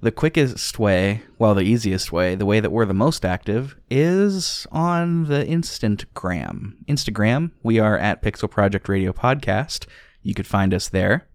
the 0.00 0.12
quickest 0.12 0.78
way, 0.78 1.22
well, 1.38 1.54
the 1.54 1.62
easiest 1.62 2.12
way, 2.12 2.34
the 2.34 2.46
way 2.46 2.60
that 2.60 2.70
we're 2.70 2.86
the 2.86 2.94
most 2.94 3.24
active 3.24 3.76
is 3.90 4.66
on 4.72 5.24
the 5.24 5.44
Instantgram. 5.44 6.74
Instagram, 6.86 7.50
we 7.62 7.78
are 7.78 7.98
at 7.98 8.22
Pixel 8.22 8.50
Project 8.50 8.88
Radio 8.88 9.12
Podcast. 9.12 9.86
You 10.22 10.32
could 10.32 10.46
find 10.46 10.72
us 10.72 10.88
there. 10.88 11.26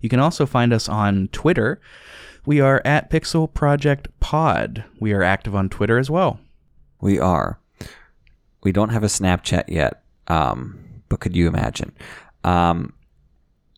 You 0.00 0.08
can 0.08 0.20
also 0.20 0.46
find 0.46 0.72
us 0.72 0.88
on 0.88 1.28
Twitter. 1.32 1.80
We 2.44 2.60
are 2.60 2.82
at 2.84 3.10
Pixel 3.10 3.52
Project 3.52 4.08
Pod. 4.20 4.84
We 5.00 5.12
are 5.12 5.22
active 5.22 5.54
on 5.54 5.68
Twitter 5.68 5.98
as 5.98 6.10
well. 6.10 6.38
We 7.00 7.18
are. 7.18 7.58
We 8.62 8.70
don't 8.70 8.90
have 8.90 9.02
a 9.02 9.08
Snapchat 9.08 9.64
yet, 9.68 10.02
um, 10.28 10.78
but 11.08 11.20
could 11.20 11.36
you 11.36 11.48
imagine? 11.48 11.92
Um, 12.44 12.92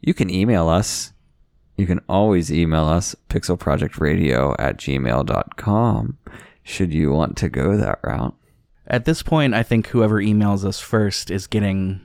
you 0.00 0.14
can 0.14 0.30
email 0.30 0.68
us. 0.68 1.12
You 1.76 1.86
can 1.86 2.00
always 2.08 2.52
email 2.52 2.86
us, 2.86 3.14
pixelprojectradio 3.28 4.56
at 4.58 4.78
gmail.com, 4.78 6.18
should 6.64 6.92
you 6.92 7.12
want 7.12 7.36
to 7.36 7.48
go 7.48 7.76
that 7.76 8.00
route. 8.02 8.34
At 8.88 9.04
this 9.04 9.22
point, 9.22 9.54
I 9.54 9.62
think 9.62 9.88
whoever 9.88 10.20
emails 10.20 10.64
us 10.64 10.80
first 10.80 11.30
is 11.30 11.46
getting 11.46 12.00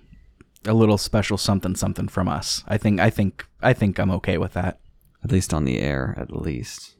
a 0.65 0.73
little 0.73 0.97
special 0.97 1.37
something 1.37 1.75
something 1.75 2.07
from 2.07 2.27
us. 2.27 2.63
I 2.67 2.77
think 2.77 2.99
I 2.99 3.09
think 3.09 3.45
I 3.61 3.73
think 3.73 3.99
I'm 3.99 4.11
okay 4.11 4.37
with 4.37 4.53
that. 4.53 4.79
At 5.23 5.31
least 5.31 5.53
on 5.53 5.65
the 5.65 5.79
air, 5.79 6.13
at 6.17 6.31
least. 6.31 6.95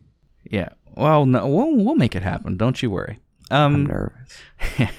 Yeah. 0.49 0.69
Well, 0.95 1.25
no, 1.25 1.47
we'll 1.47 1.75
we'll 1.75 1.95
make 1.95 2.15
it 2.15 2.23
happen. 2.23 2.57
Don't 2.57 2.81
you 2.81 2.89
worry. 2.89 3.19
Um, 3.51 3.75
I'm 3.75 3.85
nervous. 3.85 4.37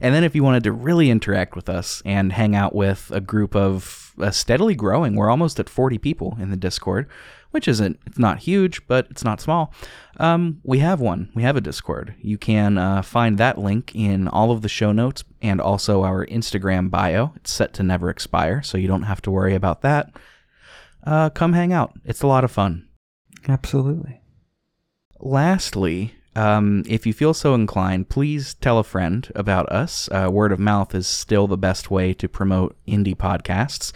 and 0.00 0.14
then 0.14 0.24
if 0.24 0.34
you 0.34 0.44
wanted 0.44 0.64
to 0.64 0.72
really 0.72 1.10
interact 1.10 1.56
with 1.56 1.68
us 1.68 2.02
and 2.04 2.32
hang 2.32 2.54
out 2.54 2.74
with 2.74 3.10
a 3.12 3.20
group 3.20 3.54
of 3.56 4.12
uh, 4.20 4.30
steadily 4.30 4.74
growing, 4.74 5.16
we're 5.16 5.30
almost 5.30 5.58
at 5.58 5.68
40 5.68 5.98
people 5.98 6.36
in 6.40 6.50
the 6.50 6.56
Discord, 6.56 7.08
which 7.50 7.68
isn't 7.68 7.98
it's 8.06 8.18
not 8.18 8.40
huge, 8.40 8.86
but 8.86 9.06
it's 9.10 9.24
not 9.24 9.40
small. 9.40 9.72
Um, 10.18 10.60
we 10.64 10.78
have 10.80 11.00
one. 11.00 11.30
We 11.34 11.42
have 11.42 11.56
a 11.56 11.60
Discord. 11.60 12.14
You 12.20 12.38
can 12.38 12.78
uh, 12.78 13.02
find 13.02 13.38
that 13.38 13.58
link 13.58 13.92
in 13.94 14.28
all 14.28 14.50
of 14.50 14.62
the 14.62 14.68
show 14.68 14.92
notes 14.92 15.24
and 15.42 15.60
also 15.60 16.02
our 16.02 16.26
Instagram 16.26 16.90
bio. 16.90 17.32
It's 17.36 17.52
set 17.52 17.72
to 17.74 17.82
never 17.82 18.10
expire, 18.10 18.62
so 18.62 18.78
you 18.78 18.88
don't 18.88 19.02
have 19.02 19.22
to 19.22 19.30
worry 19.30 19.54
about 19.54 19.82
that. 19.82 20.12
Uh, 21.06 21.30
come 21.30 21.52
hang 21.52 21.72
out. 21.72 21.92
It's 22.04 22.22
a 22.22 22.26
lot 22.26 22.44
of 22.44 22.50
fun. 22.50 22.88
Absolutely. 23.46 24.20
Lastly, 25.20 26.14
um, 26.34 26.82
if 26.88 27.06
you 27.06 27.12
feel 27.12 27.34
so 27.34 27.54
inclined, 27.54 28.08
please 28.08 28.54
tell 28.54 28.78
a 28.78 28.84
friend 28.84 29.30
about 29.34 29.68
us. 29.70 30.08
Uh, 30.10 30.28
word 30.30 30.52
of 30.52 30.58
mouth 30.58 30.94
is 30.94 31.06
still 31.06 31.46
the 31.46 31.56
best 31.56 31.90
way 31.90 32.12
to 32.14 32.28
promote 32.28 32.76
indie 32.86 33.16
podcasts. 33.16 33.92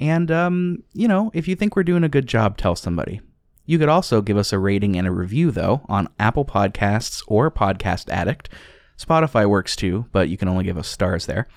And, 0.00 0.30
um, 0.30 0.82
you 0.92 1.08
know, 1.08 1.30
if 1.34 1.48
you 1.48 1.56
think 1.56 1.74
we're 1.74 1.82
doing 1.82 2.04
a 2.04 2.08
good 2.08 2.26
job, 2.26 2.56
tell 2.56 2.76
somebody. 2.76 3.20
You 3.64 3.78
could 3.78 3.88
also 3.88 4.22
give 4.22 4.36
us 4.36 4.52
a 4.52 4.58
rating 4.58 4.96
and 4.96 5.06
a 5.06 5.10
review, 5.12 5.50
though, 5.50 5.82
on 5.88 6.08
Apple 6.18 6.44
Podcasts 6.44 7.22
or 7.26 7.50
Podcast 7.50 8.08
Addict. 8.08 8.48
Spotify 8.96 9.48
works 9.48 9.76
too, 9.76 10.06
but 10.12 10.28
you 10.28 10.36
can 10.36 10.48
only 10.48 10.64
give 10.64 10.78
us 10.78 10.88
stars 10.88 11.26
there. 11.26 11.48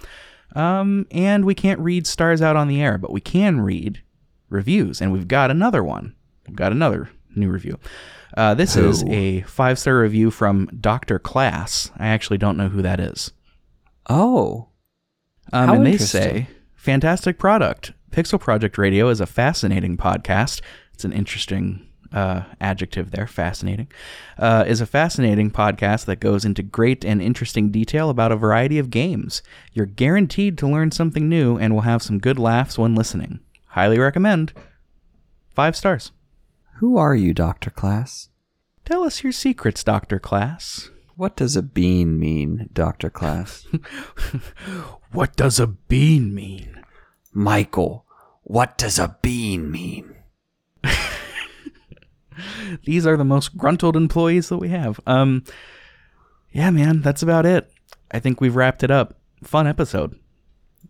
Um, 0.55 1.07
and 1.11 1.45
we 1.45 1.55
can't 1.55 1.79
read 1.79 2.05
stars 2.05 2.41
out 2.41 2.55
on 2.55 2.67
the 2.67 2.82
air, 2.82 2.97
but 2.97 3.11
we 3.13 3.21
can 3.21 3.61
read 3.61 4.01
reviews. 4.49 5.01
And 5.01 5.11
we've 5.11 5.27
got 5.27 5.51
another 5.51 5.84
one. 5.84 6.15
We've 6.47 6.55
got 6.55 6.71
another 6.71 7.09
new 7.36 7.49
review. 7.49 7.79
Uh, 8.36 8.53
this 8.53 8.75
Who? 8.75 8.89
is 8.89 9.03
a 9.03 9.41
five 9.41 9.77
star 9.77 9.99
review 9.99 10.32
from 10.32 10.69
Dr. 10.79 11.19
Class. 11.19 11.91
I 11.97 12.07
actually 12.07 12.38
don't 12.38 12.57
know 12.57 12.69
who 12.69 12.82
that 12.82 12.99
is. 12.99 13.32
Oh. 14.09 14.69
Um, 15.53 15.67
How 15.67 15.73
and 15.75 15.86
they 15.86 15.97
say, 15.97 16.47
fantastic 16.75 17.38
product. 17.38 17.93
Pixel 18.11 18.39
Project 18.39 18.77
Radio 18.77 19.09
is 19.09 19.21
a 19.21 19.25
fascinating 19.25 19.97
podcast. 19.97 20.61
It's 20.93 21.05
an 21.05 21.13
interesting 21.13 21.88
uh, 22.11 22.43
adjective 22.59 23.11
there, 23.11 23.27
fascinating. 23.27 23.89
Uh, 24.38 24.65
is 24.67 24.82
a 24.82 24.86
fascinating 24.86 25.49
podcast 25.49 26.05
that 26.05 26.19
goes 26.19 26.43
into 26.43 26.61
great 26.61 27.05
and 27.05 27.21
interesting 27.21 27.69
detail 27.69 28.09
about 28.09 28.32
a 28.32 28.38
variety 28.38 28.77
of 28.77 28.89
games. 28.89 29.41
You're 29.73 29.86
guaranteed 29.86 30.57
to 30.59 30.67
learn 30.67 30.91
something 30.91 31.29
new 31.29 31.57
and 31.57 31.73
will 31.73 31.82
have 31.82 32.03
some 32.03 32.19
good 32.19 32.38
laughs 32.38 32.77
when 32.77 32.95
listening. 32.95 33.39
Highly 33.67 33.97
recommend. 33.97 34.53
Five 35.53 35.75
stars. 35.75 36.11
Who 36.82 36.97
are 36.97 37.13
you, 37.13 37.36
Dr. 37.36 37.69
Class? 37.69 38.29
Tell 38.86 39.03
us 39.03 39.21
your 39.21 39.32
secrets, 39.32 39.84
Dr. 39.84 40.17
Class. 40.17 40.89
What 41.15 41.36
does 41.36 41.55
a 41.55 41.61
bean 41.61 42.19
mean, 42.19 42.69
Dr. 42.73 43.11
Class? 43.11 43.67
What 45.11 45.36
does 45.36 45.59
a 45.59 45.67
bean 45.67 46.34
mean? 46.34 46.82
Michael, 47.34 48.07
what 48.41 48.79
does 48.79 48.97
a 48.97 49.15
bean 49.21 49.69
mean? 49.69 50.15
These 52.86 53.05
are 53.05 53.15
the 53.17 53.25
most 53.25 53.55
gruntled 53.57 53.95
employees 53.95 54.49
that 54.49 54.57
we 54.57 54.69
have. 54.69 54.99
Um, 55.05 55.43
yeah, 56.51 56.71
man, 56.71 57.01
that's 57.01 57.21
about 57.21 57.45
it. 57.45 57.71
I 58.09 58.17
think 58.17 58.41
we've 58.41 58.55
wrapped 58.55 58.82
it 58.82 58.89
up. 58.89 59.19
Fun 59.43 59.67
episode. 59.67 60.17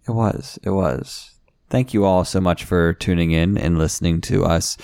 It 0.07 0.11
was. 0.11 0.57
It 0.63 0.69
was. 0.69 1.31
Thank 1.69 1.93
you 1.93 2.05
all 2.05 2.23
so 2.23 2.39
much 2.39 2.63
for 2.63 2.93
tuning 2.93 3.31
in 3.31 3.57
and 3.57 3.77
listening 3.77 4.21
to 4.21 4.45
us. 4.45 4.77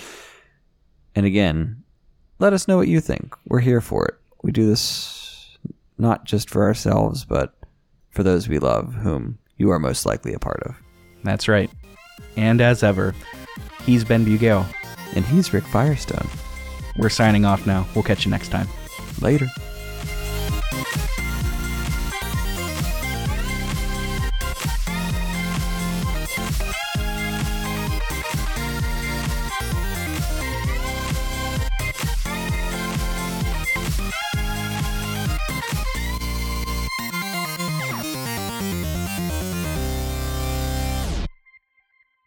And 1.18 1.26
again, 1.26 1.82
let 2.38 2.52
us 2.52 2.68
know 2.68 2.76
what 2.76 2.86
you 2.86 3.00
think. 3.00 3.34
We're 3.48 3.58
here 3.58 3.80
for 3.80 4.06
it. 4.06 4.14
We 4.44 4.52
do 4.52 4.68
this 4.68 5.58
not 5.98 6.24
just 6.24 6.48
for 6.48 6.62
ourselves, 6.62 7.24
but 7.24 7.54
for 8.10 8.22
those 8.22 8.48
we 8.48 8.60
love, 8.60 8.94
whom 8.94 9.36
you 9.56 9.72
are 9.72 9.80
most 9.80 10.06
likely 10.06 10.32
a 10.32 10.38
part 10.38 10.62
of. 10.62 10.76
That's 11.24 11.48
right. 11.48 11.72
And 12.36 12.60
as 12.60 12.84
ever, 12.84 13.16
he's 13.82 14.04
Ben 14.04 14.24
Bugale. 14.24 14.64
And 15.16 15.24
he's 15.24 15.52
Rick 15.52 15.64
Firestone. 15.64 16.28
We're 16.96 17.08
signing 17.08 17.44
off 17.44 17.66
now. 17.66 17.84
We'll 17.96 18.04
catch 18.04 18.24
you 18.24 18.30
next 18.30 18.50
time. 18.50 18.68
Later. 19.20 19.48